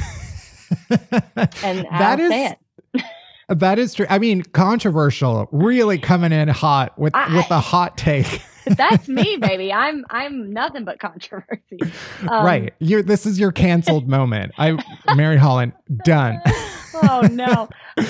And 1.62 1.84
That 1.98 2.18
I'll 2.18 2.20
is 2.20 2.30
say 2.30 2.46
it. 2.94 3.02
that 3.48 3.78
is 3.78 3.94
true. 3.94 4.06
I 4.08 4.18
mean, 4.18 4.42
controversial, 4.42 5.48
really 5.52 5.98
coming 5.98 6.32
in 6.32 6.48
hot 6.48 6.98
with 6.98 7.14
I- 7.14 7.36
with 7.36 7.50
a 7.50 7.60
hot 7.60 7.96
take. 7.98 8.42
That's 8.76 9.08
me, 9.08 9.36
baby. 9.36 9.72
I'm 9.72 10.04
I'm 10.10 10.52
nothing 10.52 10.84
but 10.84 10.98
controversy. 10.98 11.78
Um, 12.28 12.44
right. 12.44 12.74
You're 12.78 13.02
this 13.02 13.26
is 13.26 13.38
your 13.38 13.52
canceled 13.52 14.08
moment. 14.08 14.52
I 14.58 14.78
Mary 15.14 15.36
Holland 15.36 15.72
done. 16.04 16.40
oh 16.94 17.28
no. 17.30 17.68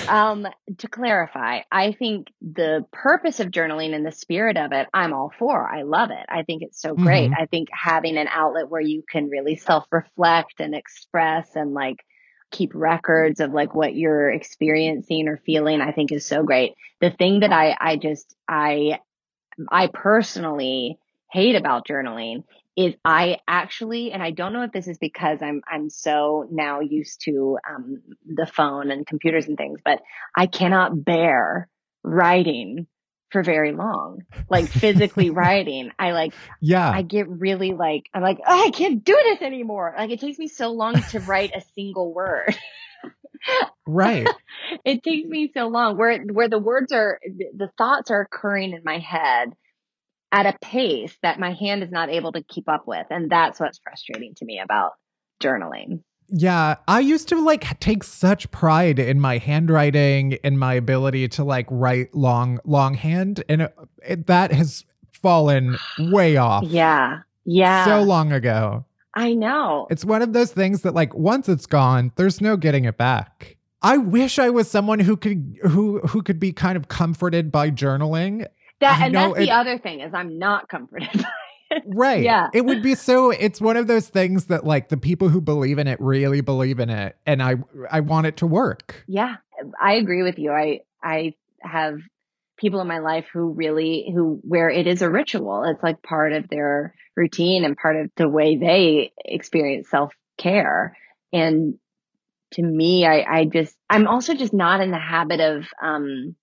Um, 0.08 0.46
to 0.78 0.88
clarify, 0.88 1.60
I 1.70 1.92
think 1.92 2.28
the 2.40 2.86
purpose 2.92 3.40
of 3.40 3.50
journaling 3.50 3.94
and 3.94 4.06
the 4.06 4.12
spirit 4.12 4.56
of 4.56 4.72
it, 4.72 4.86
I'm 4.94 5.12
all 5.12 5.32
for. 5.38 5.68
I 5.68 5.82
love 5.82 6.10
it. 6.10 6.26
I 6.28 6.42
think 6.42 6.62
it's 6.62 6.80
so 6.80 6.94
great. 6.94 7.30
Mhm. 7.30 7.34
I 7.38 7.46
think 7.46 7.68
having 7.72 8.16
an 8.16 8.28
outlet 8.30 8.68
where 8.68 8.80
you 8.80 9.02
can 9.08 9.28
really 9.28 9.56
self 9.56 9.84
reflect 9.90 10.60
and 10.60 10.74
express 10.74 11.56
and 11.56 11.74
like 11.74 12.04
keep 12.50 12.70
records 12.74 13.40
of 13.40 13.52
like 13.52 13.74
what 13.74 13.96
you're 13.96 14.30
experiencing 14.30 15.28
or 15.28 15.38
feeling, 15.44 15.80
I 15.80 15.90
think 15.92 16.12
is 16.12 16.24
so 16.24 16.44
great. 16.44 16.74
The 17.00 17.10
thing 17.10 17.40
that 17.40 17.52
I, 17.52 17.76
I 17.80 17.96
just, 17.96 18.34
I, 18.48 19.00
I 19.70 19.88
personally 19.88 20.98
hate 21.30 21.56
about 21.56 21.86
journaling 21.86 22.44
is 22.76 22.94
I 23.04 23.38
actually, 23.46 24.12
and 24.12 24.22
I 24.22 24.30
don't 24.32 24.52
know 24.52 24.62
if 24.62 24.72
this 24.72 24.88
is 24.88 24.98
because 24.98 25.38
I'm 25.42 25.62
I'm 25.70 25.90
so 25.90 26.48
now 26.50 26.80
used 26.80 27.22
to 27.24 27.58
um, 27.68 28.02
the 28.26 28.46
phone 28.46 28.90
and 28.90 29.06
computers 29.06 29.46
and 29.46 29.56
things, 29.56 29.80
but 29.84 30.00
I 30.36 30.46
cannot 30.46 31.04
bear 31.04 31.68
writing 32.02 32.86
for 33.30 33.42
very 33.42 33.72
long, 33.72 34.22
like 34.50 34.68
physically 34.68 35.30
writing. 35.30 35.90
I 35.98 36.12
like 36.12 36.34
Yeah. 36.60 36.90
I 36.90 37.02
get 37.02 37.28
really 37.28 37.72
like 37.72 38.04
I'm 38.12 38.22
like 38.22 38.38
oh, 38.44 38.66
I 38.66 38.70
can't 38.70 39.04
do 39.04 39.18
this 39.24 39.42
anymore. 39.42 39.94
Like 39.96 40.10
it 40.10 40.20
takes 40.20 40.38
me 40.38 40.48
so 40.48 40.72
long 40.72 40.94
to 41.10 41.20
write 41.20 41.52
a 41.54 41.60
single 41.74 42.12
word. 42.12 42.56
right. 43.86 44.26
it 44.84 45.02
takes 45.02 45.28
me 45.28 45.50
so 45.54 45.68
long 45.68 45.96
where 45.96 46.18
where 46.22 46.48
the 46.48 46.58
words 46.58 46.92
are 46.92 47.20
the 47.24 47.70
thoughts 47.76 48.10
are 48.10 48.22
occurring 48.22 48.72
in 48.72 48.82
my 48.84 48.98
head 48.98 49.50
at 50.32 50.46
a 50.46 50.58
pace 50.60 51.16
that 51.22 51.38
my 51.38 51.52
hand 51.52 51.82
is 51.82 51.90
not 51.90 52.10
able 52.10 52.32
to 52.32 52.42
keep 52.42 52.68
up 52.68 52.86
with 52.86 53.06
and 53.10 53.30
that's 53.30 53.60
what's 53.60 53.78
frustrating 53.78 54.34
to 54.34 54.44
me 54.44 54.60
about 54.62 54.92
journaling 55.42 56.00
Yeah, 56.28 56.76
I 56.88 57.00
used 57.00 57.28
to 57.28 57.40
like 57.40 57.78
take 57.80 58.02
such 58.02 58.50
pride 58.50 58.98
in 58.98 59.20
my 59.20 59.38
handwriting 59.38 60.38
and 60.42 60.58
my 60.58 60.74
ability 60.74 61.28
to 61.28 61.44
like 61.44 61.66
write 61.70 62.14
long 62.14 62.58
longhand 62.64 63.44
and 63.48 63.62
it, 63.62 63.74
it, 64.06 64.26
that 64.26 64.52
has 64.52 64.84
fallen 65.12 65.76
way 65.98 66.36
off. 66.36 66.64
yeah 66.66 67.20
yeah 67.44 67.84
So 67.84 68.02
long 68.02 68.32
ago. 68.32 68.84
I 69.14 69.32
know 69.32 69.86
It's 69.90 70.04
one 70.04 70.22
of 70.22 70.32
those 70.32 70.52
things 70.52 70.82
that 70.82 70.94
like 70.94 71.14
once 71.14 71.48
it's 71.48 71.66
gone, 71.66 72.12
there's 72.16 72.40
no 72.40 72.56
getting 72.56 72.84
it 72.84 72.96
back. 72.96 73.56
I 73.82 73.98
wish 73.98 74.38
I 74.38 74.48
was 74.50 74.70
someone 74.70 74.98
who 74.98 75.16
could 75.16 75.56
who 75.62 76.00
who 76.00 76.22
could 76.22 76.40
be 76.40 76.52
kind 76.52 76.76
of 76.76 76.88
comforted 76.88 77.52
by 77.52 77.70
journaling. 77.70 78.46
that 78.80 79.00
I 79.00 79.06
and 79.06 79.14
that's 79.14 79.36
the 79.36 79.50
other 79.50 79.78
thing 79.78 80.00
is 80.00 80.12
i'm 80.14 80.38
not 80.38 80.68
comforted. 80.68 81.24
Right. 81.86 82.22
Yeah. 82.22 82.50
It 82.54 82.66
would 82.66 82.82
be 82.82 82.94
so 82.94 83.30
it's 83.30 83.60
one 83.60 83.76
of 83.76 83.88
those 83.88 84.08
things 84.08 84.44
that 84.46 84.64
like 84.64 84.90
the 84.90 84.96
people 84.96 85.28
who 85.28 85.40
believe 85.40 85.78
in 85.78 85.88
it 85.88 86.00
really 86.00 86.40
believe 86.40 86.78
in 86.78 86.88
it 86.88 87.16
and 87.26 87.42
I 87.42 87.56
I 87.90 87.98
want 88.00 88.26
it 88.28 88.36
to 88.38 88.46
work. 88.46 89.02
Yeah, 89.08 89.36
I 89.80 89.94
agree 89.94 90.22
with 90.22 90.38
you. 90.38 90.52
I 90.52 90.80
I 91.02 91.34
have 91.62 91.98
people 92.56 92.80
in 92.80 92.86
my 92.88 92.98
life 92.98 93.26
who 93.32 93.52
really 93.52 94.10
who 94.14 94.40
where 94.42 94.68
it 94.70 94.86
is 94.86 95.02
a 95.02 95.10
ritual. 95.10 95.64
It's 95.64 95.82
like 95.82 96.02
part 96.02 96.32
of 96.32 96.48
their 96.48 96.94
routine 97.16 97.64
and 97.64 97.76
part 97.76 97.96
of 97.96 98.10
the 98.16 98.28
way 98.28 98.56
they 98.56 99.12
experience 99.24 99.88
self-care. 99.90 100.96
And 101.32 101.74
to 102.52 102.62
me, 102.62 103.06
I 103.06 103.22
I 103.22 103.44
just 103.44 103.76
I'm 103.88 104.06
also 104.06 104.34
just 104.34 104.52
not 104.52 104.80
in 104.80 104.90
the 104.90 104.98
habit 104.98 105.40
of 105.40 105.64
um 105.82 106.36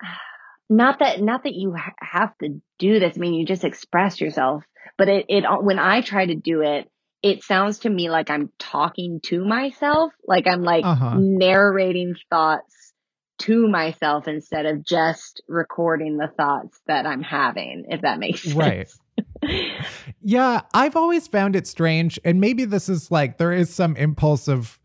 not 0.68 0.98
that 1.00 1.20
not 1.20 1.44
that 1.44 1.54
you 1.54 1.74
ha- 1.74 1.94
have 2.00 2.36
to 2.38 2.60
do 2.78 2.98
this. 2.98 3.16
I 3.16 3.20
mean, 3.20 3.34
you 3.34 3.46
just 3.46 3.64
express 3.64 4.20
yourself, 4.20 4.64
but 4.98 5.08
it 5.08 5.26
it 5.28 5.44
when 5.62 5.78
I 5.78 6.00
try 6.00 6.26
to 6.26 6.34
do 6.34 6.62
it, 6.62 6.90
it 7.22 7.44
sounds 7.44 7.80
to 7.80 7.90
me 7.90 8.10
like 8.10 8.30
I'm 8.30 8.50
talking 8.58 9.20
to 9.24 9.44
myself, 9.44 10.12
like 10.26 10.46
I'm 10.46 10.62
like 10.62 10.84
Uh-huh. 10.84 11.18
narrating 11.18 12.14
thoughts 12.30 12.91
to 13.42 13.68
myself 13.68 14.26
instead 14.28 14.66
of 14.66 14.84
just 14.84 15.42
recording 15.48 16.16
the 16.16 16.28
thoughts 16.28 16.80
that 16.86 17.06
I'm 17.06 17.22
having, 17.22 17.84
if 17.88 18.02
that 18.02 18.18
makes 18.18 18.42
sense. 18.42 18.54
Right. 18.54 18.88
Yeah, 20.22 20.62
I've 20.72 20.96
always 20.96 21.26
found 21.26 21.56
it 21.56 21.66
strange 21.66 22.18
and 22.24 22.40
maybe 22.40 22.64
this 22.64 22.88
is 22.88 23.10
like 23.10 23.38
there 23.38 23.52
is 23.52 23.72
some 23.72 23.96
impulse 23.96 24.48
of 24.48 24.78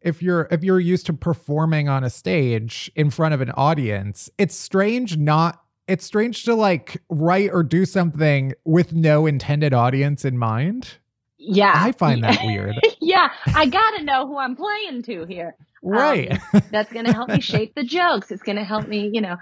if 0.00 0.22
you're 0.22 0.48
if 0.50 0.62
you're 0.64 0.80
used 0.80 1.06
to 1.06 1.12
performing 1.12 1.88
on 1.88 2.04
a 2.04 2.10
stage 2.10 2.90
in 2.96 3.10
front 3.10 3.34
of 3.34 3.40
an 3.40 3.50
audience, 3.52 4.30
it's 4.38 4.56
strange 4.56 5.16
not 5.16 5.62
it's 5.86 6.04
strange 6.04 6.44
to 6.44 6.54
like 6.54 7.02
write 7.08 7.50
or 7.52 7.62
do 7.62 7.84
something 7.84 8.52
with 8.64 8.92
no 8.92 9.26
intended 9.26 9.74
audience 9.74 10.24
in 10.24 10.38
mind. 10.38 10.98
Yeah. 11.38 11.72
I 11.74 11.92
find 11.92 12.22
that 12.24 12.38
weird. 12.44 12.74
yeah. 13.00 13.30
I 13.46 13.66
gotta 13.66 14.02
know 14.02 14.26
who 14.26 14.38
I'm 14.38 14.56
playing 14.56 15.02
to 15.04 15.24
here. 15.24 15.56
Right. 15.82 16.32
Um, 16.32 16.62
that's 16.70 16.92
gonna 16.92 17.12
help 17.12 17.28
me 17.28 17.40
shape 17.40 17.74
the 17.74 17.84
jokes. 17.84 18.30
It's 18.30 18.42
gonna 18.42 18.64
help 18.64 18.86
me, 18.86 19.10
you 19.12 19.20
know. 19.20 19.36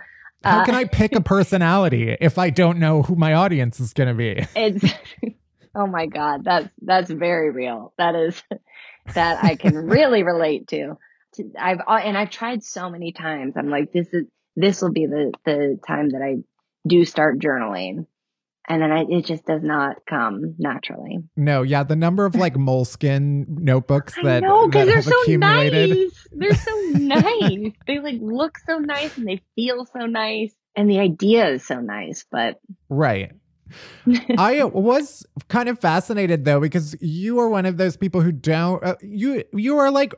How 0.44 0.60
uh, 0.60 0.64
can 0.64 0.74
I 0.74 0.84
pick 0.84 1.14
a 1.14 1.20
personality 1.20 2.16
if 2.20 2.38
I 2.38 2.50
don't 2.50 2.78
know 2.78 3.02
who 3.02 3.16
my 3.16 3.34
audience 3.34 3.80
is 3.80 3.92
going 3.92 4.08
to 4.08 4.14
be? 4.14 4.46
It's 4.56 4.84
oh 5.74 5.86
my 5.86 6.06
god, 6.06 6.44
that's 6.44 6.72
that's 6.80 7.10
very 7.10 7.50
real. 7.50 7.92
That 7.98 8.14
is 8.14 8.42
that 9.14 9.42
I 9.42 9.56
can 9.56 9.74
really 9.74 10.22
relate 10.22 10.68
to. 10.68 10.96
To- 11.34 11.52
I've 11.58 11.80
uh, 11.86 12.00
and 12.04 12.16
I've 12.16 12.30
tried 12.30 12.62
so 12.62 12.88
many 12.88 13.12
times. 13.12 13.54
I'm 13.56 13.68
like, 13.68 13.92
this 13.92 14.08
is 14.12 14.26
this 14.56 14.80
will 14.80 14.92
be 14.92 15.06
the 15.06 15.32
the 15.44 15.78
time 15.86 16.10
that 16.10 16.22
I 16.22 16.36
do 16.86 17.04
start 17.04 17.40
journaling, 17.40 18.06
and 18.68 18.82
then 18.82 18.92
I, 18.92 19.04
it 19.08 19.24
just 19.24 19.44
does 19.46 19.62
not 19.62 19.96
come 20.08 20.54
naturally. 20.58 21.18
No, 21.36 21.62
yeah, 21.62 21.82
the 21.82 21.96
number 21.96 22.26
of 22.26 22.34
like 22.34 22.54
Moleskine 22.54 23.46
notebooks 23.48 24.14
that, 24.22 24.44
I 24.44 24.46
know 24.46 24.62
that 24.62 24.70
because 24.70 24.86
they're 24.86 24.94
have 24.96 25.04
so 25.04 25.22
accumulated. 25.22 25.90
nice. 25.90 26.28
They're 26.32 26.54
so 26.54 26.76
nice. 26.98 27.72
They 27.86 27.98
like 28.00 28.18
look 28.20 28.58
so 28.66 28.78
nice 28.78 29.16
and 29.16 29.26
they 29.26 29.40
feel 29.56 29.86
so 29.86 30.06
nice, 30.06 30.52
and 30.76 30.88
the 30.90 30.98
idea 31.00 31.48
is 31.48 31.66
so 31.66 31.80
nice. 31.80 32.24
But 32.30 32.60
Right. 32.88 33.32
I 34.38 34.64
was 34.72 35.26
kind 35.48 35.68
of 35.68 35.78
fascinated 35.78 36.44
though 36.44 36.60
because 36.60 36.96
you 37.02 37.38
are 37.40 37.48
one 37.48 37.66
of 37.66 37.76
those 37.76 37.96
people 37.96 38.20
who 38.22 38.32
don't 38.32 38.82
uh, 38.82 38.96
you 39.02 39.44
you 39.52 39.76
are 39.78 39.90
like 39.90 40.14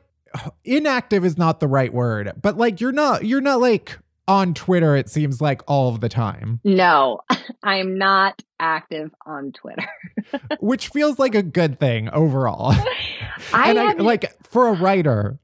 inactive 0.63 1.25
is 1.25 1.37
not 1.37 1.59
the 1.59 1.67
right 1.67 1.93
word, 1.93 2.31
but 2.41 2.57
like 2.57 2.79
you're 2.81 2.91
not 2.91 3.25
you're 3.25 3.41
not 3.41 3.59
like 3.59 3.97
on 4.27 4.53
Twitter 4.53 4.95
it 4.95 5.09
seems 5.09 5.41
like 5.41 5.61
all 5.67 5.89
of 5.89 5.99
the 5.99 6.09
time, 6.09 6.59
no, 6.63 7.21
I 7.63 7.77
am 7.77 7.97
not 7.97 8.41
active 8.59 9.11
on 9.25 9.51
Twitter. 9.51 9.87
which 10.59 10.89
feels 10.89 11.19
like 11.19 11.35
a 11.35 11.43
good 11.43 11.79
thing 11.79 12.09
overall. 12.09 12.71
I 13.53 13.69
and 13.69 13.79
I 13.79 13.93
like 13.93 14.33
for 14.43 14.67
a 14.67 14.73
writer. 14.73 15.39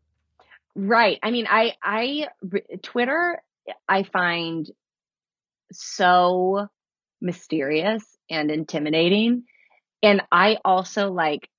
Right. 0.75 1.17
I 1.23 1.31
mean, 1.31 1.47
I, 1.49 1.73
I, 1.81 2.27
Twitter, 2.83 3.41
I 3.89 4.03
find 4.03 4.69
so 5.71 6.67
mysterious 7.19 8.03
and 8.29 8.51
intimidating. 8.51 9.43
And 10.03 10.21
I 10.31 10.59
also 10.63 11.11
like, 11.11 11.49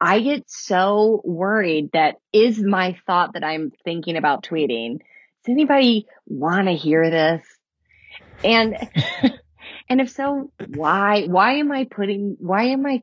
I 0.00 0.20
get 0.20 0.50
so 0.50 1.20
worried 1.24 1.90
that 1.92 2.16
is 2.32 2.58
my 2.60 2.96
thought 3.06 3.34
that 3.34 3.44
I'm 3.44 3.72
thinking 3.84 4.16
about 4.16 4.42
tweeting. 4.42 5.00
Does 5.44 5.52
anybody 5.52 6.06
want 6.26 6.68
to 6.68 6.74
hear 6.74 7.10
this? 7.10 7.42
And, 8.44 8.76
and 9.88 10.00
if 10.00 10.10
so, 10.10 10.52
why, 10.68 11.24
why 11.26 11.54
am 11.54 11.72
I 11.72 11.84
putting, 11.84 12.36
why 12.38 12.64
am 12.64 12.86
I, 12.86 13.02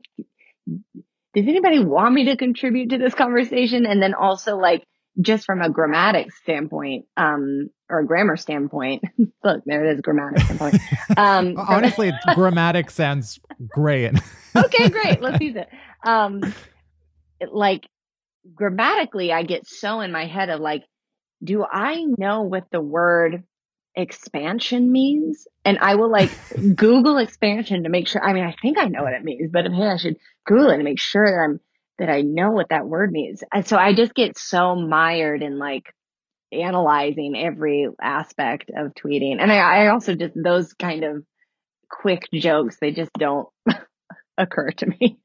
does 1.34 1.46
anybody 1.46 1.84
want 1.84 2.14
me 2.14 2.26
to 2.26 2.36
contribute 2.36 2.90
to 2.90 2.98
this 2.98 3.14
conversation? 3.14 3.86
And 3.86 4.02
then 4.02 4.14
also 4.14 4.56
like, 4.56 4.84
just 5.20 5.44
from 5.44 5.60
a 5.60 5.68
grammatic 5.68 6.32
standpoint, 6.32 7.06
um, 7.16 7.68
or 7.90 8.00
a 8.00 8.06
grammar 8.06 8.36
standpoint, 8.36 9.02
look, 9.44 9.62
there 9.66 9.84
it 9.84 9.94
is, 9.94 10.00
grammatic 10.00 10.40
standpoint. 10.40 10.76
Um, 11.16 11.56
Honestly, 11.58 12.12
grammatic 12.34 12.90
sounds 12.90 13.40
Great. 13.68 14.12
okay, 14.56 14.88
great. 14.88 15.20
Let's 15.20 15.40
use 15.40 15.56
it. 15.56 15.68
Um, 16.04 16.40
it, 17.40 17.52
like 17.52 17.88
grammatically, 18.54 19.32
I 19.32 19.42
get 19.42 19.66
so 19.66 20.00
in 20.00 20.12
my 20.12 20.26
head 20.26 20.48
of 20.48 20.60
like, 20.60 20.84
do 21.42 21.64
I 21.64 22.04
know 22.18 22.42
what 22.42 22.70
the 22.70 22.80
word 22.80 23.44
expansion 23.94 24.90
means? 24.90 25.46
And 25.64 25.78
I 25.78 25.96
will 25.96 26.10
like 26.10 26.30
Google 26.76 27.18
expansion 27.18 27.84
to 27.84 27.88
make 27.88 28.08
sure. 28.08 28.22
I 28.22 28.32
mean, 28.32 28.44
I 28.44 28.54
think 28.60 28.78
I 28.78 28.86
know 28.86 29.02
what 29.02 29.14
it 29.14 29.24
means, 29.24 29.50
but 29.52 29.70
maybe 29.70 29.82
I 29.82 29.96
should 29.96 30.16
Google 30.46 30.70
it 30.70 30.78
to 30.78 30.84
make 30.84 31.00
sure 31.00 31.26
that 31.26 31.44
I'm 31.44 31.60
that 31.98 32.08
I 32.08 32.22
know 32.22 32.50
what 32.50 32.70
that 32.70 32.86
word 32.86 33.12
means. 33.12 33.44
And 33.52 33.66
so 33.66 33.76
I 33.76 33.92
just 33.92 34.14
get 34.14 34.38
so 34.38 34.74
mired 34.74 35.42
in 35.42 35.58
like 35.58 35.94
analyzing 36.50 37.36
every 37.36 37.88
aspect 38.00 38.70
of 38.74 38.94
tweeting. 38.94 39.36
And 39.38 39.52
I, 39.52 39.58
I 39.58 39.88
also 39.88 40.14
just 40.14 40.34
those 40.34 40.72
kind 40.72 41.04
of 41.04 41.24
quick 41.90 42.26
jokes, 42.32 42.78
they 42.80 42.90
just 42.92 43.12
don't 43.18 43.48
occur 44.38 44.70
to 44.70 44.86
me. 44.86 45.18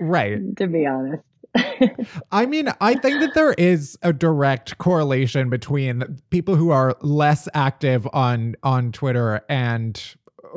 Right. 0.00 0.56
To 0.58 0.66
be 0.68 0.86
honest. 0.86 1.24
I 2.32 2.46
mean, 2.46 2.72
I 2.80 2.94
think 2.94 3.20
that 3.20 3.34
there 3.34 3.52
is 3.54 3.98
a 4.02 4.12
direct 4.12 4.78
correlation 4.78 5.50
between 5.50 6.18
people 6.30 6.56
who 6.56 6.70
are 6.70 6.96
less 7.00 7.48
active 7.54 8.08
on 8.12 8.56
on 8.62 8.92
Twitter 8.92 9.42
and 9.48 10.00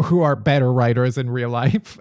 who 0.04 0.22
are 0.22 0.36
better 0.36 0.72
writers 0.72 1.18
in 1.18 1.30
real 1.30 1.50
life 1.50 1.98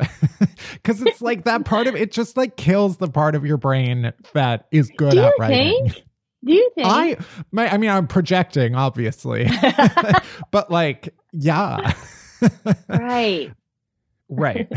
because 0.75 1.03
it's 1.03 1.23
like 1.23 1.45
that 1.45 1.65
part 1.65 1.87
of 1.87 1.97
it 1.97 2.13
just 2.13 2.37
like 2.37 2.57
kills 2.57 2.99
the 2.99 3.09
part 3.09 3.35
of 3.35 3.45
your 3.45 3.57
brain 3.57 4.13
that 4.35 4.67
is 4.71 4.91
good 4.97 5.13
Do 5.13 5.21
at 5.21 5.33
writing 5.39 5.89
think? 5.89 6.05
Do 6.45 6.53
you 6.53 6.71
think? 6.75 6.87
i 6.87 7.17
my, 7.53 7.73
i 7.73 7.79
mean 7.79 7.91
i'm 7.91 8.07
projecting 8.07 8.75
obviously 8.75 9.49
but 10.51 10.71
like 10.71 11.15
yeah 11.33 11.95
right. 12.89 13.51
right 14.29 14.69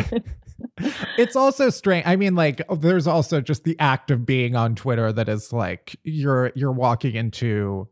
it's 1.17 1.35
also 1.35 1.69
strange 1.69 2.05
i 2.05 2.15
mean 2.15 2.35
like 2.35 2.61
oh, 2.69 2.75
there's 2.75 3.07
also 3.07 3.41
just 3.41 3.63
the 3.63 3.75
act 3.79 4.11
of 4.11 4.25
being 4.25 4.55
on 4.55 4.75
twitter 4.75 5.11
that 5.11 5.29
is 5.29 5.51
like 5.53 5.95
you're 6.03 6.51
you're 6.55 6.71
walking 6.71 7.15
into 7.15 7.87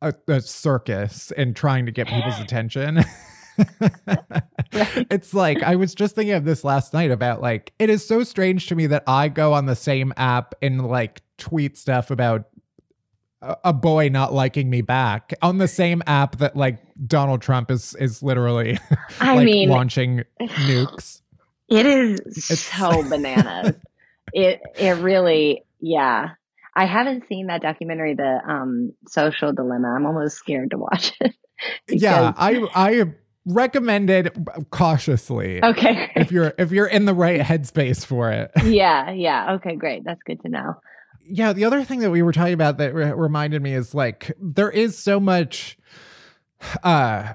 a, 0.00 0.12
a 0.28 0.40
circus 0.40 1.32
and 1.36 1.54
trying 1.56 1.86
to 1.86 1.92
get 1.92 2.06
people's 2.08 2.40
attention 2.40 3.04
it's 5.10 5.34
like 5.34 5.62
I 5.62 5.76
was 5.76 5.94
just 5.94 6.14
thinking 6.14 6.34
of 6.34 6.44
this 6.44 6.64
last 6.64 6.94
night 6.94 7.10
about 7.10 7.40
like 7.42 7.72
it 7.78 7.90
is 7.90 8.06
so 8.06 8.24
strange 8.24 8.66
to 8.68 8.74
me 8.74 8.86
that 8.86 9.04
I 9.06 9.28
go 9.28 9.52
on 9.52 9.66
the 9.66 9.76
same 9.76 10.12
app 10.16 10.54
and 10.62 10.86
like 10.86 11.22
tweet 11.38 11.76
stuff 11.76 12.10
about 12.10 12.44
a, 13.42 13.56
a 13.64 13.72
boy 13.72 14.08
not 14.08 14.32
liking 14.32 14.70
me 14.70 14.80
back 14.80 15.34
on 15.42 15.58
the 15.58 15.68
same 15.68 16.02
app 16.06 16.38
that 16.38 16.56
like 16.56 16.78
Donald 17.06 17.42
Trump 17.42 17.70
is 17.70 17.94
is 17.96 18.22
literally 18.22 18.78
I 19.20 19.34
like 19.34 19.44
mean- 19.44 19.68
launching 19.68 20.24
nukes. 20.40 21.20
It 21.72 21.86
is 21.86 22.44
so 22.60 23.02
bananas. 23.08 23.74
it 24.32 24.60
it 24.78 24.90
really 25.02 25.64
yeah. 25.80 26.30
I 26.74 26.86
haven't 26.86 27.24
seen 27.28 27.48
that 27.48 27.60
documentary, 27.62 28.14
the 28.14 28.40
um 28.46 28.92
social 29.08 29.52
dilemma. 29.52 29.88
I'm 29.96 30.06
almost 30.06 30.36
scared 30.36 30.70
to 30.70 30.78
watch 30.78 31.12
it. 31.20 31.34
Yeah, 31.88 32.32
I 32.36 32.66
I 32.74 33.12
recommend 33.44 34.08
it 34.10 34.36
cautiously. 34.70 35.62
Okay. 35.62 36.10
If 36.16 36.30
you're 36.32 36.54
if 36.58 36.72
you're 36.72 36.86
in 36.86 37.04
the 37.06 37.14
right 37.14 37.40
headspace 37.40 38.06
for 38.06 38.30
it. 38.32 38.50
yeah, 38.64 39.10
yeah. 39.10 39.54
Okay, 39.54 39.76
great. 39.76 40.02
That's 40.04 40.22
good 40.24 40.40
to 40.42 40.48
know. 40.48 40.74
yeah 41.24 41.52
the 41.52 41.64
other 41.64 41.84
thing 41.84 42.00
that 42.00 42.10
we 42.10 42.22
were 42.22 42.32
talking 42.32 42.54
about 42.54 42.78
that 42.78 42.94
re- 42.94 43.12
reminded 43.12 43.62
me 43.62 43.74
is 43.74 43.94
like 43.94 44.32
there 44.40 44.70
is 44.70 44.98
so 44.98 45.20
much 45.20 45.76
uh 46.82 47.32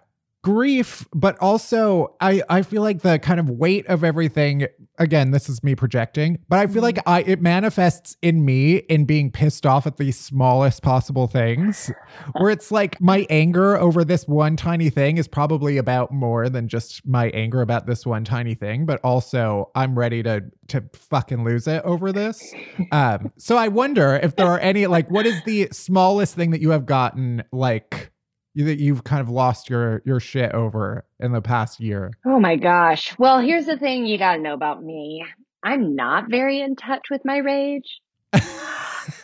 grief 0.48 1.06
but 1.14 1.38
also 1.40 2.16
i 2.22 2.42
i 2.50 2.62
feel 2.62 2.82
like 2.82 3.02
the 3.02 3.20
kind 3.20 3.38
of 3.38 3.50
weight 3.50 3.86
of 3.88 4.02
everything 4.02 4.66
again 4.98 5.32
this 5.32 5.50
is 5.50 5.62
me 5.62 5.76
projecting 5.76 6.40
but 6.48 6.58
i 6.58 6.66
feel 6.66 6.82
like 6.82 6.98
i 7.06 7.22
it 7.24 7.42
manifests 7.42 8.16
in 8.22 8.46
me 8.46 8.78
in 8.78 9.04
being 9.04 9.30
pissed 9.30 9.66
off 9.66 9.86
at 9.86 9.98
the 9.98 10.10
smallest 10.10 10.82
possible 10.82 11.28
things 11.28 11.92
where 12.38 12.50
it's 12.50 12.72
like 12.72 13.02
my 13.02 13.28
anger 13.30 13.76
over 13.76 14.06
this 14.06 14.26
one 14.26 14.56
tiny 14.56 14.90
thing 14.90 15.18
is 15.18 15.28
probably 15.28 15.76
about 15.76 16.14
more 16.14 16.48
than 16.48 16.70
just 16.70 17.06
my 17.06 17.28
anger 17.32 17.60
about 17.60 17.86
this 17.86 18.06
one 18.06 18.24
tiny 18.24 18.56
thing 18.56 18.86
but 18.86 19.02
also 19.04 19.70
i'm 19.76 20.00
ready 20.00 20.24
to 20.24 20.42
to 20.70 20.82
fucking 20.94 21.46
lose 21.46 21.66
it 21.66 21.82
over 21.84 22.12
this. 22.12 22.54
Um 22.92 23.32
so 23.38 23.58
i 23.58 23.68
wonder 23.68 24.16
if 24.24 24.38
there 24.38 24.48
are 24.48 24.60
any 24.60 24.88
like 24.88 25.12
what 25.12 25.26
is 25.26 25.42
the 25.46 25.68
smallest 25.74 26.36
thing 26.36 26.52
that 26.52 26.62
you 26.62 26.70
have 26.70 26.86
gotten 26.86 27.44
like 27.52 28.12
you, 28.58 28.66
that 28.66 28.80
you've 28.80 29.04
kind 29.04 29.22
of 29.22 29.30
lost 29.30 29.70
your 29.70 30.02
your 30.06 30.20
shit 30.20 30.52
over 30.54 31.06
in 31.20 31.32
the 31.32 31.42
past 31.42 31.80
year 31.80 32.12
Oh 32.26 32.40
my 32.40 32.56
gosh. 32.56 33.18
Well, 33.18 33.40
here's 33.40 33.66
the 33.66 33.78
thing 33.78 34.06
you 34.06 34.18
got 34.18 34.36
to 34.36 34.42
know 34.42 34.54
about 34.54 34.84
me. 34.84 35.26
I'm 35.64 35.96
not 35.96 36.30
very 36.30 36.62
in 36.62 36.76
touch 36.76 37.08
with 37.10 37.22
my 37.24 37.38
rage. 37.38 38.00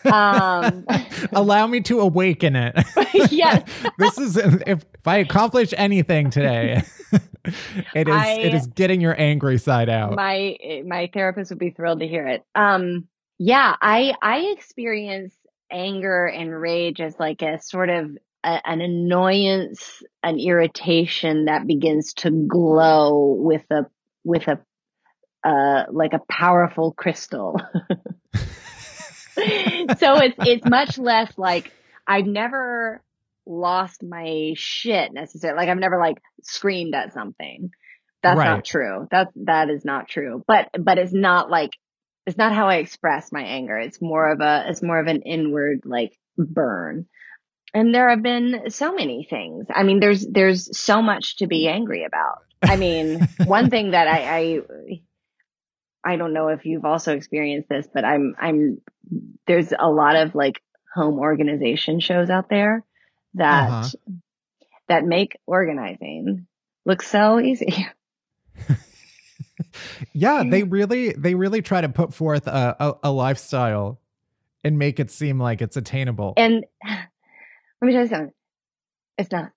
um 0.06 0.86
allow 1.34 1.68
me 1.68 1.82
to 1.82 2.00
awaken 2.00 2.56
it 2.56 2.74
yes. 3.32 3.70
this 3.98 4.18
is 4.18 4.38
if, 4.38 4.62
if 4.66 4.86
i 5.06 5.18
accomplish 5.18 5.74
anything 5.76 6.30
today 6.30 6.82
it 7.94 8.08
is 8.08 8.16
I- 8.16 8.40
it 8.40 8.54
is 8.54 8.68
getting 8.68 9.02
your 9.02 9.20
angry 9.20 9.58
side 9.58 9.90
out 9.90 10.16
my 10.16 10.56
my 10.86 11.10
therapist 11.14 11.52
would 11.52 11.60
be 11.60 11.72
thrilled 11.72 12.00
to 12.00 12.08
hear 12.08 12.26
it. 12.28 12.44
Um 12.56 13.10
yeah, 13.40 13.76
I 13.82 14.14
I 14.22 14.38
experience 14.58 15.34
anger 15.72 16.28
and 16.28 16.50
rage 16.50 17.02
as 17.02 17.20
like 17.20 17.42
a 17.42 17.60
sort 17.62 17.90
of 17.90 18.18
a, 18.44 18.62
an 18.66 18.82
annoyance, 18.82 20.04
an 20.22 20.40
irritation 20.40 21.46
that 21.46 21.68
begins 21.68 22.14
to 22.16 22.32
glow 22.32 23.36
with 23.40 23.64
a 23.72 23.86
with 24.24 24.48
a 24.48 24.60
uh 25.48 25.86
like 25.92 26.14
a 26.14 26.22
powerful 26.30 26.94
crystal. 26.94 27.60
so 29.36 30.18
it's 30.20 30.38
it's 30.40 30.66
much 30.66 30.98
less 30.98 31.38
like 31.38 31.72
I've 32.08 32.26
never 32.28 33.02
lost 33.46 34.04
my 34.04 34.54
shit 34.56 35.12
necessarily. 35.14 35.58
Like 35.58 35.70
I've 35.70 35.78
never 35.80 36.00
like 36.00 36.18
screamed 36.44 36.96
at 36.96 37.14
something. 37.14 37.72
That's 38.22 38.38
Right. 38.38 38.48
not 38.50 38.66
true. 38.66 39.08
That 39.12 39.30
that 39.46 39.70
is 39.70 39.84
not 39.84 40.08
true. 40.08 40.44
But 40.48 40.70
but 40.80 40.98
it's 40.98 41.14
not 41.14 41.50
like 41.50 41.72
it's 42.26 42.38
not 42.38 42.54
how 42.54 42.68
I 42.68 42.76
express 42.76 43.32
my 43.32 43.42
anger. 43.44 43.78
It's 43.78 44.02
more 44.02 44.32
of 44.32 44.40
a 44.40 44.66
it's 44.70 44.82
more 44.82 45.00
of 45.00 45.08
an 45.08 45.22
inward 45.24 45.82
like 45.86 46.14
burn. 46.38 47.06
And 47.74 47.94
there 47.94 48.10
have 48.10 48.22
been 48.22 48.70
so 48.70 48.94
many 48.94 49.26
things. 49.30 49.66
I 49.74 49.84
mean, 49.84 50.00
there's 50.00 50.26
there's 50.28 50.78
so 50.78 51.02
much 51.02 51.38
to 51.38 51.48
be 51.48 51.68
angry 51.68 52.06
about. 52.06 52.40
I 52.62 52.76
mean, 52.76 53.28
one 53.46 53.70
thing 53.70 53.92
that 53.92 54.08
I, 54.08 54.38
I 54.38 56.12
I 56.14 56.16
don't 56.18 56.34
know 56.34 56.50
if 56.50 56.66
you've 56.66 56.86
also 56.86 57.16
experienced 57.16 57.70
this, 57.70 57.88
but 57.92 58.06
I'm 58.06 58.36
I'm 58.40 58.82
there's 59.48 59.74
a 59.78 59.90
lot 59.90 60.16
of 60.16 60.36
like 60.36 60.62
home 60.94 61.18
organization 61.20 62.00
shows 62.00 62.30
out 62.30 62.50
there 62.50 62.84
that 63.36 63.70
Uh-huh. 63.70 63.90
that 64.88 65.06
make 65.06 65.38
organizing 65.48 66.46
look 66.86 67.02
so 67.02 67.40
easy. 67.40 67.88
yeah 70.14 70.44
they 70.48 70.64
really 70.64 71.14
they 71.14 71.36
really 71.36 71.62
try 71.62 71.82
to 71.82 71.90
put 71.90 72.14
forth 72.14 72.48
a, 72.48 72.76
a, 72.80 72.94
a 73.04 73.12
lifestyle 73.12 74.00
and 74.64 74.78
make 74.78 75.00
it 75.00 75.10
seem 75.12 75.40
like 75.40 75.62
it's 75.62 75.78
attainable 75.78 76.34
And 76.38 76.66
let 77.84 77.88
me 77.88 77.94
tell 77.94 78.04
you 78.04 78.08
something. 78.08 78.34
It's 79.18 79.32
not. 79.32 79.52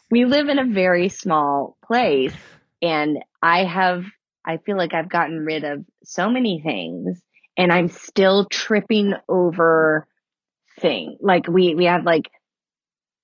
we 0.10 0.24
live 0.24 0.48
in 0.48 0.58
a 0.58 0.64
very 0.64 1.10
small 1.10 1.76
place 1.84 2.34
and 2.80 3.18
I 3.42 3.64
have, 3.64 4.04
I 4.42 4.56
feel 4.56 4.78
like 4.78 4.94
I've 4.94 5.10
gotten 5.10 5.44
rid 5.44 5.64
of 5.64 5.84
so 6.04 6.30
many 6.30 6.62
things 6.64 7.20
and 7.58 7.70
I'm 7.70 7.88
still 7.88 8.46
tripping 8.46 9.12
over 9.28 10.08
things. 10.80 11.18
Like 11.20 11.48
we, 11.48 11.74
we 11.74 11.84
have 11.84 12.04
like 12.04 12.30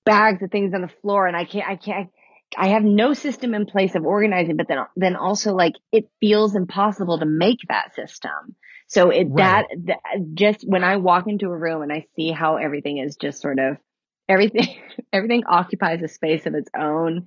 bags 0.04 0.42
of 0.42 0.50
things 0.50 0.74
on 0.74 0.82
the 0.82 0.92
floor 1.00 1.26
and 1.26 1.36
I 1.36 1.46
can't, 1.46 1.66
I 1.66 1.76
can't, 1.76 2.10
I 2.58 2.68
have 2.68 2.84
no 2.84 3.14
system 3.14 3.54
in 3.54 3.64
place 3.64 3.94
of 3.94 4.04
organizing, 4.04 4.56
but 4.58 4.68
then, 4.68 4.80
then 4.96 5.16
also 5.16 5.54
like 5.54 5.76
it 5.92 6.10
feels 6.20 6.54
impossible 6.54 7.20
to 7.20 7.26
make 7.26 7.60
that 7.70 7.94
system. 7.94 8.54
So 8.88 9.10
it, 9.10 9.36
that, 9.36 9.66
that, 9.84 9.98
just 10.34 10.66
when 10.66 10.82
I 10.82 10.96
walk 10.96 11.26
into 11.26 11.46
a 11.46 11.56
room 11.56 11.82
and 11.82 11.92
I 11.92 12.06
see 12.16 12.30
how 12.30 12.56
everything 12.56 12.98
is 12.98 13.16
just 13.16 13.40
sort 13.40 13.58
of, 13.58 13.76
everything, 14.28 14.76
everything 15.12 15.44
occupies 15.46 16.02
a 16.02 16.08
space 16.08 16.46
of 16.46 16.54
its 16.54 16.70
own 16.76 17.26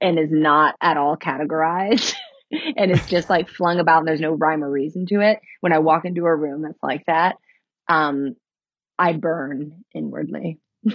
and 0.00 0.18
is 0.18 0.30
not 0.30 0.76
at 0.80 0.98
all 0.98 1.16
categorized. 1.16 2.14
and 2.50 2.90
it's 2.90 3.06
just 3.06 3.30
like 3.30 3.48
flung 3.48 3.80
about 3.80 4.00
and 4.00 4.08
there's 4.08 4.20
no 4.20 4.32
rhyme 4.32 4.62
or 4.62 4.70
reason 4.70 5.06
to 5.06 5.20
it. 5.20 5.40
When 5.60 5.72
I 5.72 5.78
walk 5.78 6.04
into 6.04 6.26
a 6.26 6.34
room 6.34 6.62
that's 6.62 6.82
like 6.82 7.06
that, 7.06 7.36
um, 7.88 8.36
I 8.98 9.14
burn 9.14 9.84
inwardly. 9.94 10.58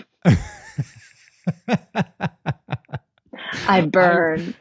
I 3.68 3.82
burn. 3.82 4.56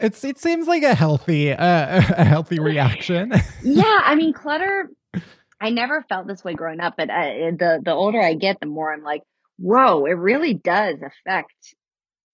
It's 0.00 0.24
it 0.24 0.38
seems 0.38 0.66
like 0.66 0.82
a 0.82 0.94
healthy 0.94 1.52
uh, 1.52 1.56
a 2.16 2.24
healthy 2.24 2.58
reaction 2.60 3.32
yeah, 3.62 4.00
I 4.04 4.14
mean, 4.14 4.32
clutter. 4.32 4.88
I 5.60 5.70
never 5.70 6.02
felt 6.08 6.26
this 6.26 6.42
way 6.42 6.54
growing 6.54 6.80
up, 6.80 6.94
but 6.96 7.10
uh, 7.10 7.22
the 7.58 7.80
the 7.84 7.92
older 7.92 8.20
I 8.20 8.34
get, 8.34 8.58
the 8.60 8.66
more 8.66 8.92
I'm 8.92 9.02
like, 9.02 9.22
whoa, 9.58 10.06
it 10.06 10.12
really 10.12 10.54
does 10.54 10.96
affect 11.02 11.74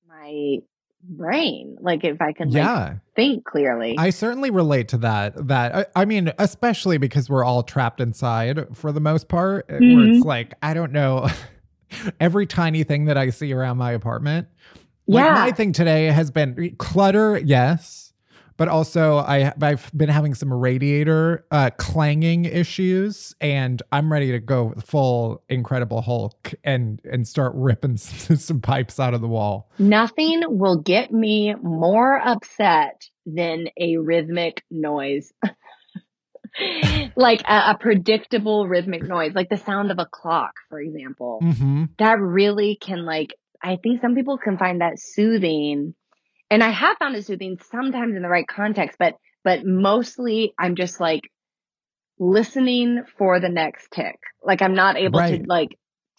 my 0.09 0.59
brain. 1.03 1.77
Like 1.81 2.05
if 2.05 2.21
I 2.21 2.33
can 2.33 2.49
like, 2.51 2.57
Yeah. 2.57 2.95
think 3.17 3.45
clearly. 3.45 3.97
I 3.99 4.11
certainly 4.11 4.51
relate 4.51 4.89
to 4.89 4.99
that. 4.99 5.49
That 5.49 5.75
I, 5.75 5.87
I 6.03 6.05
mean, 6.05 6.33
especially 6.39 6.99
because 6.99 7.29
we're 7.29 7.45
all 7.45 7.63
trapped 7.63 8.01
inside 8.01 8.77
for 8.77 8.93
the 8.93 9.01
most 9.01 9.29
part, 9.29 9.69
where 9.69 9.81
Mhm. 9.81 10.17
it's 10.17 10.25
like 10.25 10.55
I 10.63 10.75
don't 10.75 10.93
know 10.93 11.29
every 12.21 12.47
tiny 12.47 12.85
thing 12.85 13.07
that 13.07 13.17
I 13.19 13.31
see 13.31 13.53
around 13.53 13.77
my 13.79 13.93
apartment. 13.93 14.49
Like, 15.09 15.25
Yeah. 15.25 15.35
my 15.35 15.53
thing 15.53 15.73
today 15.73 16.07
has 16.07 16.31
been 16.31 16.75
clutter, 16.79 17.39
yes, 17.39 18.13
but 18.57 18.69
also 18.69 19.19
I 19.19 19.53
I've 19.61 19.91
been 19.95 20.09
having 20.09 20.35
some 20.35 20.53
radiator 20.53 21.45
uh, 21.51 21.71
clanging 21.77 22.47
issues, 22.47 23.35
and 23.41 23.83
I'm 23.93 24.11
ready 24.11 24.33
to 24.33 24.39
go 24.41 24.73
full 24.85 25.43
Incredible 25.49 26.01
Hulk 26.01 26.55
and 26.65 27.01
and 27.05 27.29
start 27.29 27.53
ripping 27.55 27.97
some, 27.99 28.37
some 28.37 28.61
pipes 28.61 28.99
out 28.99 29.15
of 29.15 29.21
the 29.21 29.29
wall. 29.29 29.71
Nothing 29.79 30.43
will 30.47 30.81
get 30.81 31.13
me 31.13 31.55
more 31.63 32.19
upset 32.19 33.09
than 33.27 33.69
a 33.79 33.99
rhythmic 33.99 34.65
noise. 34.71 35.33
like 37.17 37.43
a, 37.43 37.73
a 37.73 37.77
predictable 37.79 38.67
rhythmic 38.67 39.03
noise, 39.03 39.33
like 39.35 39.51
the 39.51 39.59
sound 39.59 39.91
of 39.91 39.99
a 39.99 40.07
clock, 40.07 40.55
for 40.69 40.81
example. 40.81 41.41
Mm-hmm. 41.43 41.85
That 41.99 42.19
really 42.19 42.77
can 42.81 43.05
like, 43.05 43.35
I 43.63 43.77
think 43.83 44.01
some 44.01 44.15
people 44.15 44.39
can 44.39 44.59
find 44.59 44.81
that 44.81 44.99
soothing. 44.99 45.95
And 46.51 46.63
I 46.63 46.71
have 46.71 46.97
found 46.99 47.17
it 47.17 47.27
soothing 47.27 47.59
sometimes 47.71 48.15
in 48.15 48.23
the 48.23 48.29
right 48.29 48.47
context, 48.47 48.97
but, 48.99 49.15
but 49.43 49.65
mostly 49.65 50.53
I'm 50.59 50.77
just 50.77 51.01
like 51.01 51.23
listening 52.19 53.03
for 53.19 53.41
the 53.41 53.49
next 53.49 53.89
tick. 53.93 54.19
Like 54.43 54.63
I'm 54.63 54.75
not 54.75 54.97
able 54.97 55.19
Right. 55.19 55.43
to 55.43 55.49
like 55.49 55.71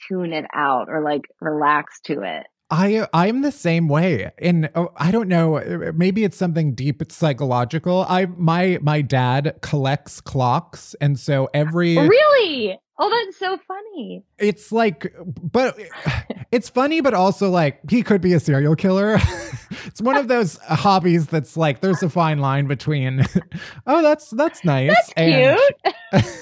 tune 0.07 0.33
it 0.33 0.45
out 0.53 0.89
or 0.89 1.01
like 1.03 1.21
relax 1.41 1.99
to 2.05 2.21
it. 2.23 2.45
I 2.69 3.07
I'm 3.13 3.43
the 3.43 3.51
same 3.53 3.87
way, 3.87 4.29
and 4.39 4.69
oh, 4.75 4.91
I 4.97 5.09
don't 5.11 5.29
know. 5.29 5.55
uh, 5.55 5.93
Maybe 5.95 6.25
it's 6.25 6.35
something 6.35 6.75
deep 6.75 7.01
it's 7.01 7.15
psychological. 7.15 8.05
I 8.09 8.25
my 8.25 8.77
my 8.81 8.99
dad 9.01 9.59
collects 9.61 10.19
clocks, 10.19 10.93
and 10.99 11.17
so 11.17 11.49
every 11.53 11.95
Really? 11.95 12.77
Oh, 12.99 13.09
that's 13.09 13.37
so 13.37 13.57
funny. 13.67 14.23
it's 14.39 14.71
like, 14.71 15.13
but 15.41 15.77
it's 16.51 16.69
funny, 16.69 17.01
but 17.01 17.13
also 17.13 17.49
like 17.49 17.79
he 17.89 18.01
could 18.01 18.21
be 18.21 18.33
a 18.33 18.39
serial 18.39 18.75
killer. 18.75 19.19
it's 19.85 20.01
one 20.01 20.17
of 20.17 20.27
those 20.27 20.57
hobbies 20.57 21.27
that's 21.27 21.55
like 21.55 21.81
there's 21.81 22.01
a 22.01 22.09
fine 22.09 22.39
line 22.39 22.67
between. 22.67 23.23
oh, 23.87 24.01
that's 24.01 24.31
that's 24.31 24.65
nice. 24.65 24.95
That's 25.13 25.13
cute. 25.13 26.33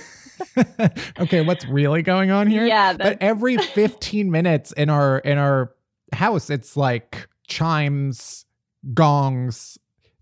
okay, 1.19 1.41
what's 1.41 1.65
really 1.65 2.01
going 2.01 2.31
on 2.31 2.47
here? 2.47 2.65
Yeah, 2.65 2.93
but 2.93 3.17
every 3.21 3.57
15 3.57 4.31
minutes 4.31 4.71
in 4.73 4.89
our 4.89 5.19
in 5.19 5.37
our 5.37 5.73
house, 6.13 6.49
it's 6.49 6.77
like 6.77 7.27
chimes, 7.47 8.45
gongs, 8.93 9.77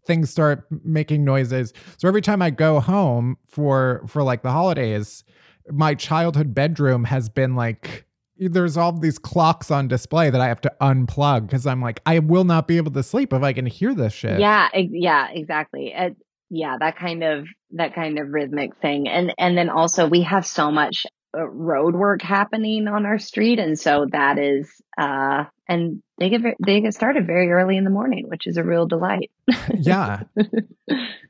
things 0.08 0.30
start 0.30 0.66
making 0.84 1.24
noises. 1.24 1.74
So 1.98 2.08
every 2.08 2.22
time 2.22 2.42
I 2.42 2.50
go 2.50 2.80
home 2.80 3.38
for 3.48 4.04
for 4.08 4.24
like 4.24 4.42
the 4.42 4.52
holidays, 4.52 5.24
my 5.72 5.95
childhood 5.95 6.53
bedroom 6.53 7.05
has 7.05 7.30
been 7.30 7.55
like 7.55 8.05
there's 8.38 8.78
all 8.78 8.91
these 8.91 9.20
clocks 9.20 9.72
on 9.72 9.88
display 9.88 10.30
that 10.30 10.41
I 10.41 10.47
have 10.47 10.61
to 10.61 10.72
unplug 10.82 11.47
because 11.47 11.66
I'm 11.66 11.82
like 11.82 12.01
I 12.05 12.20
will 12.20 12.43
not 12.43 12.68
be 12.68 12.78
able 12.78 12.91
to 12.91 13.03
sleep 13.03 13.34
if 13.34 13.43
I 13.43 13.53
can 13.53 13.66
hear 13.66 13.93
this 13.93 14.14
shit. 14.14 14.39
Yeah, 14.39 14.70
ex- 14.74 14.89
yeah, 14.91 15.30
exactly. 15.32 15.93
Uh, 15.93 16.11
yeah, 16.49 16.78
that 16.80 16.97
kind 16.97 17.24
of 17.24 17.47
that 17.72 17.95
kind 17.95 18.20
of 18.20 18.30
rhythmic 18.30 18.76
thing, 18.78 19.07
and 19.07 19.34
and 19.38 19.57
then 19.57 19.70
also 19.70 20.07
we 20.07 20.22
have 20.22 20.45
so 20.45 20.72
much 20.72 21.05
uh, 21.36 21.47
road 21.47 21.95
work 21.95 22.22
happening 22.22 22.88
on 22.88 23.05
our 23.05 23.18
street, 23.18 23.59
and 23.59 23.80
so 23.80 24.07
that 24.11 24.38
is 24.38 24.70
uh, 24.97 25.45
and 25.68 26.01
they 26.24 26.30
get 26.30 26.55
they 26.65 26.80
get 26.80 26.93
started 26.93 27.28
very 27.28 27.51
early 27.51 27.76
in 27.76 27.84
the 27.84 27.89
morning, 27.89 28.30
which 28.30 28.47
is 28.47 28.55
a 28.55 28.63
real 28.63 28.86
delight. 28.86 29.30
yeah. 29.78 30.21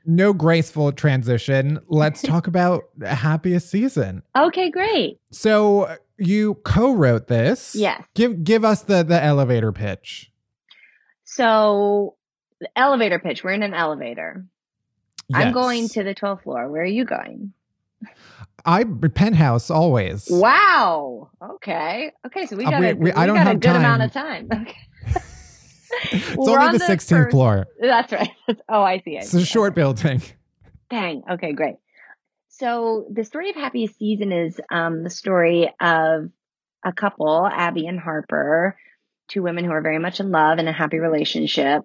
No 0.05 0.33
graceful 0.33 0.91
transition. 0.91 1.79
Let's 1.87 2.21
talk 2.33 2.45
about 2.45 2.83
happiest 3.03 3.71
season. 3.71 4.21
Okay, 4.37 4.69
great. 4.69 5.19
So 5.31 5.97
you 6.19 6.55
co-wrote 6.63 7.27
this. 7.27 7.73
Yes. 7.73 8.03
Give 8.13 8.43
give 8.43 8.63
us 8.63 8.83
the 8.83 9.01
the 9.03 9.21
elevator 9.21 9.71
pitch. 9.71 10.31
So 11.23 12.15
the 12.59 12.69
elevator 12.77 13.17
pitch. 13.17 13.43
We're 13.43 13.53
in 13.53 13.63
an 13.63 13.73
elevator. 13.73 14.45
I'm 15.33 15.53
going 15.53 15.87
to 15.89 16.03
the 16.03 16.13
12th 16.13 16.43
floor. 16.43 16.69
Where 16.69 16.83
are 16.83 16.85
you 16.85 17.05
going? 17.05 17.53
I 18.65 18.83
penthouse 18.85 19.69
always. 19.69 20.27
Wow. 20.29 21.29
Okay. 21.41 22.11
Okay. 22.27 22.45
So 22.45 22.55
we 22.55 22.65
Uh, 22.65 22.71
got 22.71 22.79
we- 22.81 22.89
a, 22.89 22.95
we- 22.95 23.11
I 23.11 23.25
don't 23.25 23.35
got 23.35 23.45
a 23.47 23.49
have 23.51 23.59
good 23.59 23.75
amount 23.75 24.03
of 24.03 24.11
time. 24.13 24.47
Okay. 24.53 24.77
It's 26.11 26.35
We're 26.35 26.59
only 26.59 26.67
on 26.69 26.73
the 26.73 26.79
16th 26.79 27.07
first- 27.09 27.31
floor. 27.31 27.67
That's 27.79 28.11
right. 28.11 28.31
oh, 28.69 28.81
I 28.81 28.99
see. 28.99 29.15
I 29.17 29.21
It's 29.21 29.29
see. 29.29 29.41
a 29.41 29.45
short 29.45 29.75
building. 29.75 30.21
Dang. 30.89 31.23
Okay, 31.29 31.53
great. 31.53 31.75
So 32.49 33.05
the 33.11 33.23
story 33.23 33.49
of 33.51 33.55
Happiest 33.55 33.97
Season 33.99 34.31
is 34.31 34.59
um, 34.71 35.03
the 35.03 35.09
story 35.11 35.69
of 35.79 36.29
a 36.83 36.93
couple, 36.93 37.45
Abby 37.47 37.85
and 37.87 37.99
Harper, 37.99 38.75
two 39.27 39.43
women 39.43 39.65
who 39.65 39.71
are 39.71 39.81
very 39.81 39.99
much 39.99 40.19
in 40.19 40.31
love 40.31 40.57
in 40.59 40.67
a 40.67 40.73
happy 40.73 40.97
relationship. 40.99 41.83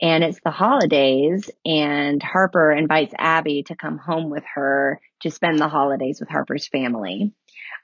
And 0.00 0.22
it's 0.22 0.38
the 0.44 0.52
holidays, 0.52 1.50
and 1.64 2.22
Harper 2.22 2.70
invites 2.70 3.12
Abby 3.18 3.64
to 3.64 3.74
come 3.74 3.98
home 3.98 4.30
with 4.30 4.44
her 4.54 5.00
to 5.20 5.30
spend 5.30 5.58
the 5.58 5.68
holidays 5.68 6.20
with 6.20 6.28
Harper's 6.28 6.68
family. 6.68 7.32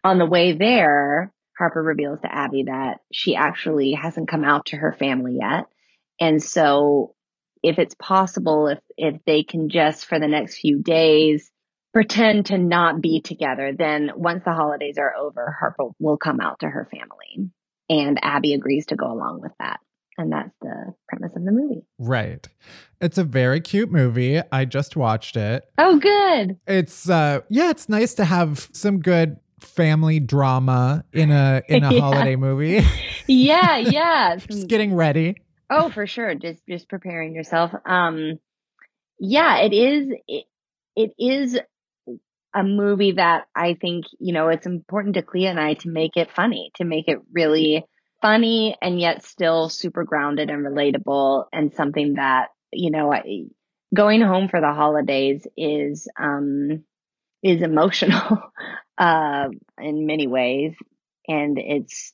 On 0.03 0.19
the 0.19 0.27
way 0.27 0.53
there, 0.53 1.33
Harper 1.59 1.83
reveals 1.83 2.21
to 2.21 2.35
Abby 2.35 2.65
that 2.65 3.01
she 3.13 3.37
actually 3.37 3.93
hasn't 3.93 4.29
come 4.29 4.45
out 4.45 4.67
to 4.67 4.77
her 4.77 4.93
family 4.93 5.39
yet. 5.41 5.67
And 6.21 6.43
so 6.43 7.15
if 7.63 7.79
it's 7.79 7.95
possible, 7.95 8.69
if, 8.69 8.79
if 8.97 9.21
they 9.25 9.43
can 9.43 9.69
just 9.69 10.07
for 10.07 10.19
the 10.19 10.29
next 10.29 10.59
few 10.59 10.83
days 10.83 11.51
pretend 11.93 12.47
to 12.47 12.59
not 12.59 13.01
be 13.01 13.21
together, 13.21 13.73
then 13.77 14.11
once 14.17 14.43
the 14.45 14.53
holidays 14.53 14.99
are 14.99 15.15
over, 15.15 15.57
Harper 15.59 15.91
will 15.99 16.19
come 16.19 16.41
out 16.41 16.59
to 16.61 16.69
her 16.69 16.89
family. 16.91 17.51
And 17.89 18.19
Abby 18.23 18.55
agrees 18.55 18.87
to 18.87 18.97
go 18.97 19.07
along 19.07 19.41
with 19.41 19.53
that. 19.59 19.81
And 20.17 20.31
that's 20.33 20.51
the 20.63 20.95
premise 21.09 21.33
of 21.37 21.45
the 21.45 21.51
movie. 21.53 21.85
Right. 21.99 22.47
It's 23.01 23.19
a 23.19 23.25
very 23.25 23.61
cute 23.61 23.91
movie. 23.91 24.41
I 24.53 24.65
just 24.65 24.97
watched 24.97 25.37
it. 25.37 25.65
Oh, 25.77 25.99
good. 25.99 26.57
It's 26.67 27.09
uh 27.09 27.41
yeah, 27.49 27.71
it's 27.71 27.89
nice 27.89 28.15
to 28.15 28.25
have 28.25 28.69
some 28.73 29.01
good 29.01 29.39
family 29.61 30.21
drama 30.21 31.05
in 31.13 31.31
a 31.33 31.63
in 31.69 31.83
a 31.85 31.93
Yeah. 31.95 32.01
holiday 32.01 32.37
movie. 32.37 32.85
Yeah, 33.27 33.79
yeah. 33.79 34.37
just 34.49 34.69
getting 34.69 34.95
ready. 34.95 35.37
Oh, 35.71 35.89
for 35.89 36.07
sure. 36.07 36.35
Just 36.35 36.61
just 36.69 36.89
preparing 36.91 37.35
yourself. 37.35 37.73
Um 37.87 38.39
yeah, 39.19 39.59
it 39.63 39.73
is 39.73 40.09
it, 40.29 40.45
it 40.95 41.13
is 41.19 41.59
a 42.55 42.63
movie 42.63 43.13
that 43.13 43.47
I 43.57 43.75
think, 43.81 44.05
you 44.21 44.33
know, 44.33 44.49
it's 44.49 44.67
important 44.67 45.15
to 45.15 45.23
Clea 45.23 45.47
and 45.47 45.59
I 45.59 45.75
to 45.75 45.89
make 45.89 46.17
it 46.17 46.31
funny, 46.31 46.71
to 46.77 46.85
make 46.85 47.09
it 47.09 47.19
really 47.33 47.85
funny 48.25 48.77
and 48.81 48.99
yet 48.99 49.25
still 49.25 49.69
super 49.69 50.05
grounded 50.05 50.51
and 50.51 50.65
relatable 50.65 51.45
and 51.53 51.75
something 51.75 52.15
that, 52.15 52.49
you 52.73 52.91
know, 52.91 53.13
I, 53.13 53.45
going 53.95 54.23
home 54.23 54.49
for 54.49 54.61
the 54.61 54.73
holidays 54.73 55.47
is 55.57 56.09
um 56.19 56.85
is 57.43 57.63
emotional 57.63 58.43
uh 58.99 59.49
in 59.79 60.07
many 60.07 60.27
ways 60.27 60.75
and 61.29 61.59
it's 61.59 62.13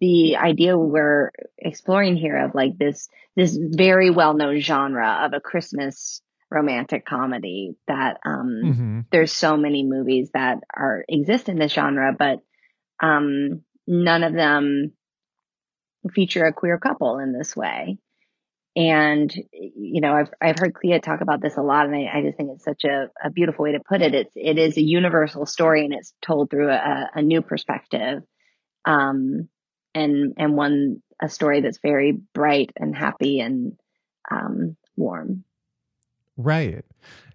the 0.00 0.36
idea 0.36 0.78
we're 0.78 1.30
exploring 1.58 2.16
here 2.16 2.38
of 2.44 2.54
like 2.54 2.78
this 2.78 3.08
this 3.36 3.56
very 3.60 4.10
well 4.10 4.34
known 4.34 4.60
genre 4.60 5.24
of 5.26 5.34
a 5.34 5.40
Christmas 5.40 6.22
romantic 6.50 7.06
comedy 7.06 7.76
that 7.88 8.18
um 8.24 8.48
Mhm. 8.64 9.04
there's 9.12 9.32
so 9.32 9.56
many 9.56 9.84
movies 9.84 10.30
that 10.34 10.58
are 10.74 11.04
exist 11.08 11.48
in 11.48 11.58
this 11.58 11.72
genre, 11.72 12.14
but 12.18 12.40
um 13.02 13.62
none 13.86 14.22
of 14.24 14.32
them 14.32 14.92
feature 16.12 16.44
a 16.44 16.52
queer 16.52 16.78
couple 16.78 17.18
in 17.18 17.32
this 17.32 17.56
way. 17.56 17.98
And 18.76 19.32
you 19.52 20.00
know, 20.00 20.12
I've 20.12 20.30
I've 20.40 20.58
heard 20.58 20.74
Clea 20.74 21.00
talk 21.00 21.22
about 21.22 21.42
this 21.42 21.56
a 21.56 21.62
lot, 21.62 21.86
and 21.86 21.94
I, 21.94 22.18
I 22.18 22.22
just 22.22 22.36
think 22.36 22.50
it's 22.54 22.64
such 22.64 22.84
a, 22.84 23.10
a 23.22 23.30
beautiful 23.30 23.64
way 23.64 23.72
to 23.72 23.80
put 23.80 24.00
it. 24.00 24.14
It's 24.14 24.32
it 24.36 24.58
is 24.58 24.76
a 24.76 24.82
universal 24.82 25.44
story, 25.44 25.84
and 25.84 25.92
it's 25.92 26.14
told 26.22 26.50
through 26.50 26.70
a, 26.70 27.10
a 27.14 27.20
new 27.20 27.42
perspective, 27.42 28.22
um, 28.84 29.48
and 29.92 30.34
and 30.36 30.56
one 30.56 31.02
a 31.20 31.28
story 31.28 31.60
that's 31.60 31.80
very 31.82 32.12
bright 32.12 32.70
and 32.76 32.94
happy 32.94 33.40
and 33.40 33.72
um, 34.30 34.76
warm. 34.96 35.44
Right. 36.36 36.84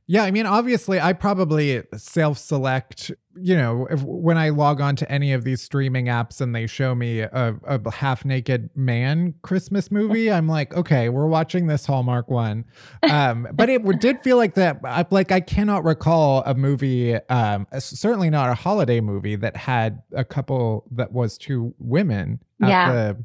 Yeah, 0.07 0.23
I 0.23 0.29
mean, 0.29 0.45
obviously, 0.45 0.99
I 0.99 1.13
probably 1.13 1.81
self 1.97 2.37
select, 2.37 3.11
you 3.35 3.55
know, 3.55 3.87
if, 3.89 4.03
when 4.03 4.37
I 4.37 4.49
log 4.49 4.79
on 4.79 4.95
to 4.97 5.11
any 5.11 5.33
of 5.33 5.43
these 5.43 5.63
streaming 5.63 6.05
apps 6.05 6.41
and 6.41 6.53
they 6.55 6.67
show 6.67 6.93
me 6.93 7.21
a, 7.21 7.55
a 7.65 7.91
half 7.91 8.23
naked 8.23 8.69
man 8.75 9.33
Christmas 9.41 9.89
movie, 9.91 10.31
I'm 10.31 10.47
like, 10.47 10.75
okay, 10.75 11.09
we're 11.09 11.25
watching 11.25 11.65
this 11.65 11.87
Hallmark 11.87 12.29
one. 12.29 12.65
Um, 13.09 13.47
but 13.53 13.67
it 13.69 13.81
did 13.99 14.21
feel 14.21 14.37
like 14.37 14.53
that, 14.55 14.79
like, 15.11 15.31
I 15.31 15.39
cannot 15.39 15.83
recall 15.83 16.43
a 16.45 16.53
movie, 16.53 17.15
um, 17.29 17.65
certainly 17.79 18.29
not 18.29 18.51
a 18.51 18.53
holiday 18.53 19.01
movie 19.01 19.35
that 19.37 19.57
had 19.57 20.03
a 20.11 20.23
couple 20.23 20.85
that 20.91 21.11
was 21.11 21.37
two 21.39 21.73
women 21.79 22.39
at 22.61 22.69
Yeah. 22.69 22.91
the 22.93 23.23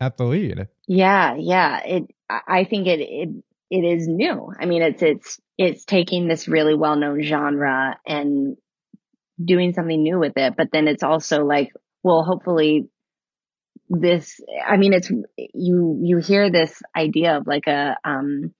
at 0.00 0.16
the 0.18 0.24
lead. 0.24 0.68
Yeah, 0.86 1.34
yeah. 1.36 1.82
It 1.84 2.10
I 2.30 2.64
think 2.64 2.86
it 2.86 3.00
it 3.00 3.30
it 3.70 3.84
is 3.84 4.08
new. 4.08 4.52
I 4.58 4.66
mean, 4.66 4.82
it's 4.82 5.02
it's 5.02 5.40
it's 5.56 5.84
taking 5.84 6.28
this 6.28 6.48
really 6.48 6.74
well-known 6.74 7.22
genre 7.22 7.98
and 8.06 8.56
doing 9.42 9.72
something 9.72 10.02
new 10.02 10.18
with 10.18 10.36
it, 10.36 10.54
but 10.56 10.68
then 10.72 10.88
it's 10.88 11.02
also 11.02 11.44
like, 11.44 11.72
well, 12.02 12.22
hopefully 12.22 12.88
this 13.88 14.40
I 14.66 14.76
mean, 14.76 14.92
it's 14.92 15.10
you 15.54 16.00
you 16.02 16.18
hear 16.18 16.50
this 16.50 16.82
idea 16.96 17.36
of 17.36 17.46
like 17.46 17.66
a 17.66 17.96
um 18.04 18.54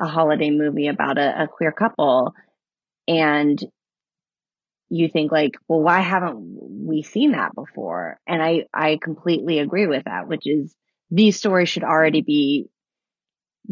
a 0.00 0.06
holiday 0.06 0.50
movie 0.50 0.88
about 0.88 1.18
a, 1.18 1.44
a 1.44 1.48
queer 1.48 1.72
couple 1.72 2.34
and 3.06 3.62
you 4.88 5.08
think 5.08 5.32
like, 5.32 5.52
well, 5.68 5.80
why 5.80 6.00
haven't 6.00 6.38
we 6.86 7.02
seen 7.02 7.32
that 7.32 7.54
before? 7.54 8.18
And 8.26 8.42
I, 8.42 8.66
I 8.72 8.98
completely 9.02 9.58
agree 9.58 9.86
with 9.86 10.04
that, 10.04 10.28
which 10.28 10.46
is 10.46 10.74
these 11.10 11.36
stories 11.36 11.68
should 11.68 11.84
already 11.84 12.22
be 12.22 12.68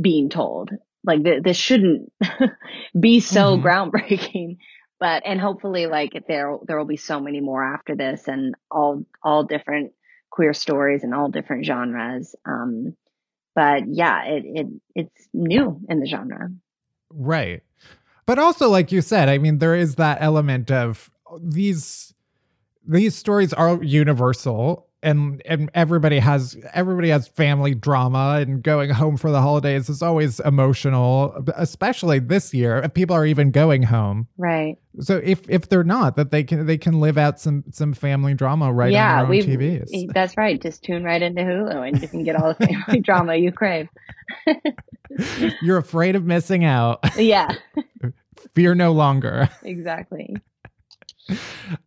being 0.00 0.28
told. 0.28 0.70
Like 1.04 1.24
th- 1.24 1.42
this 1.42 1.56
shouldn't 1.56 2.12
be 2.98 3.20
so 3.20 3.58
Mhm. 3.58 3.62
groundbreaking, 3.62 4.58
but, 5.00 5.22
and 5.26 5.40
hopefully 5.40 5.86
like 5.86 6.12
there, 6.28 6.56
there 6.66 6.78
will 6.78 6.84
be 6.86 6.96
so 6.96 7.20
many 7.20 7.40
more 7.40 7.62
after 7.62 7.96
this 7.96 8.28
and 8.28 8.54
all, 8.70 9.04
all 9.22 9.44
different 9.44 9.92
queer 10.30 10.54
stories 10.54 11.02
and 11.04 11.14
all 11.14 11.28
different 11.28 11.64
genres. 11.66 12.34
Um, 12.46 12.96
but 13.54 13.82
yeah, 13.88 14.24
it, 14.24 14.44
it, 14.46 14.66
it's 14.94 15.28
new 15.34 15.80
in 15.88 16.00
the 16.00 16.06
genre. 16.06 16.48
Right. 17.10 17.62
But 18.24 18.38
also, 18.38 18.68
like 18.68 18.92
you 18.92 19.02
said, 19.02 19.28
I 19.28 19.38
mean, 19.38 19.58
there 19.58 19.74
is 19.74 19.96
that 19.96 20.18
element 20.20 20.70
of 20.70 21.10
these 21.40 22.14
these 22.86 23.14
stories 23.14 23.52
are 23.52 23.82
universal 23.82 24.88
and 25.02 25.42
and 25.44 25.70
everybody 25.74 26.18
has 26.18 26.56
everybody 26.74 27.08
has 27.08 27.26
family 27.28 27.74
drama 27.74 28.38
and 28.40 28.62
going 28.62 28.90
home 28.90 29.16
for 29.16 29.30
the 29.30 29.40
holidays 29.40 29.88
is 29.88 30.00
always 30.02 30.38
emotional 30.40 31.44
especially 31.56 32.18
this 32.20 32.54
year 32.54 32.78
if 32.78 32.94
people 32.94 33.16
are 33.16 33.26
even 33.26 33.50
going 33.50 33.82
home 33.82 34.28
Right. 34.36 34.78
so 35.00 35.20
if 35.22 35.48
if 35.50 35.68
they're 35.68 35.82
not 35.84 36.16
that 36.16 36.30
they 36.30 36.44
can 36.44 36.66
they 36.66 36.78
can 36.78 37.00
live 37.00 37.18
out 37.18 37.40
some 37.40 37.64
some 37.72 37.94
family 37.94 38.34
drama 38.34 38.72
right 38.72 38.92
yeah, 38.92 39.22
on 39.22 39.30
their 39.30 39.42
own 39.42 39.48
tvs 39.48 40.12
That's 40.12 40.36
right. 40.36 40.60
Just 40.60 40.84
tune 40.84 41.02
right 41.04 41.20
into 41.22 41.42
Hulu 41.42 41.88
and 41.88 42.00
you 42.00 42.08
can 42.08 42.22
get 42.24 42.36
all 42.36 42.54
the 42.54 42.66
family 42.66 43.00
drama 43.04 43.34
you 43.36 43.50
crave. 43.52 43.88
you're 45.62 45.78
afraid 45.78 46.16
of 46.16 46.24
missing 46.24 46.64
out 46.64 47.00
Yeah, 47.18 47.54
fear 48.54 48.74
no 48.74 48.92
longer 48.92 49.48
exactly. 49.62 50.36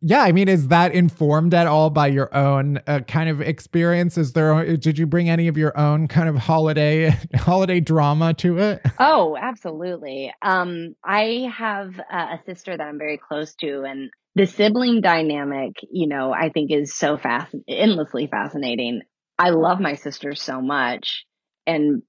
Yeah, 0.02 0.22
I 0.22 0.32
mean, 0.32 0.48
is 0.48 0.70
that 0.70 0.94
informed 0.94 1.54
at 1.54 1.68
all 1.68 1.90
by 1.90 2.08
your 2.08 2.34
own 2.36 2.80
uh, 2.88 3.02
kind 3.02 3.30
of 3.30 3.42
experience? 3.42 4.18
Is 4.18 4.34
there? 4.34 4.78
Did 4.78 4.98
you 4.98 5.06
bring 5.06 5.30
any 5.30 5.48
of 5.48 5.58
your 5.58 5.78
own 5.78 6.08
kind 6.08 6.30
of 6.30 6.36
holiday 6.36 7.10
holiday 7.36 7.80
drama 7.80 8.34
to 8.36 8.58
it? 8.60 8.82
Oh, 9.00 9.38
absolutely. 9.40 10.34
Um, 10.42 10.96
I 11.04 11.52
have 11.56 12.00
uh, 12.00 12.38
a 12.38 12.40
sister 12.46 12.76
that 12.76 12.84
I'm 12.84 12.98
very 12.98 13.18
close 13.18 13.56
to, 13.56 13.84
and 13.84 14.10
the 14.36 14.46
sibling 14.46 15.02
dynamic, 15.02 15.76
you 15.92 16.08
know, 16.08 16.34
I 16.34 16.50
think 16.50 16.72
is 16.72 16.96
so 16.96 17.18
fast, 17.18 17.56
endlessly 17.68 18.28
fascinating. 18.28 19.02
I 19.38 19.50
love 19.50 19.80
my 19.80 19.96
sister 19.96 20.34
so 20.34 20.62
much, 20.62 21.26
and 21.68 22.04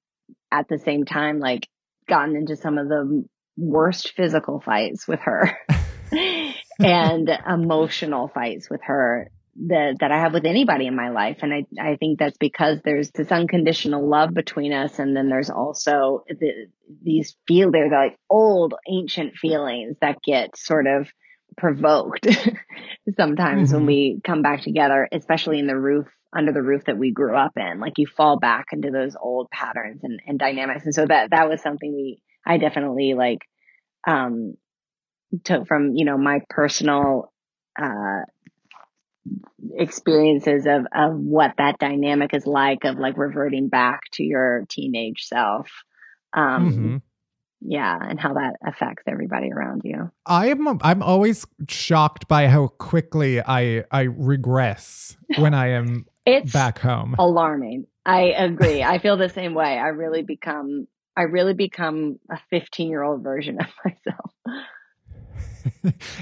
at 0.53 0.69
the 0.69 0.79
same 0.79 1.05
time, 1.05 1.41
like, 1.41 1.67
gotten 2.09 2.37
into 2.37 2.57
some 2.57 2.79
of 2.79 2.89
the 2.89 3.25
worst 3.57 4.13
physical 4.17 4.61
fights 4.61 5.09
with 5.09 5.21
her. 5.21 5.59
and 6.83 7.29
emotional 7.49 8.29
fights 8.29 8.69
with 8.71 8.81
her 8.85 9.31
that 9.69 9.97
that 10.01 10.13
I 10.13 10.19
have 10.19 10.35
with 10.35 10.45
anybody 10.45 10.87
in 10.87 10.95
my 10.95 11.09
life. 11.11 11.39
And 11.43 11.53
I, 11.53 11.65
I 11.81 11.97
think 11.97 12.19
that's 12.19 12.37
because 12.39 12.81
there's 12.85 13.11
this 13.11 13.33
unconditional 13.33 14.07
love 14.07 14.35
between 14.35 14.73
us. 14.73 14.99
And 14.99 15.17
then 15.17 15.29
there's 15.31 15.49
also 15.51 16.25
the, 16.29 16.67
these 17.03 17.37
feel, 17.49 17.71
they're 17.71 17.91
like 17.91 18.19
old 18.29 18.75
ancient 18.89 19.35
feelings 19.37 19.97
that 20.03 20.19
get 20.23 20.57
sort 20.57 20.87
of 20.87 21.09
provoked 21.57 22.27
sometimes 23.19 23.73
when 23.73 23.83
Mhm. 23.83 23.87
we 23.87 24.21
come 24.25 24.43
back 24.43 24.63
together, 24.63 25.09
especially 25.13 25.59
in 25.59 25.67
the 25.67 25.79
roof, 25.79 26.07
under 26.37 26.53
the 26.53 26.63
roof 26.63 26.85
that 26.87 26.99
we 26.99 27.13
grew 27.13 27.35
up 27.37 27.53
in. 27.57 27.81
Like 27.81 27.95
you 27.97 28.07
fall 28.07 28.39
back 28.39 28.67
into 28.73 28.91
those 28.91 29.17
old 29.19 29.49
patterns 29.51 30.01
and, 30.05 30.21
and 30.27 30.39
dynamics. 30.39 30.85
And 30.85 30.95
so 30.95 31.07
that, 31.07 31.31
that 31.31 31.49
was 31.49 31.63
something 31.63 31.95
we, 31.95 32.21
I 32.45 32.59
definitely 32.59 33.15
like, 33.15 33.39
um, 34.07 34.55
took 35.45 35.67
from, 35.67 35.93
you 35.95 36.05
know, 36.05 36.19
my 36.19 36.41
personal, 36.49 37.33
uh, 37.81 38.21
experiences 39.75 40.67
of, 40.67 40.87
of 40.95 41.17
what 41.19 41.53
that 41.59 41.79
dynamic 41.79 42.33
is 42.35 42.47
like 42.47 42.85
of 42.85 42.99
like 42.99 43.17
reverting 43.17 43.69
back 43.69 44.01
to 44.13 44.23
your 44.23 44.65
teenage 44.69 45.23
self. 45.25 45.69
Um, 46.33 46.71
Mhm. 46.71 47.03
yeah. 47.61 47.99
And 48.01 48.21
how 48.21 48.35
that 48.35 48.57
affects 48.65 49.05
everybody 49.07 49.51
around 49.53 49.83
you. 49.85 50.11
I 50.27 50.49
am. 50.49 50.79
I'm 50.83 51.03
always 51.03 51.47
shocked 51.69 52.29
by 52.29 52.49
how 52.49 52.69
quickly 52.69 53.41
I 53.41 53.85
I 53.91 54.03
regress 54.03 55.17
when 55.39 55.55
I 55.55 55.69
am 55.71 56.07
It's 56.27 56.53
back 56.53 56.79
home. 56.79 57.15
alarming. 57.19 57.87
I 58.05 58.33
agree. 58.37 58.83
I 58.83 58.99
feel 58.99 59.17
the 59.17 59.29
same 59.29 59.55
way. 59.55 59.79
I 59.79 59.89
really 59.89 60.23
become, 60.23 60.87
I 61.17 61.23
really 61.23 61.55
become 61.55 62.19
a 62.31 62.39
15 62.51 62.89
year 62.91 63.03
old 63.03 63.23
version 63.23 63.59
of 63.61 63.67
myself. 63.85 64.33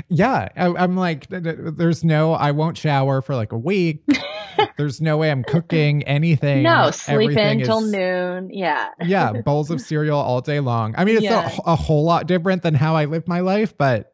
Yeah, 0.08 0.48
I, 0.56 0.66
I'm 0.66 0.96
like, 0.96 1.28
th- 1.28 1.42
th- 1.42 1.56
there's 1.76 2.04
no. 2.04 2.32
I 2.34 2.50
won't 2.52 2.76
shower 2.78 3.22
for 3.22 3.34
like 3.34 3.52
a 3.52 3.58
week. 3.58 4.02
there's 4.76 5.00
no 5.00 5.16
way 5.16 5.30
I'm 5.30 5.42
cooking 5.44 6.02
anything. 6.04 6.62
No, 6.62 6.90
sleep 6.90 7.36
in 7.36 7.62
till 7.62 7.80
noon. 7.80 8.50
Yeah. 8.52 8.88
yeah, 9.04 9.32
bowls 9.42 9.70
of 9.70 9.80
cereal 9.80 10.18
all 10.18 10.40
day 10.40 10.60
long. 10.60 10.94
I 10.96 11.04
mean, 11.04 11.16
it's 11.16 11.24
Yeah. 11.24 11.50
a, 11.66 11.72
a 11.72 11.76
whole 11.76 12.04
lot 12.04 12.26
different 12.26 12.62
than 12.62 12.74
how 12.74 12.94
I 12.96 13.04
live 13.06 13.26
my 13.28 13.40
life, 13.40 13.76
but 13.76 14.12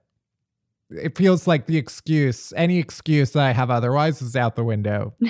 it 0.90 1.16
feels 1.16 1.46
like 1.46 1.66
the 1.66 1.76
excuse, 1.76 2.52
any 2.56 2.78
excuse 2.78 3.30
that 3.32 3.42
I 3.44 3.52
have 3.52 3.70
otherwise, 3.70 4.20
is 4.22 4.34
out 4.36 4.56
the 4.56 4.64
window. 4.64 5.14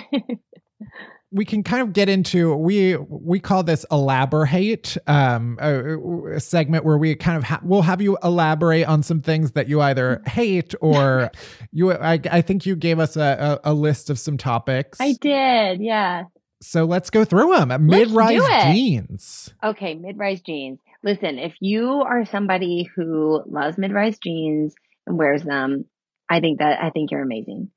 we 1.33 1.45
can 1.45 1.63
kind 1.63 1.83
of 1.83 1.93
get 1.93 2.09
into 2.09 2.55
we 2.55 2.97
we 2.97 3.39
call 3.39 3.63
this 3.63 3.87
elaborate 3.91 4.97
um 5.07 5.59
a, 5.61 6.35
a 6.37 6.41
segment 6.41 6.85
where 6.85 6.99
we 6.99 7.15
kind 7.15 7.37
of 7.37 7.45
ha- 7.45 7.61
we'll 7.63 7.83
have 7.83 8.01
you 8.03 8.19
elaborate 8.25 8.85
on 8.85 9.03
some 9.03 9.21
things 9.21 9.53
that 9.53 9.69
you 9.69 9.81
either 9.81 10.23
hate 10.27 10.75
or 10.81 11.31
you 11.73 11.93
I, 11.93 12.21
I 12.31 12.41
think 12.41 12.67
you 12.67 12.75
gave 12.77 12.99
us 12.99 13.17
a, 13.17 13.61
a, 13.65 13.71
a 13.71 13.75
list 13.75 14.11
of 14.11 14.19
some 14.19 14.37
topics 14.37 15.01
I 15.01 15.13
did. 15.21 15.81
Yeah. 15.81 16.25
so 16.61 16.85
let's 16.85 17.11
go 17.11 17.25
through 17.25 17.55
them 17.57 17.87
mid-rise 17.87 18.43
jeans 18.73 19.53
Okay, 19.63 19.95
mid-rise 19.95 20.41
jeans. 20.41 20.81
Listen, 21.03 21.39
if 21.39 21.55
you 21.61 21.87
are 22.03 22.27
somebody 22.27 22.91
who 22.95 23.43
loves 23.47 23.79
mid-rise 23.79 24.19
jeans 24.19 24.75
and 25.07 25.17
wears 25.17 25.43
them, 25.43 25.87
I 26.29 26.41
think 26.41 26.59
that 26.59 26.83
I 26.83 26.91
think 26.91 27.11
you're 27.11 27.23
amazing. 27.23 27.71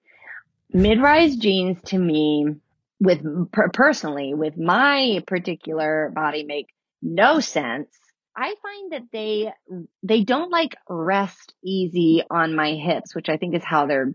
Mid-rise 0.73 1.35
jeans 1.37 1.77
to 1.85 1.97
me 1.97 2.55
with 2.99 3.21
per- 3.51 3.69
personally 3.69 4.33
with 4.33 4.57
my 4.57 5.21
particular 5.27 6.11
body 6.13 6.43
make 6.43 6.67
no 7.01 7.39
sense. 7.39 7.89
I 8.35 8.55
find 8.63 8.91
that 8.93 9.03
they 9.11 9.51
they 10.01 10.23
don't 10.23 10.51
like 10.51 10.75
rest 10.89 11.53
easy 11.63 12.23
on 12.29 12.55
my 12.55 12.73
hips, 12.73 13.13
which 13.15 13.29
I 13.29 13.37
think 13.37 13.55
is 13.55 13.63
how 13.63 13.85
they're 13.85 14.13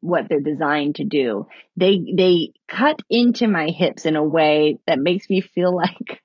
what 0.00 0.28
they're 0.28 0.40
designed 0.40 0.96
to 0.96 1.04
do. 1.04 1.46
They 1.76 1.98
they 2.16 2.52
cut 2.68 3.00
into 3.10 3.46
my 3.48 3.68
hips 3.68 4.06
in 4.06 4.16
a 4.16 4.24
way 4.24 4.78
that 4.86 4.98
makes 4.98 5.28
me 5.28 5.40
feel 5.40 5.74
like 5.76 6.22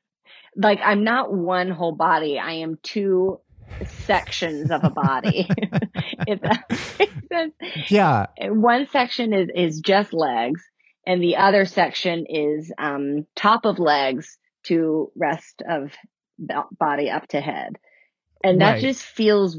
like 0.56 0.80
I'm 0.84 1.04
not 1.04 1.34
one 1.34 1.70
whole 1.70 1.96
body. 1.96 2.40
I 2.40 2.54
am 2.54 2.78
two 2.84 3.40
sections 4.06 4.72
of 4.72 4.84
a 4.84 4.90
body. 4.92 5.48
if 6.28 6.42
that 6.42 6.64
makes 7.00 7.28
sense. 7.32 7.54
yeah 7.90 8.28
One 8.40 8.88
section 8.92 9.34
is 9.34 9.50
is 9.54 9.80
just 9.82 10.14
legs, 10.14 10.62
and 11.06 11.22
the 11.22 11.38
other 11.38 11.66
section 11.66 12.26
is 12.30 12.72
um, 12.78 13.26
top 13.36 13.66
of 13.66 13.80
legs 13.80 14.38
to 14.66 15.12
rest 15.16 15.62
of 15.70 15.92
body 16.78 17.10
up 17.10 17.28
to 17.30 17.42
head, 17.42 17.78
and 18.44 18.62
that 18.62 18.74
Right. 18.74 18.82
just 18.82 19.04
feels 19.04 19.58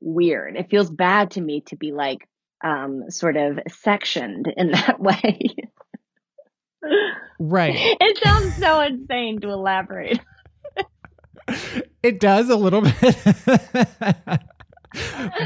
weird. 0.00 0.56
It 0.56 0.70
feels 0.70 0.90
bad 0.90 1.32
to 1.32 1.40
me 1.40 1.62
to 1.68 1.76
be 1.76 1.92
like 1.92 2.26
um, 2.62 3.10
sort 3.10 3.36
of 3.36 3.58
sectioned 3.68 4.52
in 4.56 4.70
that 4.72 5.00
way. 5.00 5.38
right 7.38 7.74
it 7.76 8.18
sounds 8.18 8.54
so 8.58 8.80
insane 8.80 9.40
to 9.40 9.48
elaborate. 9.50 10.20
it 12.02 12.20
does 12.20 12.48
a 12.48 12.56
little 12.56 12.82
bit 12.82 13.16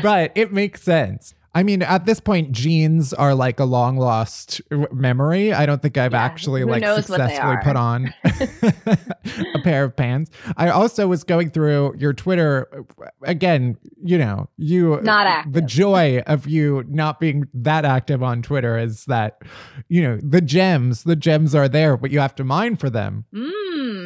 but 0.03 0.33
it 0.35 0.53
makes 0.53 0.83
sense 0.83 1.35
i 1.55 1.63
mean 1.63 1.83
at 1.83 2.07
this 2.07 2.21
point 2.21 2.53
jeans 2.53 3.13
are 3.13 3.35
like 3.35 3.61
a 3.61 3.65
long 3.65 3.97
lost 3.97 4.61
memory. 4.93 5.53
I 5.53 5.67
don't 5.67 5.81
think 5.83 5.97
i've 5.99 6.13
Yeah, 6.13 6.23
actually 6.23 6.65
like 6.65 6.83
knows 6.83 7.09
what 7.09 7.19
they 7.19 7.29
successfully 7.29 7.57
put 7.63 7.77
on 7.77 8.15
a 9.55 9.59
pair 9.63 9.85
of 9.85 9.97
pants. 9.97 10.31
I 10.57 10.69
also 10.71 11.07
was 11.07 11.25
going 11.25 11.51
through 11.51 11.95
your 11.99 12.13
twitter 12.13 12.85
again 13.23 13.77
you 14.03 14.19
know 14.19 14.49
you 14.57 15.01
Not 15.03 15.27
active. 15.27 15.53
the 15.53 15.63
joy 15.63 16.23
of 16.27 16.47
you 16.47 16.85
not 16.89 17.21
being 17.21 17.49
that 17.55 17.85
active 17.85 18.23
on 18.23 18.43
twitter 18.43 18.79
is 18.79 19.05
that 19.07 19.43
you 19.89 20.03
know 20.03 20.19
the 20.23 20.41
gems 20.41 21.05
the 21.05 21.17
gems 21.17 21.55
are 21.55 21.69
there 21.69 21.97
but 21.97 22.11
you 22.11 22.19
have 22.21 22.35
to 22.37 22.45
mine 22.45 22.77
for 22.77 22.91
them. 22.91 23.25
Mm. 23.35 23.51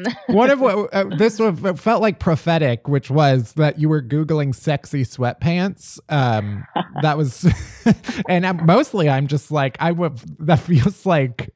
Um. 0.06 0.14
One 0.34 0.50
of 0.50 0.60
what 0.60 0.92
uh, 0.92 1.04
this 1.16 1.38
one 1.38 1.76
felt 1.76 2.02
like 2.02 2.18
prophetic, 2.18 2.88
which 2.88 3.10
was 3.10 3.52
that 3.54 3.78
you 3.78 3.88
were 3.88 4.02
googling 4.02 4.54
sexy 4.54 5.04
sweatpants. 5.04 5.98
Um, 6.08 6.66
that 7.02 7.16
was, 7.16 7.46
and 8.28 8.46
I'm, 8.46 8.64
mostly 8.66 9.08
I'm 9.08 9.26
just 9.26 9.50
like 9.50 9.76
I 9.80 9.92
would. 9.92 10.18
That 10.40 10.60
feels 10.60 11.06
like 11.06 11.50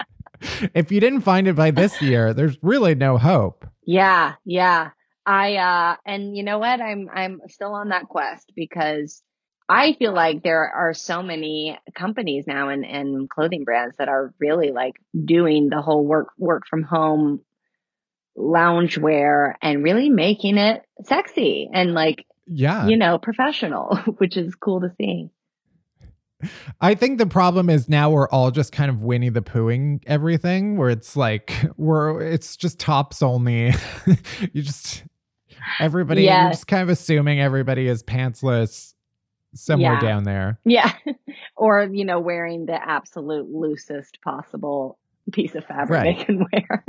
if 0.74 0.90
you 0.90 1.00
didn't 1.00 1.22
find 1.22 1.48
it 1.48 1.56
by 1.56 1.70
this 1.70 2.00
year, 2.02 2.34
there's 2.34 2.58
really 2.62 2.94
no 2.94 3.18
hope. 3.18 3.66
Yeah, 3.84 4.34
yeah. 4.44 4.90
I 5.24 5.56
uh 5.56 5.96
and 6.04 6.36
you 6.36 6.42
know 6.42 6.58
what? 6.58 6.80
I'm 6.80 7.08
I'm 7.12 7.40
still 7.48 7.74
on 7.74 7.90
that 7.90 8.08
quest 8.08 8.52
because 8.56 9.22
I 9.68 9.94
feel 9.94 10.12
like 10.12 10.42
there 10.42 10.68
are 10.68 10.92
so 10.92 11.22
many 11.22 11.78
companies 11.94 12.46
now 12.46 12.68
and, 12.68 12.84
and 12.84 13.30
clothing 13.30 13.64
brands 13.64 13.96
that 13.98 14.08
are 14.08 14.34
really 14.38 14.72
like 14.72 14.96
doing 15.24 15.68
the 15.68 15.80
whole 15.80 16.04
work 16.04 16.28
work 16.38 16.64
from 16.68 16.82
home 16.82 17.40
loungewear 18.36 19.54
and 19.60 19.82
really 19.82 20.08
making 20.08 20.56
it 20.58 20.82
sexy 21.04 21.68
and 21.72 21.92
like 21.92 22.24
yeah 22.46 22.86
you 22.86 22.96
know 22.96 23.18
professional 23.18 23.96
which 24.18 24.36
is 24.36 24.54
cool 24.54 24.80
to 24.80 24.90
see 24.98 25.30
I 26.80 26.96
think 26.96 27.18
the 27.18 27.26
problem 27.26 27.70
is 27.70 27.88
now 27.88 28.10
we're 28.10 28.28
all 28.28 28.50
just 28.50 28.72
kind 28.72 28.90
of 28.90 29.00
Winnie 29.00 29.28
the 29.28 29.42
Poohing 29.42 30.02
everything, 30.08 30.76
where 30.76 30.90
it's 30.90 31.16
like 31.16 31.54
we're 31.76 32.20
it's 32.20 32.56
just 32.56 32.80
tops 32.80 33.22
only. 33.22 33.72
you 34.52 34.62
just 34.62 35.04
everybody 35.78 36.22
yes. 36.22 36.42
you're 36.42 36.50
just 36.50 36.66
kind 36.66 36.82
of 36.82 36.88
assuming 36.88 37.40
everybody 37.40 37.86
is 37.86 38.02
pantsless 38.02 38.94
somewhere 39.54 39.94
yeah. 39.94 40.00
down 40.00 40.24
there. 40.24 40.58
Yeah. 40.64 40.92
or, 41.56 41.88
you 41.90 42.04
know, 42.04 42.20
wearing 42.20 42.66
the 42.66 42.74
absolute 42.74 43.48
loosest 43.50 44.20
possible 44.22 44.98
piece 45.32 45.54
of 45.54 45.64
fabric 45.64 45.90
right. 45.90 46.18
they 46.18 46.24
can 46.24 46.46
wear. 46.52 46.84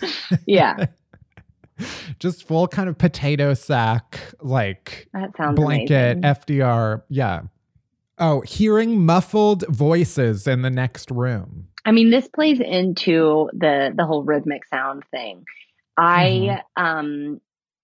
yeah. 0.46 0.86
Just 2.18 2.46
full 2.46 2.68
kind 2.68 2.88
of 2.88 2.96
potato 2.96 3.52
sack, 3.52 4.18
like 4.40 5.08
that 5.12 5.36
sounds 5.36 5.56
blanket, 5.56 6.18
amazing. 6.18 6.22
FDR. 6.22 7.02
Yeah. 7.08 7.42
Oh, 8.18 8.40
hearing 8.40 9.04
muffled 9.04 9.66
voices 9.68 10.46
in 10.46 10.62
the 10.62 10.70
next 10.70 11.10
room. 11.10 11.68
I 11.84 11.92
mean, 11.92 12.10
this 12.10 12.28
plays 12.28 12.60
into 12.60 13.50
the 13.52 13.92
the 13.94 14.06
whole 14.06 14.24
rhythmic 14.24 14.64
sound 14.64 15.04
thing. 15.10 15.44
I 15.98 16.62
mm-hmm. 16.78 16.82
um 16.82 17.40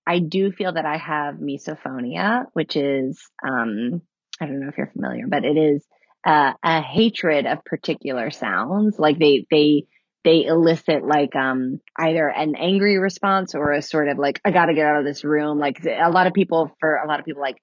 I 0.06 0.18
do 0.18 0.52
feel 0.52 0.72
that 0.72 0.86
I 0.86 0.96
have 0.96 1.36
misophonia, 1.36 2.46
which 2.54 2.76
is, 2.76 3.22
um, 3.46 4.02
I 4.40 4.46
don't 4.46 4.60
know 4.60 4.68
if 4.68 4.76
you're 4.76 4.90
familiar, 4.92 5.26
but 5.28 5.44
it 5.44 5.56
is 5.56 5.84
uh, 6.26 6.54
a 6.62 6.80
hatred 6.80 7.46
of 7.46 7.64
particular 7.64 8.30
sounds. 8.30 8.98
Like 8.98 9.18
they, 9.18 9.46
they, 9.50 9.86
they 10.24 10.44
elicit 10.44 11.04
like, 11.04 11.34
um, 11.36 11.80
either 11.98 12.28
an 12.28 12.54
angry 12.56 12.98
response 12.98 13.54
or 13.54 13.72
a 13.72 13.82
sort 13.82 14.08
of 14.08 14.18
like, 14.18 14.40
I 14.44 14.50
gotta 14.50 14.74
get 14.74 14.86
out 14.86 14.98
of 14.98 15.04
this 15.04 15.24
room. 15.24 15.58
Like 15.58 15.84
a 15.84 16.10
lot 16.10 16.26
of 16.26 16.32
people, 16.32 16.74
for 16.80 16.96
a 16.96 17.08
lot 17.08 17.20
of 17.20 17.26
people, 17.26 17.42
like 17.42 17.56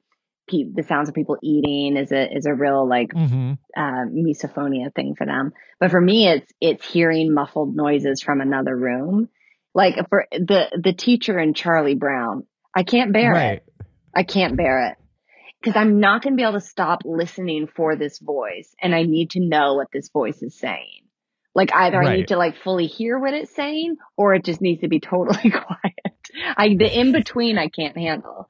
the 0.47 0.83
sounds 0.87 1.09
of 1.09 1.15
people 1.15 1.37
eating 1.43 1.95
is 1.95 2.11
a, 2.11 2.35
is 2.35 2.45
a 2.47 2.53
real 2.53 2.87
like, 2.87 3.09
mm-hmm. 3.09 3.53
uh, 3.77 4.05
misophonia 4.11 4.93
thing 4.93 5.15
for 5.15 5.25
them. 5.25 5.53
But 5.79 5.91
for 5.91 6.01
me, 6.01 6.27
it's, 6.27 6.51
it's 6.59 6.85
hearing 6.85 7.33
muffled 7.33 7.75
noises 7.75 8.21
from 8.21 8.41
another 8.41 8.75
room 8.75 9.29
like 9.73 9.95
for 10.09 10.25
the 10.31 10.65
the 10.81 10.93
teacher 10.93 11.39
in 11.39 11.53
Charlie 11.53 11.95
Brown, 11.95 12.45
I 12.75 12.83
can't 12.83 13.13
bear 13.13 13.31
right. 13.31 13.53
it. 13.53 13.85
I 14.15 14.23
can't 14.23 14.57
bear 14.57 14.89
it 14.89 14.97
because 15.61 15.79
I'm 15.79 15.99
not 15.99 16.21
going 16.21 16.33
to 16.33 16.37
be 16.37 16.43
able 16.43 16.59
to 16.59 16.65
stop 16.65 17.01
listening 17.05 17.67
for 17.67 17.95
this 17.95 18.19
voice, 18.19 18.73
and 18.81 18.95
I 18.95 19.03
need 19.03 19.31
to 19.31 19.39
know 19.39 19.75
what 19.75 19.87
this 19.93 20.09
voice 20.09 20.41
is 20.41 20.57
saying. 20.57 20.98
Like 21.55 21.73
either 21.73 21.99
right. 21.99 22.07
I 22.07 22.15
need 22.17 22.27
to 22.29 22.37
like 22.37 22.55
fully 22.57 22.87
hear 22.87 23.17
what 23.17 23.33
it's 23.33 23.53
saying, 23.53 23.97
or 24.15 24.33
it 24.33 24.45
just 24.45 24.61
needs 24.61 24.81
to 24.81 24.87
be 24.87 24.99
totally 24.99 25.49
quiet. 25.51 26.19
I 26.57 26.75
the 26.75 26.89
in 26.99 27.11
between 27.11 27.57
I 27.57 27.67
can't 27.67 27.97
handle. 27.97 28.49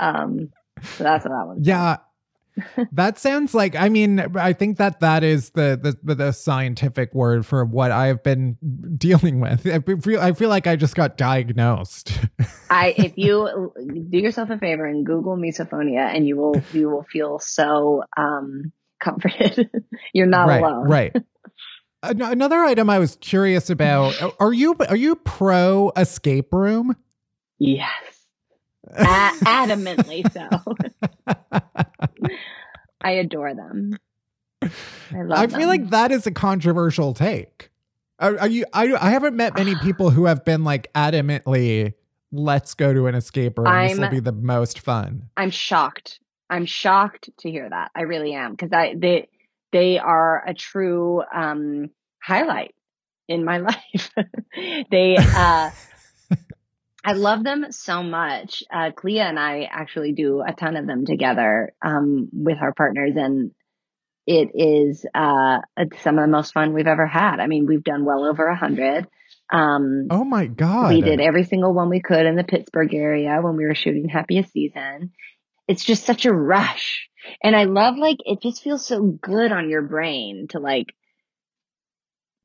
Um, 0.00 0.52
so 0.82 1.04
that's 1.04 1.24
what 1.24 1.30
that 1.30 1.46
was. 1.46 1.58
Yeah, 1.60 1.98
that 2.92 3.18
sounds 3.18 3.54
like 3.54 3.74
I 3.76 3.88
mean 3.88 4.20
I 4.36 4.52
think 4.52 4.78
that 4.78 5.00
that 5.00 5.22
is 5.22 5.50
the, 5.50 5.96
the 6.04 6.14
the 6.14 6.32
scientific 6.32 7.14
word 7.14 7.46
for 7.46 7.64
what 7.64 7.90
I've 7.90 8.22
been 8.22 8.58
dealing 8.96 9.40
with. 9.40 9.66
I 9.66 9.78
feel 9.78 10.20
I 10.20 10.32
feel 10.32 10.48
like 10.48 10.66
I 10.66 10.76
just 10.76 10.94
got 10.94 11.16
diagnosed. 11.16 12.18
I 12.70 12.94
if 12.96 13.16
you 13.16 13.72
do 14.10 14.18
yourself 14.18 14.50
a 14.50 14.58
favor 14.58 14.84
and 14.84 15.06
Google 15.06 15.36
misophonia 15.36 16.14
and 16.14 16.26
you 16.26 16.36
will 16.36 16.60
you 16.72 16.90
will 16.90 17.04
feel 17.04 17.38
so 17.38 18.02
um 18.16 18.72
comforted. 19.00 19.70
You're 20.12 20.26
not 20.26 20.48
right, 20.48 20.62
alone. 20.62 20.88
Right. 20.88 21.16
Another 22.02 22.58
item 22.64 22.90
I 22.90 22.98
was 22.98 23.16
curious 23.16 23.70
about 23.70 24.14
are 24.40 24.52
you 24.52 24.76
are 24.88 24.96
you 24.96 25.16
pro 25.16 25.92
escape 25.96 26.52
room? 26.52 26.96
Yes. 27.58 28.26
A- 28.94 29.32
adamantly 29.44 30.30
so. 30.32 30.48
I 33.00 33.10
adore 33.12 33.54
them. 33.54 33.96
I 34.62 35.22
love 35.22 35.38
I 35.38 35.46
them. 35.46 35.60
feel 35.60 35.68
like 35.68 35.90
that 35.90 36.12
is 36.12 36.26
a 36.26 36.30
controversial 36.30 37.14
take. 37.14 37.70
Are, 38.18 38.38
are, 38.38 38.48
you? 38.48 38.64
I, 38.72 38.92
I 38.94 39.10
haven't 39.10 39.36
met 39.36 39.56
many 39.56 39.74
people 39.82 40.10
who 40.10 40.26
have 40.26 40.44
been 40.44 40.62
like 40.64 40.92
adamantly, 40.92 41.94
let's 42.30 42.74
go 42.74 42.92
to 42.92 43.06
an 43.06 43.14
escape 43.14 43.58
room. 43.58 43.66
I'm, 43.66 43.88
this 43.88 43.98
will 43.98 44.10
be 44.10 44.20
the 44.20 44.32
most 44.32 44.78
fun. 44.80 45.28
I'm 45.36 45.50
shocked. 45.50 46.20
I'm 46.50 46.66
shocked 46.66 47.30
to 47.38 47.50
hear 47.50 47.68
that. 47.68 47.90
I 47.94 48.02
really 48.02 48.34
am 48.34 48.52
because 48.52 48.72
I 48.72 48.94
they 48.96 49.28
they 49.72 49.98
are 49.98 50.42
a 50.46 50.54
true 50.54 51.22
um, 51.34 51.90
highlight 52.22 52.74
in 53.28 53.44
my 53.44 53.58
life. 53.58 54.10
they 54.90 55.16
uh, 55.18 55.70
I 57.04 57.12
love 57.14 57.42
them 57.42 57.66
so 57.70 58.02
much. 58.02 58.62
Uh, 58.72 58.92
Clea 58.92 59.20
and 59.20 59.38
I 59.38 59.68
actually 59.70 60.12
do 60.12 60.42
a 60.46 60.52
ton 60.52 60.76
of 60.76 60.86
them 60.86 61.04
together 61.04 61.72
um, 61.82 62.28
with 62.32 62.58
our 62.60 62.72
partners, 62.72 63.14
and 63.16 63.50
it 64.26 64.50
is 64.54 65.04
uh, 65.12 65.58
some 66.02 66.18
of 66.18 66.22
the 66.22 66.30
most 66.30 66.52
fun 66.52 66.72
we've 66.72 66.86
ever 66.86 67.06
had. 67.06 67.40
I 67.40 67.48
mean, 67.48 67.66
we've 67.66 67.82
done 67.82 68.04
well 68.04 68.24
over 68.24 68.46
a 68.46 68.56
hundred. 68.56 69.08
Um, 69.52 70.06
oh 70.10 70.24
my 70.24 70.46
god! 70.46 70.90
We 70.94 71.00
did 71.02 71.20
every 71.20 71.44
single 71.44 71.74
one 71.74 71.90
we 71.90 72.00
could 72.00 72.24
in 72.24 72.36
the 72.36 72.44
Pittsburgh 72.44 72.94
area 72.94 73.40
when 73.42 73.56
we 73.56 73.64
were 73.64 73.74
shooting 73.74 74.08
Happiest 74.08 74.52
Season. 74.52 75.12
It's 75.68 75.84
just 75.84 76.04
such 76.04 76.26
a 76.26 76.32
rush, 76.32 77.08
and 77.42 77.54
I 77.54 77.64
love 77.64 77.96
like 77.96 78.18
it. 78.24 78.42
Just 78.42 78.62
feels 78.62 78.84
so 78.84 79.02
good 79.02 79.52
on 79.52 79.70
your 79.70 79.82
brain 79.82 80.48
to 80.50 80.58
like 80.58 80.94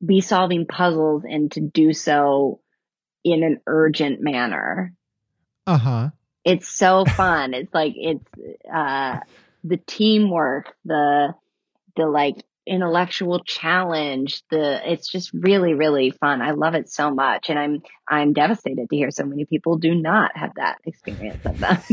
be 0.04 0.20
solving 0.20 0.66
puzzles 0.66 1.24
and 1.24 1.50
to 1.52 1.60
do 1.60 1.92
so 1.92 2.60
in 3.24 3.42
an 3.42 3.60
urgent 3.66 4.20
manner. 4.20 4.94
Uh 5.66 5.78
huh. 5.78 6.10
It's 6.44 6.68
so 6.68 7.04
fun. 7.16 7.54
it's 7.54 7.74
like 7.74 7.94
it's 7.96 8.24
uh 8.72 9.18
the 9.64 9.76
teamwork, 9.76 10.74
the 10.84 11.34
the 11.96 12.06
like 12.06 12.36
intellectual 12.68 13.40
challenge, 13.40 14.42
the 14.50 14.80
it's 14.90 15.08
just 15.08 15.32
really 15.32 15.74
really 15.74 16.10
fun. 16.10 16.42
I 16.42 16.52
love 16.52 16.74
it 16.74 16.88
so 16.90 17.10
much 17.10 17.48
and 17.48 17.58
I'm 17.58 17.82
I'm 18.08 18.32
devastated 18.32 18.88
to 18.88 18.96
hear 18.96 19.10
so 19.10 19.24
many 19.24 19.44
people 19.44 19.76
do 19.78 19.94
not 19.94 20.36
have 20.36 20.54
that 20.56 20.78
experience 20.84 21.44
of 21.44 21.58
that. 21.60 21.84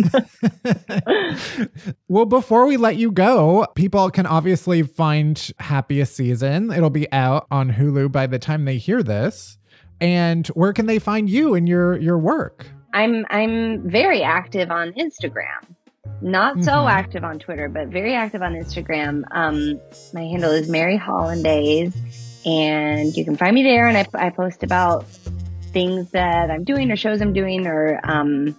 well, 2.07 2.25
before 2.25 2.65
we 2.65 2.77
let 2.77 2.95
you 2.97 3.11
go, 3.11 3.65
people 3.75 4.09
can 4.11 4.25
obviously 4.25 4.83
find 4.83 5.51
Happiest 5.59 6.15
Season. 6.15 6.71
It'll 6.71 6.89
be 6.89 7.11
out 7.11 7.47
on 7.51 7.73
Hulu 7.73 8.11
by 8.11 8.27
the 8.27 8.39
time 8.39 8.65
they 8.65 8.77
hear 8.77 9.03
this. 9.03 9.57
And 10.01 10.47
where 10.49 10.73
can 10.73 10.85
they 10.85 10.99
find 10.99 11.29
you 11.29 11.55
and 11.55 11.67
your 11.67 11.97
your 11.97 12.17
work? 12.17 12.67
I'm 12.93 13.25
I'm 13.29 13.89
very 13.89 14.23
active 14.23 14.71
on 14.71 14.93
Instagram. 14.93 15.75
Not 16.21 16.63
so 16.63 16.71
mm-hmm. 16.71 16.87
active 16.87 17.23
on 17.23 17.39
Twitter, 17.39 17.69
but 17.69 17.89
very 17.89 18.15
active 18.15 18.41
on 18.41 18.53
Instagram. 18.53 19.23
Um, 19.31 19.79
my 20.13 20.23
handle 20.23 20.51
is 20.51 20.69
Mary 20.69 20.97
Hollandaise, 20.97 21.93
and 22.45 23.15
you 23.15 23.25
can 23.25 23.35
find 23.35 23.53
me 23.53 23.63
there. 23.63 23.87
And 23.87 23.97
I, 23.97 24.07
I 24.13 24.29
post 24.29 24.63
about 24.63 25.05
things 25.71 26.11
that 26.11 26.49
I'm 26.49 26.63
doing 26.63 26.89
or 26.91 26.95
shows 26.95 27.21
I'm 27.21 27.33
doing 27.33 27.67
or 27.67 27.99
um, 28.03 28.55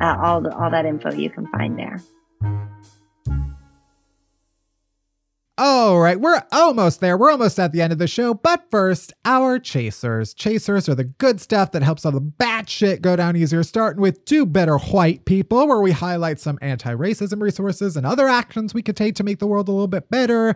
uh, 0.00 0.16
all 0.22 0.42
the, 0.42 0.54
all 0.54 0.70
that 0.70 0.84
info 0.84 1.12
you 1.12 1.30
can 1.30 1.46
find 1.48 1.78
there. 1.78 2.00
All 5.60 5.98
right, 5.98 6.20
we're 6.20 6.40
almost 6.52 7.00
there. 7.00 7.18
We're 7.18 7.32
almost 7.32 7.58
at 7.58 7.72
the 7.72 7.82
end 7.82 7.92
of 7.92 7.98
the 7.98 8.06
show. 8.06 8.32
But 8.32 8.70
first, 8.70 9.12
our 9.24 9.58
chasers. 9.58 10.32
Chasers 10.32 10.88
are 10.88 10.94
the 10.94 11.02
good 11.02 11.40
stuff 11.40 11.72
that 11.72 11.82
helps 11.82 12.06
all 12.06 12.12
the 12.12 12.20
bad 12.20 12.70
shit 12.70 13.02
go 13.02 13.16
down 13.16 13.34
easier, 13.34 13.64
starting 13.64 14.00
with 14.00 14.24
Do 14.24 14.46
Better 14.46 14.78
White 14.78 15.24
People, 15.24 15.66
where 15.66 15.80
we 15.80 15.90
highlight 15.90 16.38
some 16.38 16.60
anti 16.62 16.94
racism 16.94 17.42
resources 17.42 17.96
and 17.96 18.06
other 18.06 18.28
actions 18.28 18.72
we 18.72 18.82
could 18.82 18.96
take 18.96 19.16
to 19.16 19.24
make 19.24 19.40
the 19.40 19.48
world 19.48 19.66
a 19.68 19.72
little 19.72 19.88
bit 19.88 20.08
better. 20.10 20.54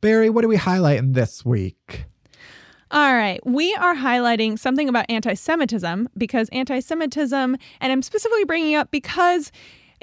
Bari, 0.00 0.30
what 0.30 0.42
do 0.42 0.48
we 0.48 0.54
highlight 0.54 1.00
in 1.00 1.14
this 1.14 1.44
week? 1.44 2.04
All 2.92 3.12
right. 3.12 3.44
We 3.44 3.74
are 3.74 3.96
highlighting 3.96 4.56
something 4.56 4.88
about 4.88 5.06
anti 5.08 5.34
Semitism 5.34 6.10
because 6.16 6.48
anti 6.50 6.78
Semitism, 6.78 7.56
and 7.80 7.92
I'm 7.92 8.02
specifically 8.02 8.44
bringing 8.44 8.76
up 8.76 8.92
because 8.92 9.50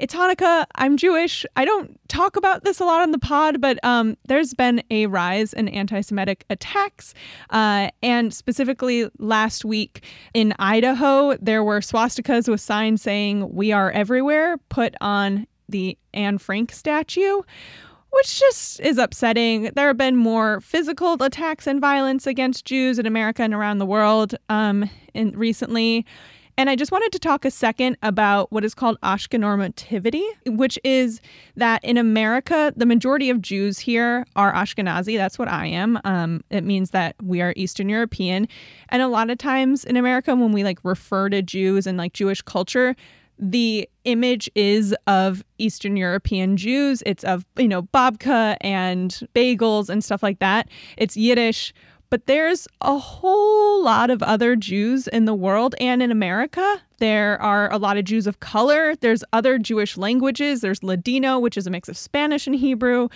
it's 0.02 0.12
Hanukkah. 0.12 0.66
I'm 0.74 0.96
Jewish. 0.96 1.46
I 1.54 1.64
don't 1.64 1.96
talk 2.08 2.34
about 2.34 2.64
this 2.64 2.80
a 2.80 2.84
lot 2.84 3.02
on 3.02 3.12
the 3.12 3.20
pod, 3.20 3.60
but 3.60 3.78
um, 3.84 4.16
there's 4.26 4.52
been 4.52 4.82
a 4.90 5.06
rise 5.06 5.52
in 5.52 5.68
anti 5.68 6.00
Semitic 6.00 6.44
attacks. 6.50 7.14
Uh, 7.50 7.88
and 8.02 8.34
specifically 8.34 9.08
last 9.20 9.64
week 9.64 10.02
in 10.34 10.54
Idaho, 10.58 11.36
there 11.36 11.62
were 11.62 11.78
swastikas 11.78 12.48
with 12.48 12.60
signs 12.60 13.00
saying, 13.00 13.54
We 13.54 13.70
are 13.70 13.92
everywhere, 13.92 14.58
put 14.70 14.96
on 15.00 15.46
the 15.68 15.96
Anne 16.12 16.38
Frank 16.38 16.72
statue 16.72 17.42
which 18.10 18.40
just 18.40 18.78
is 18.80 18.98
upsetting. 18.98 19.70
There 19.74 19.86
have 19.86 19.96
been 19.96 20.16
more 20.16 20.60
physical 20.60 21.14
attacks 21.14 21.66
and 21.66 21.80
violence 21.80 22.26
against 22.26 22.66
Jews 22.66 22.98
in 22.98 23.06
America 23.06 23.42
and 23.42 23.54
around 23.54 23.78
the 23.78 23.86
world 23.86 24.34
um, 24.50 24.90
in, 25.14 25.30
recently. 25.30 26.04
And 26.58 26.68
I 26.68 26.76
just 26.76 26.92
wanted 26.92 27.12
to 27.12 27.18
talk 27.18 27.44
a 27.44 27.50
second 27.50 27.96
about 28.02 28.52
what 28.52 28.64
is 28.64 28.74
called 28.74 29.00
Ashkenormativity, 29.02 30.22
which 30.46 30.78
is 30.84 31.20
that 31.56 31.82
in 31.82 31.96
America, 31.96 32.72
the 32.76 32.86
majority 32.86 33.30
of 33.30 33.40
Jews 33.40 33.78
here 33.78 34.26
are 34.36 34.52
Ashkenazi. 34.52 35.16
That's 35.16 35.38
what 35.38 35.48
I 35.48 35.66
am. 35.66 35.98
Um, 36.04 36.44
it 36.50 36.62
means 36.62 36.90
that 36.90 37.16
we 37.22 37.40
are 37.40 37.54
Eastern 37.56 37.88
European. 37.88 38.48
And 38.90 39.02
a 39.02 39.08
lot 39.08 39.30
of 39.30 39.38
times 39.38 39.84
in 39.84 39.96
America, 39.96 40.34
when 40.36 40.52
we 40.52 40.62
like 40.62 40.78
refer 40.82 41.30
to 41.30 41.40
Jews 41.40 41.86
and 41.86 41.96
like 41.96 42.12
Jewish 42.12 42.42
culture, 42.42 42.94
the 43.38 43.88
image 44.04 44.50
is 44.54 44.94
of 45.06 45.42
Eastern 45.58 45.96
European 45.96 46.56
Jews. 46.56 47.02
It's 47.06 47.24
of, 47.24 47.44
you 47.56 47.66
know, 47.66 47.82
babka 47.82 48.56
and 48.60 49.10
bagels 49.34 49.88
and 49.88 50.04
stuff 50.04 50.22
like 50.22 50.38
that. 50.38 50.68
It's 50.96 51.16
Yiddish. 51.16 51.72
But 52.12 52.26
there's 52.26 52.68
a 52.82 52.98
whole 52.98 53.82
lot 53.82 54.10
of 54.10 54.22
other 54.22 54.54
Jews 54.54 55.08
in 55.08 55.24
the 55.24 55.32
world 55.32 55.74
and 55.80 56.02
in 56.02 56.10
America. 56.10 56.82
There 56.98 57.40
are 57.40 57.72
a 57.72 57.78
lot 57.78 57.96
of 57.96 58.04
Jews 58.04 58.26
of 58.26 58.38
color. 58.38 58.94
There's 58.96 59.24
other 59.32 59.56
Jewish 59.56 59.96
languages. 59.96 60.60
There's 60.60 60.82
Ladino, 60.82 61.38
which 61.38 61.56
is 61.56 61.66
a 61.66 61.70
mix 61.70 61.88
of 61.88 61.96
Spanish 61.96 62.46
and 62.46 62.54
Hebrew. 62.54 63.08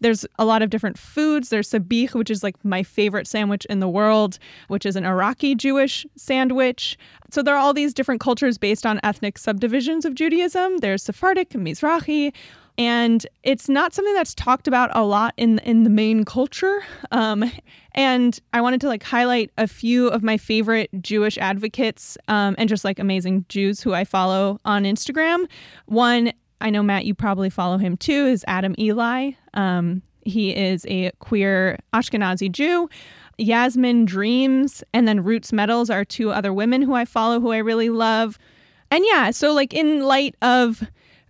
There's 0.00 0.26
a 0.38 0.44
lot 0.44 0.60
of 0.60 0.68
different 0.68 0.98
foods. 0.98 1.48
There's 1.48 1.70
sabich, 1.70 2.12
which 2.12 2.30
is 2.30 2.42
like 2.42 2.62
my 2.62 2.82
favorite 2.82 3.26
sandwich 3.26 3.64
in 3.70 3.80
the 3.80 3.88
world, 3.88 4.38
which 4.68 4.84
is 4.84 4.96
an 4.96 5.06
Iraqi 5.06 5.54
Jewish 5.54 6.04
sandwich. 6.16 6.98
So 7.30 7.42
there 7.42 7.54
are 7.54 7.58
all 7.58 7.72
these 7.72 7.94
different 7.94 8.20
cultures 8.20 8.58
based 8.58 8.84
on 8.84 9.00
ethnic 9.02 9.38
subdivisions 9.38 10.04
of 10.04 10.14
Judaism. 10.14 10.76
There's 10.78 11.02
Sephardic, 11.02 11.48
Mizrahi, 11.50 12.34
and 12.82 13.24
it's 13.44 13.68
not 13.68 13.94
something 13.94 14.12
that's 14.14 14.34
talked 14.34 14.66
about 14.66 14.90
a 14.92 15.04
lot 15.04 15.34
in 15.36 15.60
in 15.60 15.84
the 15.84 15.90
main 15.90 16.24
culture. 16.24 16.82
Um, 17.12 17.48
and 17.92 18.40
I 18.52 18.60
wanted 18.60 18.80
to 18.80 18.88
like 18.88 19.04
highlight 19.04 19.52
a 19.56 19.68
few 19.68 20.08
of 20.08 20.24
my 20.24 20.36
favorite 20.36 20.90
Jewish 21.00 21.38
advocates 21.38 22.18
um, 22.26 22.56
and 22.58 22.68
just 22.68 22.84
like 22.84 22.98
amazing 22.98 23.44
Jews 23.48 23.80
who 23.80 23.94
I 23.94 24.02
follow 24.04 24.58
on 24.64 24.82
Instagram. 24.82 25.46
One, 25.86 26.32
I 26.60 26.70
know 26.70 26.82
Matt, 26.82 27.04
you 27.04 27.14
probably 27.14 27.50
follow 27.50 27.78
him 27.78 27.96
too, 27.96 28.26
is 28.26 28.44
Adam 28.48 28.74
Eli. 28.78 29.32
Um, 29.54 30.02
he 30.24 30.56
is 30.56 30.84
a 30.88 31.12
queer 31.20 31.78
Ashkenazi 31.94 32.50
Jew. 32.50 32.88
Yasmin 33.38 34.06
Dreams 34.06 34.82
and 34.92 35.06
then 35.06 35.22
Roots 35.22 35.52
Metals 35.52 35.88
are 35.88 36.04
two 36.04 36.32
other 36.32 36.52
women 36.52 36.82
who 36.82 36.94
I 36.94 37.04
follow 37.04 37.38
who 37.40 37.52
I 37.52 37.58
really 37.58 37.90
love. 37.90 38.38
And 38.90 39.04
yeah, 39.06 39.30
so 39.30 39.52
like 39.52 39.72
in 39.72 40.02
light 40.02 40.34
of 40.42 40.82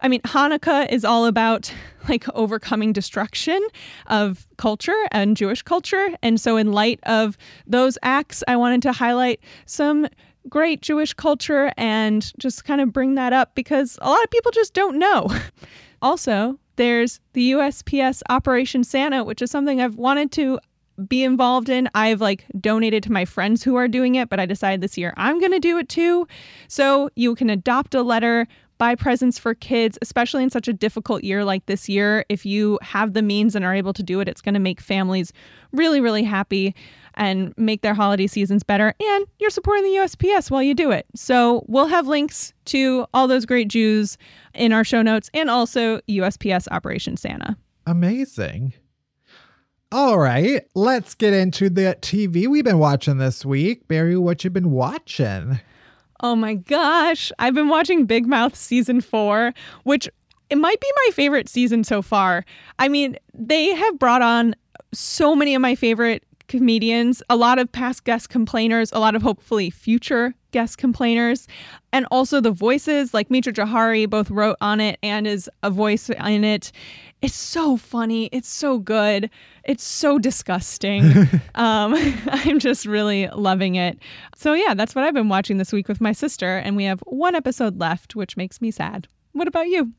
I 0.03 0.09
mean, 0.09 0.20
Hanukkah 0.22 0.90
is 0.90 1.05
all 1.05 1.26
about 1.26 1.72
like 2.09 2.28
overcoming 2.34 2.92
destruction 2.92 3.64
of 4.09 4.46
culture 4.57 5.07
and 5.12 5.36
Jewish 5.36 5.62
culture. 5.62 6.09
And 6.22 6.40
so, 6.40 6.57
in 6.57 6.72
light 6.72 7.00
of 7.05 7.38
those 7.66 7.96
acts, 8.03 8.42
I 8.48 8.57
wanted 8.57 8.82
to 8.82 8.92
highlight 8.92 9.40
some 9.66 10.09
great 10.48 10.82
Jewish 10.82 11.14
culture 11.14 11.72
and 11.76 12.32
just 12.38 12.64
kind 12.64 12.80
of 12.80 12.92
bring 12.92 13.14
that 13.14 13.32
up 13.32 13.55
because 13.55 13.96
a 14.03 14.11
lot 14.11 14.22
of 14.24 14.30
people 14.30 14.50
just 14.50 14.74
don't 14.74 14.98
know. 14.98 15.28
also, 16.03 16.59
there's 16.76 17.20
the 17.32 17.53
USPS 17.53 18.22
Operation 18.28 18.82
Santa, 18.82 19.22
which 19.22 19.40
is 19.40 19.50
something 19.50 19.80
I've 19.80 19.94
wanted 19.94 20.32
to 20.32 20.59
be 21.09 21.22
involved 21.22 21.68
in. 21.68 21.88
I've 21.94 22.20
like 22.20 22.44
donated 22.61 23.03
to 23.05 23.12
my 23.12 23.24
friends 23.24 23.62
who 23.62 23.76
are 23.76 23.88
doing 23.88 24.14
it, 24.14 24.28
but 24.28 24.40
I 24.40 24.46
decided 24.46 24.80
this 24.80 24.98
year 24.98 25.14
I'm 25.16 25.38
going 25.38 25.53
to 25.53 25.59
do 25.59 25.78
it 25.78 25.88
too. 25.88 26.26
So 26.68 27.09
you 27.14 27.34
can 27.34 27.50
adopt 27.50 27.94
a 27.94 28.03
letter 28.03 28.46
buy 28.83 28.97
presents 28.97 29.39
for 29.39 29.55
kids, 29.55 29.97
especially 30.03 30.43
in 30.43 30.51
such 30.51 30.66
a 30.66 30.72
difficult 30.72 31.22
year 31.22 31.45
like 31.45 31.66
this 31.66 31.89
year. 31.89 32.24
If 32.28 32.45
you 32.45 32.80
have 32.83 33.12
the 33.12 33.22
means 33.22 33.55
and 33.55 33.64
are 33.64 33.72
able 33.72 33.93
to 33.93 34.03
do 34.03 34.18
it, 34.18 34.26
it's 34.26 34.41
going 34.41 34.55
to 34.55 34.61
make 34.61 34.80
families 34.80 35.33
really, 35.70 36.01
really 36.01 36.24
happy 36.24 36.74
and 37.14 37.55
make 37.57 37.83
their 37.83 37.95
holiday 37.95 38.26
seasons 38.26 38.64
better. 38.64 38.93
And 38.99 39.26
you're 39.39 39.51
supporting 39.51 39.85
the 39.85 40.01
USPS 40.01 40.51
while 40.51 40.64
you 40.64 40.74
do 40.74 40.91
it. 40.91 41.07
So 41.14 41.64
we'll 41.68 41.87
have 41.87 42.09
links 42.09 42.53
to 42.64 43.07
all 43.14 43.28
those 43.28 43.47
great 43.47 43.68
Jews 43.68 44.18
in 44.53 44.72
our 44.72 44.83
show 44.83 45.01
notes 45.01 45.30
and 45.33 45.49
also 45.49 46.01
USPS 46.09 46.66
Operation 46.72 47.16
Santa. 47.16 47.57
Amazing. 47.87 48.72
All 49.93 50.18
right, 50.18 50.66
let's 50.74 51.14
get 51.14 51.33
into 51.35 51.70
the 51.70 51.97
TV 52.01 52.49
we've 52.49 52.64
been 52.64 52.80
watching 52.80 53.18
this 53.18 53.45
week. 53.45 53.87
Bari, 53.87 54.16
what 54.16 54.43
you 54.43 54.51
been 54.51 54.72
watching? 54.72 55.61
Oh 56.23 56.37
my 56.37 56.55
gosh. 56.55 57.33
I've 57.39 57.55
been 57.55 57.68
watching 57.68 58.07
Big 58.07 58.27
Mouth 58.27 58.55
season 58.55 59.01
four, 59.01 59.53
which 59.85 60.09
it 60.51 60.57
might 60.57 60.81
be 60.81 60.91
my 61.07 61.12
favorite 61.12 61.49
season 61.49 61.83
so 61.83 62.03
far. 62.03 62.45
I 62.79 62.89
mean, 62.89 63.16
they 63.35 63.75
have 63.75 63.99
brought 63.99 64.23
on 64.23 64.55
so 64.93 65.35
many 65.35 65.55
of 65.55 65.62
my 65.62 65.75
favorite 65.75 66.23
comedians, 66.53 67.22
a 67.30 67.36
lot 67.36 67.59
of 67.59 67.72
past 67.72 68.05
guest 68.05 68.28
complainers, 68.28 68.92
a 68.92 68.98
lot 68.98 69.14
of 69.14 69.22
hopefully 69.22 69.70
future 69.70 70.34
guest 70.50 70.76
complainers, 70.76 71.48
and 71.94 72.07
also 72.11 72.42
the 72.42 72.50
voices 72.50 73.14
like 73.14 73.30
Mitra 73.30 73.55
Jouhari 73.55 74.09
both 74.09 74.30
wrote 74.30 74.59
on 74.61 74.78
it 74.78 74.98
and 75.03 75.26
is 75.26 75.48
a 75.62 75.70
voice 75.70 76.11
in 76.11 76.44
it. 76.44 76.70
It's 77.22 77.34
so 77.34 77.78
funny. 77.78 78.26
It's 78.32 78.50
so 78.50 78.78
good. 78.78 79.30
It's 79.64 79.82
so 79.82 80.18
disgusting. 80.18 81.05
um, 81.55 81.94
I'm 82.26 82.59
just 82.59 82.84
really 82.84 83.28
loving 83.28 83.76
it. 83.76 83.98
So, 84.36 84.53
yeah, 84.53 84.74
that's 84.74 84.94
what 84.94 85.05
I've 85.05 85.14
been 85.14 85.30
watching 85.30 85.57
this 85.57 85.72
week 85.72 85.88
with 85.88 86.03
my 86.03 86.12
sister, 86.12 86.59
and 86.59 86.76
we 86.76 86.84
have 86.84 87.00
one 87.07 87.34
episode 87.34 87.80
left, 87.80 88.14
which 88.14 88.36
makes 88.36 88.61
me 88.61 88.70
sad. 88.70 89.09
What 89.32 89.48
about 89.48 89.68
you? 89.68 89.92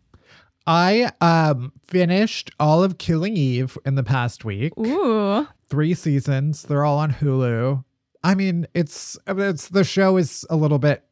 I 0.65 1.11
um 1.21 1.73
finished 1.87 2.51
all 2.59 2.83
of 2.83 2.97
Killing 2.97 3.35
Eve 3.37 3.77
in 3.85 3.95
the 3.95 4.03
past 4.03 4.45
week. 4.45 4.73
Ooh. 4.77 5.47
Three 5.67 5.93
seasons. 5.93 6.63
They're 6.63 6.85
all 6.85 6.99
on 6.99 7.11
Hulu. 7.13 7.83
I 8.23 8.35
mean, 8.35 8.67
it's 8.73 9.17
it's 9.27 9.69
the 9.69 9.83
show 9.83 10.17
is 10.17 10.45
a 10.49 10.55
little 10.55 10.79
bit 10.79 11.03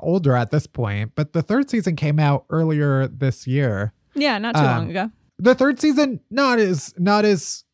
older 0.00 0.34
at 0.34 0.50
this 0.50 0.66
point, 0.66 1.12
but 1.14 1.32
the 1.32 1.42
third 1.42 1.70
season 1.70 1.96
came 1.96 2.18
out 2.18 2.44
earlier 2.50 3.06
this 3.08 3.46
year. 3.46 3.92
Yeah, 4.14 4.38
not 4.38 4.54
too 4.54 4.62
um, 4.62 4.66
long 4.66 4.90
ago. 4.90 5.10
The 5.38 5.54
third 5.54 5.80
season 5.80 6.20
not 6.30 6.58
as 6.58 6.94
not 6.98 7.24
as 7.24 7.64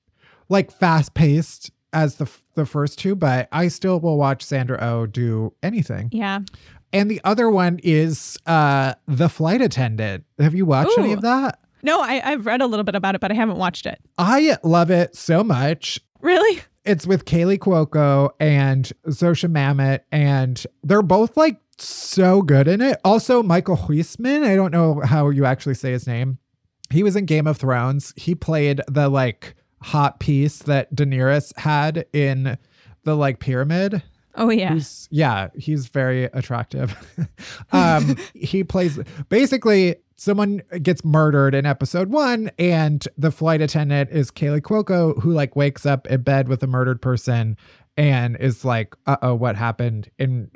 like 0.49 0.71
fast 0.71 1.15
paced 1.15 1.71
as 1.93 2.17
the 2.17 2.31
the 2.55 2.67
first 2.67 2.99
two, 2.99 3.15
but 3.15 3.49
I 3.51 3.69
still 3.69 4.01
will 4.01 4.19
watch 4.19 4.43
Sandra 4.43 4.79
O 4.81 5.01
oh 5.01 5.07
do 5.07 5.55
anything. 5.63 6.11
Yeah. 6.13 6.41
And 6.95 7.11
the 7.11 7.21
other 7.25 7.51
one 7.51 7.81
is 7.83 8.39
uh 8.47 8.95
The 9.07 9.29
Flight 9.29 9.61
Attendant. 9.61 10.25
Have 10.39 10.55
you 10.55 10.65
watched 10.65 10.97
Ooh. 10.97 11.03
any 11.03 11.13
of 11.13 11.21
that? 11.23 11.59
No, 11.83 12.01
I, 12.01 12.23
I've 12.25 12.47
read 12.47 12.63
a 12.63 12.67
little 12.67 12.85
bit 12.85 12.95
about 12.95 13.15
it, 13.15 13.21
but 13.21 13.31
I 13.31 13.35
haven't 13.35 13.59
watched 13.59 13.85
it. 13.85 14.01
I 14.17 14.57
love 14.63 14.91
it 14.91 15.15
so 15.15 15.45
much. 15.45 16.01
Really? 16.23 16.63
It's 16.87 17.07
with 17.07 17.27
Kaley 17.27 17.59
Cuoco 17.59 18.31
and 18.41 18.91
Zosia 19.09 19.51
Mamet, 19.51 20.01
and 20.11 20.65
they're 20.83 21.03
both 21.03 21.37
like 21.37 21.61
so 21.77 22.41
good 22.41 22.69
in 22.69 22.81
it. 22.81 23.01
Also, 23.05 23.43
Michael 23.43 23.77
Huisman. 23.77 24.45
I 24.45 24.57
don't 24.57 24.71
know 24.71 25.01
how 25.01 25.29
you 25.29 25.45
actually 25.45 25.75
say 25.75 25.93
his 25.93 26.07
name. 26.07 26.39
He 26.91 27.03
was 27.03 27.17
in 27.17 27.27
Game 27.27 27.47
of 27.47 27.57
Thrones. 27.57 28.15
He 28.17 28.35
played 28.35 28.81
the 28.89 29.09
like 29.09 29.55
hot 29.83 30.21
piece 30.21 30.61
that 30.61 30.95
Daenerys 30.95 31.57
had 31.59 32.07
in 32.13 32.57
the 33.03 33.17
like 33.17 33.41
pyramid. 33.41 34.03
Oh 34.37 34.51
yeah. 34.51 34.75
He's, 34.75 35.09
yeah, 35.11 35.49
he's 35.57 35.87
very 35.87 36.25
attractive. 36.25 36.95
um 37.73 38.17
he 38.35 38.65
plays 38.65 38.99
basically 39.29 39.97
someone 40.17 40.63
gets 40.83 41.05
murdered 41.05 41.55
in 41.55 41.67
episode 41.67 42.09
1 42.09 42.51
and 42.59 43.07
the 43.19 43.33
flight 43.33 43.61
attendant 43.61 44.11
is 44.11 44.31
Kaley 44.31 44.61
Cuoco 44.61 45.21
who 45.21 45.33
like 45.33 45.57
wakes 45.57 45.85
up 45.85 46.07
in 46.07 46.23
bed 46.23 46.49
with 46.49 46.63
a 46.63 46.67
murdered 46.67 47.03
person 47.03 47.57
and 47.97 48.37
is 48.37 48.65
like, 48.65 48.95
uh 49.07 49.17
oh, 49.23 49.35
what 49.35 49.57
happened? 49.57 50.11
And 50.19 50.51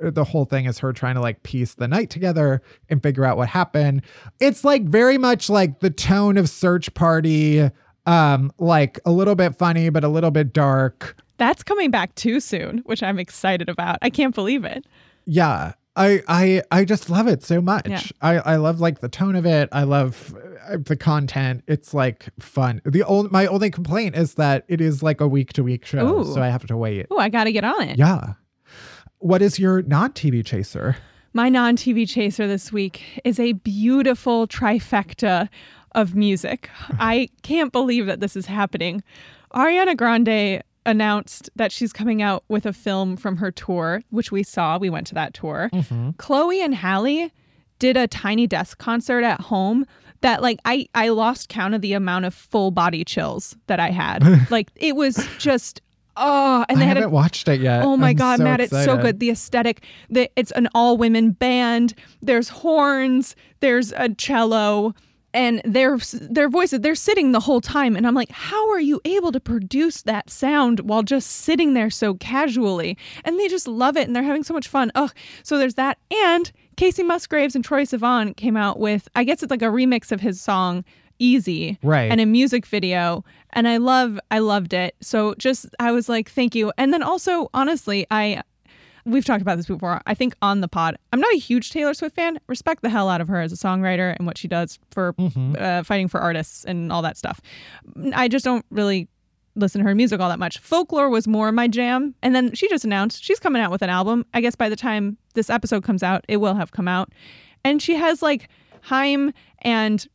the 0.00 0.24
whole 0.24 0.44
thing 0.44 0.66
is 0.66 0.78
her 0.78 0.92
trying 0.92 1.16
to 1.16 1.20
like 1.20 1.42
piece 1.42 1.74
the 1.74 1.88
night 1.88 2.10
together 2.10 2.62
and 2.88 3.02
figure 3.02 3.24
out 3.24 3.36
what 3.36 3.48
happened. 3.48 4.02
It's 4.40 4.64
like 4.64 4.84
very 4.84 5.18
much 5.18 5.50
like 5.50 5.80
the 5.80 5.90
tone 5.90 6.36
of 6.36 6.48
Search 6.48 6.92
Party, 6.94 7.68
um, 8.06 8.52
like 8.58 9.00
a 9.04 9.10
little 9.10 9.34
bit 9.34 9.56
funny, 9.56 9.88
but 9.88 10.04
a 10.04 10.08
little 10.08 10.30
bit 10.30 10.52
dark. 10.52 11.16
That's 11.36 11.62
coming 11.62 11.90
back 11.90 12.14
too 12.14 12.40
soon, 12.40 12.78
which 12.84 13.02
I'm 13.02 13.18
excited 13.18 13.68
about. 13.68 13.98
I 14.02 14.10
can't 14.10 14.34
believe 14.34 14.64
it. 14.64 14.86
Yeah. 15.26 15.72
I 15.96 16.22
I 16.26 16.62
I 16.70 16.84
just 16.84 17.08
love 17.08 17.28
it 17.28 17.42
so 17.44 17.60
much. 17.60 17.88
Yeah. 17.88 18.00
I 18.20 18.38
I 18.38 18.56
love 18.56 18.80
like 18.80 19.00
the 19.00 19.08
tone 19.08 19.36
of 19.36 19.46
it. 19.46 19.68
I 19.70 19.84
love 19.84 20.34
uh, 20.68 20.78
the 20.78 20.96
content. 20.96 21.62
It's 21.68 21.94
like 21.94 22.26
fun. 22.40 22.80
The 22.84 23.04
only 23.04 23.30
my 23.30 23.46
only 23.46 23.70
complaint 23.70 24.16
is 24.16 24.34
that 24.34 24.64
it 24.68 24.80
is 24.80 25.02
like 25.02 25.20
a 25.20 25.28
week 25.28 25.52
to 25.52 25.62
week 25.62 25.86
show, 25.86 26.20
Ooh. 26.20 26.34
so 26.34 26.42
I 26.42 26.48
have 26.48 26.66
to 26.66 26.76
wait. 26.76 27.06
Oh, 27.10 27.18
I 27.18 27.28
got 27.28 27.44
to 27.44 27.52
get 27.52 27.64
on 27.64 27.82
it. 27.82 27.96
Yeah. 27.98 28.34
What 29.18 29.40
is 29.40 29.58
your 29.58 29.82
non 29.82 30.12
TV 30.12 30.44
chaser? 30.44 30.96
My 31.32 31.48
non 31.48 31.76
TV 31.76 32.08
chaser 32.08 32.46
this 32.48 32.72
week 32.72 33.20
is 33.24 33.38
a 33.38 33.52
beautiful 33.52 34.48
trifecta 34.48 35.48
of 35.92 36.14
music. 36.14 36.70
I 36.98 37.28
can't 37.42 37.72
believe 37.72 38.06
that 38.06 38.20
this 38.20 38.36
is 38.36 38.46
happening. 38.46 39.02
Ariana 39.54 39.96
Grande 39.96 40.62
announced 40.86 41.50
that 41.56 41.72
she's 41.72 41.92
coming 41.92 42.22
out 42.22 42.44
with 42.48 42.66
a 42.66 42.72
film 42.72 43.16
from 43.16 43.36
her 43.38 43.50
tour, 43.50 44.02
which 44.10 44.30
we 44.30 44.42
saw. 44.42 44.78
We 44.78 44.90
went 44.90 45.06
to 45.08 45.14
that 45.14 45.34
tour. 45.34 45.70
Mm-hmm. 45.72 46.10
Chloe 46.18 46.60
and 46.60 46.74
Halle 46.74 47.30
did 47.78 47.96
a 47.96 48.06
tiny 48.06 48.46
desk 48.46 48.78
concert 48.78 49.24
at 49.24 49.40
home 49.40 49.84
that 50.20 50.42
like 50.42 50.58
I 50.64 50.86
I 50.94 51.10
lost 51.10 51.48
count 51.48 51.74
of 51.74 51.80
the 51.82 51.92
amount 51.92 52.24
of 52.24 52.34
full 52.34 52.70
body 52.70 53.04
chills 53.04 53.56
that 53.66 53.78
I 53.80 53.90
had. 53.90 54.22
like 54.50 54.70
it 54.76 54.96
was 54.96 55.28
just 55.38 55.82
oh 56.16 56.64
and 56.68 56.78
I 56.78 56.80
they 56.80 56.86
had 56.86 56.96
haven't 56.96 57.10
a, 57.10 57.14
watched 57.14 57.48
it 57.48 57.60
yet. 57.60 57.82
Oh 57.82 57.96
my 57.96 58.10
I'm 58.10 58.16
god, 58.16 58.38
so 58.38 58.44
Matt, 58.44 58.60
it's 58.60 58.84
so 58.84 58.96
good. 58.96 59.20
The 59.20 59.30
aesthetic, 59.30 59.84
the, 60.08 60.30
it's 60.36 60.50
an 60.52 60.68
all 60.74 60.96
women 60.96 61.32
band. 61.32 61.94
There's 62.22 62.48
horns, 62.48 63.36
there's 63.60 63.92
a 63.92 64.14
cello, 64.14 64.94
and 65.34 65.60
their 65.64 65.98
their 65.98 66.48
voices. 66.48 66.80
They're 66.80 66.94
sitting 66.94 67.32
the 67.32 67.40
whole 67.40 67.60
time, 67.60 67.96
and 67.96 68.06
I'm 68.06 68.14
like, 68.14 68.30
how 68.30 68.70
are 68.70 68.80
you 68.80 69.00
able 69.04 69.32
to 69.32 69.40
produce 69.40 70.02
that 70.02 70.30
sound 70.30 70.80
while 70.80 71.02
just 71.02 71.30
sitting 71.30 71.74
there 71.74 71.90
so 71.90 72.14
casually? 72.14 72.96
And 73.24 73.38
they 73.38 73.48
just 73.48 73.68
love 73.68 73.96
it, 73.96 74.06
and 74.06 74.16
they're 74.16 74.22
having 74.22 74.44
so 74.44 74.54
much 74.54 74.68
fun. 74.68 74.90
Ugh. 74.94 75.12
So 75.42 75.58
there's 75.58 75.74
that, 75.74 75.98
and 76.10 76.50
Kacey 76.76 77.04
Musgraves 77.04 77.54
and 77.54 77.66
Troye 77.66 77.82
Sivan 77.82 78.36
came 78.36 78.56
out 78.56 78.78
with, 78.78 79.08
I 79.14 79.24
guess 79.24 79.42
it's 79.42 79.50
like 79.50 79.62
a 79.62 79.66
remix 79.66 80.10
of 80.10 80.20
his 80.20 80.40
song 80.40 80.84
Easy, 81.20 81.78
Right. 81.82 82.10
And 82.10 82.20
a 82.20 82.26
music 82.26 82.66
video, 82.66 83.24
and 83.50 83.68
I 83.68 83.76
love, 83.76 84.18
I 84.32 84.40
loved 84.40 84.72
it. 84.72 84.96
So 85.00 85.34
just, 85.38 85.66
I 85.78 85.92
was 85.92 86.08
like, 86.08 86.28
thank 86.28 86.56
you. 86.56 86.72
And 86.76 86.92
then 86.92 87.04
also, 87.04 87.50
honestly, 87.54 88.04
I 88.10 88.42
we've 89.04 89.24
talked 89.24 89.42
about 89.42 89.56
this 89.56 89.66
before. 89.66 90.00
I 90.06 90.14
think 90.14 90.34
on 90.42 90.60
the 90.60 90.68
pod, 90.68 90.96
I'm 91.12 91.20
not 91.20 91.32
a 91.34 91.38
huge 91.38 91.70
Taylor 91.70 91.94
Swift 91.94 92.16
fan. 92.16 92.38
Respect 92.46 92.82
the 92.82 92.90
hell 92.90 93.08
out 93.08 93.20
of 93.20 93.28
her 93.28 93.40
as 93.40 93.52
a 93.52 93.56
songwriter 93.56 94.16
and 94.16 94.26
what 94.26 94.38
she 94.38 94.48
does 94.48 94.78
for 94.90 95.14
uh, 95.58 95.82
fighting 95.82 96.08
for 96.08 96.20
artists 96.20 96.64
and 96.64 96.90
all 96.92 97.02
that 97.02 97.16
stuff. 97.16 97.40
I 98.14 98.28
just 98.28 98.44
don't 98.44 98.64
really 98.70 99.08
listen 99.56 99.80
to 99.80 99.86
her 99.86 99.94
music 99.94 100.20
all 100.20 100.28
that 100.28 100.38
much. 100.38 100.58
Folklore 100.58 101.08
was 101.08 101.28
more 101.28 101.52
my 101.52 101.68
jam. 101.68 102.14
And 102.22 102.34
then 102.34 102.54
she 102.54 102.68
just 102.68 102.84
announced 102.84 103.22
she's 103.22 103.38
coming 103.38 103.62
out 103.62 103.70
with 103.70 103.82
an 103.82 103.90
album. 103.90 104.26
I 104.34 104.40
guess 104.40 104.56
by 104.56 104.68
the 104.68 104.76
time 104.76 105.16
this 105.34 105.48
episode 105.50 105.84
comes 105.84 106.02
out, 106.02 106.24
it 106.28 106.38
will 106.38 106.54
have 106.54 106.72
come 106.72 106.88
out. 106.88 107.12
And 107.64 107.80
she 107.80 107.94
has 107.94 108.20
like 108.22 108.48
Haim 108.82 109.32
and 109.62 110.06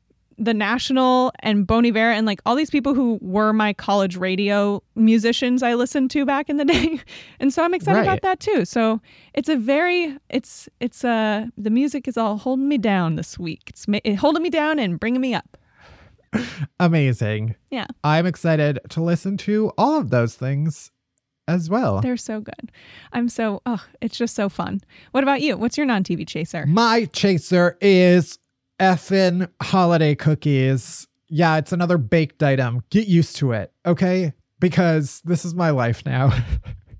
the 0.41 0.53
National 0.53 1.31
and 1.39 1.67
Bon 1.67 1.85
Iver 1.85 2.11
and 2.11 2.25
like 2.25 2.39
all 2.45 2.55
these 2.55 2.69
people 2.69 2.93
who 2.93 3.19
were 3.21 3.51
my 3.51 3.73
college 3.73 4.15
radio 4.15 4.81
musicians 4.95 5.61
I 5.61 5.73
listened 5.73 6.11
to 6.11 6.25
back 6.25 6.49
in 6.49 6.55
the 6.57 6.65
day. 6.73 7.01
And 7.41 7.53
so 7.53 7.61
I'm 7.63 7.73
excited 7.73 7.97
Right. 7.99 8.03
about 8.07 8.21
that 8.21 8.39
too. 8.39 8.63
So 8.65 9.01
it's 9.33 9.49
a 9.49 9.57
very 9.57 10.17
it's 10.29 10.69
it's 10.79 11.03
uh 11.03 11.47
the 11.57 11.69
music 11.69 12.07
is 12.07 12.17
all 12.17 12.37
holding 12.37 12.67
me 12.69 12.77
down 12.77 13.15
this 13.17 13.37
week. 13.37 13.63
It's 13.67 13.87
ma- 13.87 13.99
it 14.03 14.15
holding 14.15 14.41
me 14.41 14.49
down 14.49 14.79
and 14.79 14.99
bringing 14.99 15.21
me 15.21 15.33
up. 15.35 15.57
Amazing. 16.79 17.55
Yeah. 17.71 17.85
I'm 18.03 18.25
excited 18.25 18.79
to 18.89 19.01
listen 19.01 19.37
to 19.37 19.71
all 19.77 19.99
of 19.99 20.09
those 20.09 20.35
things 20.35 20.91
as 21.47 21.69
well. 21.69 21.99
They're 22.01 22.17
so 22.17 22.39
good. 22.41 22.71
I'm 23.11 23.27
so 23.29 23.61
oh, 23.65 23.83
it's 24.01 24.17
just 24.17 24.35
so 24.35 24.49
fun. 24.49 24.81
What 25.11 25.23
about 25.23 25.41
you? 25.41 25.57
What's 25.57 25.77
your 25.77 25.85
non-TV 25.85 26.27
chaser? 26.27 26.65
My 26.67 27.05
chaser 27.05 27.77
is 27.81 28.37
effing 28.79 29.49
holiday 29.61 30.15
cookies. 30.15 31.07
Yeah, 31.27 31.57
it's 31.57 31.71
another 31.71 31.97
baked 31.97 32.41
item. 32.41 32.83
Get 32.89 33.07
used 33.07 33.35
to 33.37 33.51
it, 33.51 33.71
okay? 33.85 34.33
Because 34.59 35.21
this 35.25 35.45
is 35.45 35.53
my 35.53 35.69
life 35.69 36.05
now. 36.05 36.31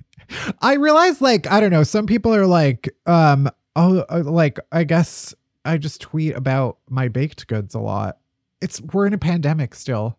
I 0.62 0.76
realize, 0.76 1.22
like, 1.22 1.50
I 1.50 1.60
don't 1.60 1.72
know, 1.72 1.84
some 1.84 2.06
people 2.06 2.34
are 2.36 2.46
like, 2.46 2.90
um, 3.06 3.50
oh, 3.76 4.06
uh, 4.10 4.24
like, 4.24 4.60
I 4.72 4.84
guess 4.84 5.34
I 5.66 5.78
just 5.78 6.02
tweet 6.02 6.36
about 6.36 6.78
my 6.90 7.08
baked 7.08 7.48
goods 7.48 7.74
a 7.74 7.80
lot. 7.80 8.18
It's, 8.62 8.80
we're 8.82 9.08
in 9.08 9.14
a 9.14 9.18
pandemic 9.18 9.74
still, 9.74 10.18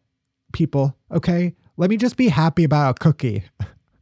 people, 0.52 0.96
okay? 1.12 1.54
Let 1.76 1.90
me 1.90 1.96
just 1.96 2.16
be 2.16 2.28
happy 2.28 2.64
about 2.64 2.90
a 2.90 2.94
cookie. 2.94 3.44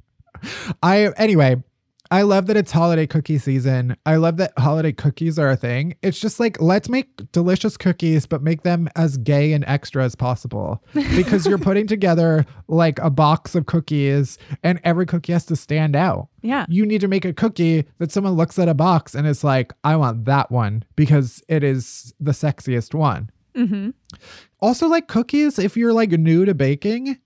I, 0.83 1.13
anyway, 1.17 1.63
I 2.11 2.23
love 2.23 2.47
that 2.47 2.57
it's 2.57 2.73
holiday 2.73 3.07
cookie 3.07 3.39
season. 3.39 3.97
I 4.07 4.17
love 4.17 4.39
that 4.39 4.53
holiday 4.59 4.93
cookies 4.93 5.39
are 5.39 5.51
a 5.51 5.57
thing. 5.57 5.95
It's 6.03 6.19
just 6.19 6.41
like, 6.41 6.61
let's 6.61 6.89
make 6.89 7.31
delicious 7.33 7.77
cookies, 7.77 8.25
but 8.25 8.43
make 8.43 8.63
them 8.63 8.89
as 8.97 9.19
gay 9.19 9.53
and 9.53 9.65
extra 9.67 10.05
as 10.05 10.15
possible. 10.15 10.83
Because 11.19 11.47
you're 11.47 11.59
putting 11.59 11.87
together 11.87 12.47
like 12.69 12.99
a 13.01 13.11
box 13.11 13.55
of 13.55 13.67
cookies 13.67 14.39
and 14.63 14.81
every 14.85 15.05
cookie 15.05 15.33
has 15.33 15.45
to 15.47 15.57
stand 15.57 15.97
out. 15.97 16.29
Yeah. 16.43 16.65
You 16.69 16.87
need 16.87 17.01
to 17.01 17.09
make 17.09 17.25
a 17.25 17.33
cookie 17.33 17.85
that 17.99 18.13
someone 18.13 18.35
looks 18.35 18.59
at 18.59 18.69
a 18.69 18.75
box 18.75 19.15
and 19.15 19.27
is 19.27 19.43
like, 19.43 19.73
I 19.85 19.97
want 19.97 20.25
that 20.27 20.51
one 20.51 20.85
because 20.97 21.43
it 21.49 21.63
is 21.65 22.15
the 22.21 22.33
sexiest 22.33 22.95
one. 22.95 23.31
Mhm. 23.57 23.95
Also, 24.61 24.87
like 24.89 25.09
cookies, 25.09 25.59
if 25.59 25.77
you're 25.77 25.93
like 25.93 26.11
new 26.13 26.45
to 26.45 26.55
baking, 26.55 27.19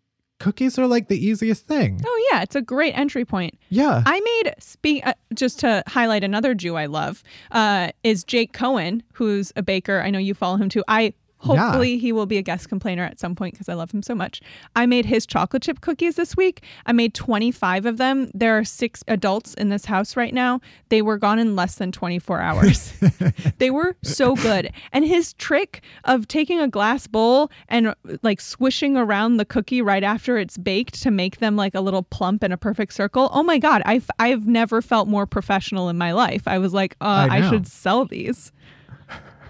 cookies 0.42 0.76
are 0.76 0.88
like 0.88 1.06
the 1.06 1.24
easiest 1.24 1.66
thing. 1.66 2.00
Oh 2.04 2.28
yeah, 2.32 2.42
it's 2.42 2.56
a 2.56 2.60
great 2.60 2.98
entry 2.98 3.24
point. 3.24 3.56
Yeah. 3.68 4.02
I 4.04 4.20
made 4.20 4.54
speak 4.58 5.06
uh, 5.06 5.14
just 5.34 5.60
to 5.60 5.84
highlight 5.86 6.24
another 6.24 6.52
Jew 6.52 6.74
I 6.74 6.86
love 6.86 7.22
uh, 7.52 7.92
is 8.02 8.24
Jake 8.24 8.52
Cohen, 8.52 9.04
who's 9.12 9.52
a 9.54 9.62
baker. 9.62 10.00
I 10.00 10.10
know 10.10 10.18
you 10.18 10.34
follow 10.34 10.56
him 10.56 10.68
too. 10.68 10.82
I 10.88 11.14
hopefully 11.42 11.98
he 11.98 12.12
will 12.12 12.26
be 12.26 12.38
a 12.38 12.42
guest 12.42 12.68
complainer 12.68 13.04
at 13.04 13.20
some 13.20 13.34
point 13.34 13.54
because 13.54 13.68
I 13.68 13.74
love 13.74 13.90
him 13.90 14.02
so 14.02 14.14
much. 14.14 14.40
I 14.74 14.86
made 14.86 15.04
his 15.04 15.26
chocolate 15.26 15.62
chip 15.62 15.80
cookies 15.80 16.16
this 16.16 16.36
week. 16.36 16.64
I 16.86 16.92
made 16.92 17.14
25 17.14 17.86
of 17.86 17.98
them. 17.98 18.30
There 18.32 18.56
are 18.56 18.64
six 18.64 19.04
adults 19.08 19.54
in 19.54 19.68
this 19.68 19.84
house 19.84 20.16
right 20.16 20.32
now. 20.32 20.60
They 20.88 21.02
were 21.02 21.18
gone 21.18 21.38
in 21.38 21.54
less 21.54 21.74
than 21.76 21.92
24 21.92 22.40
hours. 22.40 22.92
they 23.58 23.70
were 23.70 23.96
so 24.02 24.34
good. 24.36 24.72
And 24.92 25.04
his 25.04 25.34
trick 25.34 25.82
of 26.04 26.28
taking 26.28 26.60
a 26.60 26.68
glass 26.68 27.06
bowl 27.06 27.50
and 27.68 27.94
like 28.22 28.40
swishing 28.40 28.96
around 28.96 29.36
the 29.36 29.44
cookie 29.44 29.82
right 29.82 30.04
after 30.04 30.38
it's 30.38 30.56
baked 30.56 31.02
to 31.02 31.10
make 31.10 31.38
them 31.38 31.56
like 31.56 31.74
a 31.74 31.80
little 31.80 32.02
plump 32.02 32.42
in 32.42 32.52
a 32.52 32.56
perfect 32.56 32.94
circle. 32.94 33.28
Oh 33.32 33.42
my 33.42 33.58
God. 33.58 33.82
I've, 33.84 34.10
I've 34.18 34.46
never 34.46 34.80
felt 34.80 35.08
more 35.08 35.26
professional 35.26 35.88
in 35.88 35.98
my 35.98 36.12
life. 36.12 36.42
I 36.46 36.58
was 36.58 36.72
like, 36.72 36.96
uh, 37.00 37.28
I 37.30 37.42
I, 37.42 37.50
should 37.50 37.66
sell 37.66 38.04
these. 38.04 38.52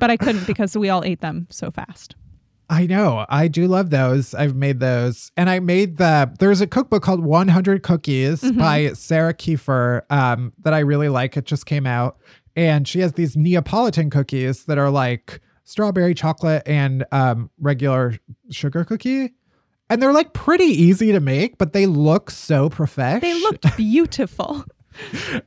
But 0.03 0.11
I 0.11 0.17
couldn't 0.17 0.49
because 0.49 0.77
we 0.77 0.89
all 0.89 1.05
ate 1.05 1.21
them 1.21 1.47
so 1.49 1.71
fast. 1.71 2.17
I 2.69 2.87
know. 2.87 3.25
I 3.29 3.47
do 3.47 3.69
love 3.69 3.91
those. 3.91 4.35
I've 4.35 4.57
made 4.57 4.81
those. 4.81 5.31
And 5.37 5.49
I 5.49 5.61
made 5.61 5.99
the 5.99 6.29
there's 6.41 6.61
a 6.61 6.67
cookbook 6.67 7.05
called 7.05 7.21
100 7.23 7.85
Cookies 7.85 8.41
Mhm. 8.43 8.59
by 8.59 8.93
Sarah 8.95 9.33
Kieffer 9.33 10.03
um 10.11 10.53
that 10.65 10.75
I 10.75 10.81
really 10.81 11.09
like. 11.09 11.37
It 11.37 11.45
just 11.45 11.67
came 11.67 11.87
out 11.87 12.17
and 12.57 12.89
she 12.89 12.99
has 12.99 13.13
these 13.13 13.37
Neapolitan 13.37 14.11
cookies 14.11 14.65
that 14.65 14.77
are 14.77 14.91
like 14.91 15.41
strawberry 15.63 16.15
chocolate 16.15 16.65
and 16.67 17.05
um 17.13 17.49
regular 17.61 18.19
sugar 18.51 18.85
cookie. 18.85 19.35
And 19.89 20.03
they're 20.03 20.13
like 20.13 20.33
pretty 20.33 20.65
easy 20.65 21.13
to 21.13 21.21
make, 21.21 21.59
but 21.59 21.75
they 21.75 21.87
look 21.87 22.29
so 22.29 22.69
professional. 22.69 23.21
They 23.21 23.41
looked 23.41 23.77
beautiful. 23.77 24.65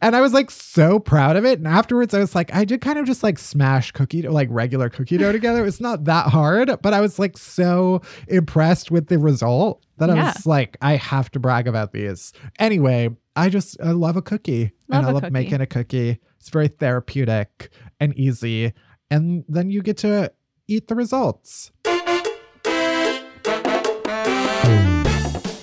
And 0.02 0.16
I 0.16 0.22
was 0.22 0.34
like 0.34 0.52
so 0.52 1.00
proud 1.00 1.36
of 1.36 1.46
it. 1.46 1.60
And 1.60 1.68
afterwards, 1.68 2.14
I 2.14 2.20
was 2.20 2.36
like, 2.36 2.54
I 2.54 2.66
did 2.66 2.82
kind 2.82 3.00
of 3.00 3.06
just 3.06 3.24
like 3.24 3.38
smash 3.38 3.92
cookie 3.92 4.22
dough, 4.22 4.32
like 4.32 4.48
regular 4.52 4.90
cookie 4.90 5.18
dough 5.18 5.32
together. 5.32 5.66
It's 5.66 5.80
not 5.82 6.06
that 6.06 6.28
hard, 6.28 6.82
but 6.82 6.94
I 6.94 7.02
was 7.02 7.20
like 7.20 7.38
so 7.38 8.02
impressed 8.28 8.92
with 8.92 9.08
the 9.08 9.20
result 9.20 9.86
that 9.98 10.10
I 10.10 10.16
was 10.16 10.46
like, 10.46 10.78
I 10.82 10.96
have 10.96 11.32
to 11.32 11.40
brag 11.40 11.68
about 11.68 11.94
these. 11.94 12.34
Anyway, 12.60 13.10
I 13.36 13.50
just, 13.50 13.80
I 13.82 13.92
love 13.92 14.18
a 14.18 14.22
cookie 14.22 14.72
Love 14.88 15.00
and 15.00 15.08
I 15.08 15.12
love 15.12 15.24
cookie. 15.24 15.34
making 15.34 15.62
a 15.62 15.66
cookie. 15.66 16.20
It's 16.40 16.50
very 16.50 16.68
therapeutic 16.68 17.70
and 18.00 18.18
easy. 18.18 18.74
And 19.10 19.46
then 19.48 19.70
you 19.70 19.82
get 19.82 19.98
to 19.98 20.32
eat 20.68 20.88
the 20.88 20.96
results. 20.96 21.72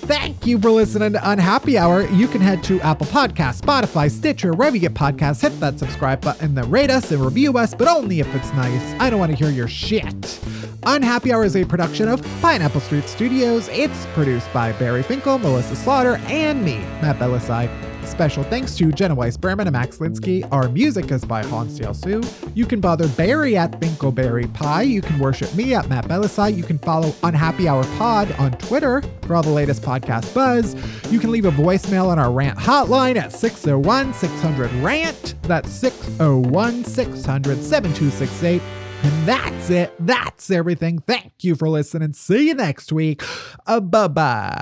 Thank 0.05 0.45
you 0.45 0.59
for 0.59 0.69
listening 0.69 1.13
to 1.13 1.29
Unhappy 1.31 1.77
Hour. 1.77 2.05
You 2.09 2.27
can 2.27 2.41
head 2.41 2.61
to 2.65 2.81
Apple 2.81 3.05
Podcasts, 3.05 3.61
Spotify, 3.61 4.11
Stitcher, 4.11 4.51
wherever 4.51 4.75
you 4.75 4.81
get 4.81 4.93
podcasts. 4.93 5.41
Hit 5.41 5.57
that 5.61 5.79
subscribe 5.79 6.19
button, 6.19 6.55
then 6.55 6.69
rate 6.69 6.89
us 6.89 7.11
and 7.11 7.23
review 7.23 7.57
us, 7.57 7.73
but 7.73 7.87
only 7.87 8.19
if 8.19 8.35
it's 8.35 8.51
nice. 8.53 8.93
I 8.99 9.09
don't 9.09 9.19
want 9.19 9.31
to 9.31 9.37
hear 9.37 9.49
your 9.49 9.69
shit. 9.69 10.41
Unhappy 10.83 11.31
Hour 11.31 11.45
is 11.45 11.55
a 11.55 11.63
production 11.63 12.09
of 12.09 12.21
Pineapple 12.41 12.81
Street 12.81 13.07
Studios. 13.07 13.69
It's 13.69 14.05
produced 14.07 14.51
by 14.51 14.73
Bari 14.73 15.03
Finkel, 15.03 15.39
Melissa 15.39 15.77
Slaughter, 15.77 16.17
and 16.25 16.65
me, 16.65 16.79
Matt 17.01 17.17
Bellassai. 17.17 17.92
Special 18.05 18.43
thanks 18.43 18.75
to 18.77 18.91
Jenna 18.91 19.15
Weiss 19.15 19.37
Berman 19.37 19.67
and 19.67 19.73
Max 19.73 19.97
Linsky. 19.97 20.47
Our 20.51 20.69
music 20.69 21.11
is 21.11 21.25
by 21.25 21.43
Hans 21.43 21.75
Su. 21.75 22.21
You 22.53 22.65
can 22.65 22.79
bother 22.79 23.07
Bari 23.09 23.57
at 23.57 23.79
Finkelbari 23.79 24.53
Pie. 24.53 24.83
You 24.83 25.01
can 25.01 25.19
worship 25.19 25.53
me 25.55 25.73
at 25.73 25.89
Matt 25.89 26.05
Bellassai. 26.05 26.55
You 26.55 26.63
can 26.63 26.77
follow 26.77 27.13
Unhappy 27.23 27.67
Hour 27.67 27.83
Pod 27.97 28.31
on 28.33 28.51
Twitter 28.57 29.01
for 29.23 29.35
all 29.35 29.43
the 29.43 29.49
latest 29.49 29.81
podcast 29.81 30.33
buzz. 30.33 30.75
You 31.11 31.19
can 31.19 31.31
leave 31.31 31.45
a 31.45 31.51
voicemail 31.51 32.07
on 32.07 32.19
our 32.19 32.31
rant 32.31 32.57
hotline 32.59 33.15
at 33.15 33.31
601 33.31 34.13
600 34.13 34.71
RANT. 34.83 35.35
That's 35.43 35.71
601 35.71 36.83
600 36.85 37.63
7268. 37.63 38.61
And 39.03 39.27
that's 39.27 39.69
it. 39.69 39.93
That's 39.99 40.49
everything. 40.49 40.99
Thank 40.99 41.43
you 41.43 41.55
for 41.55 41.67
listening. 41.67 42.13
See 42.13 42.47
you 42.47 42.53
next 42.53 42.93
week. 42.93 43.21
Uh, 43.67 43.81
bye 43.81 44.07
bye. 44.07 44.53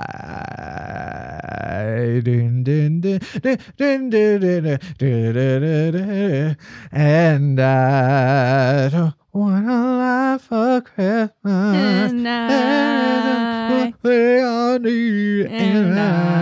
And 6.90 7.60
I 7.60 8.88
don't 8.88 9.14
want 9.32 9.68
a 9.68 9.96
life 9.96 10.42
for 10.42 10.80
Christmas. 10.80 11.32
And 11.44 12.28
I, 12.28 13.94
they 14.02 14.42
all 14.42 14.78
need. 14.80 15.46
And, 15.46 15.98
I, 15.98 16.32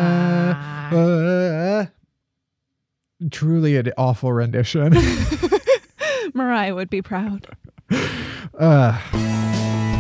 truly 3.31 3.77
an 3.77 3.93
awful 3.99 4.33
rendition. 4.33 4.95
Mariah 6.35 6.75
would 6.75 6.89
be 6.91 7.03
proud 7.03 7.47
uh. 8.59 10.00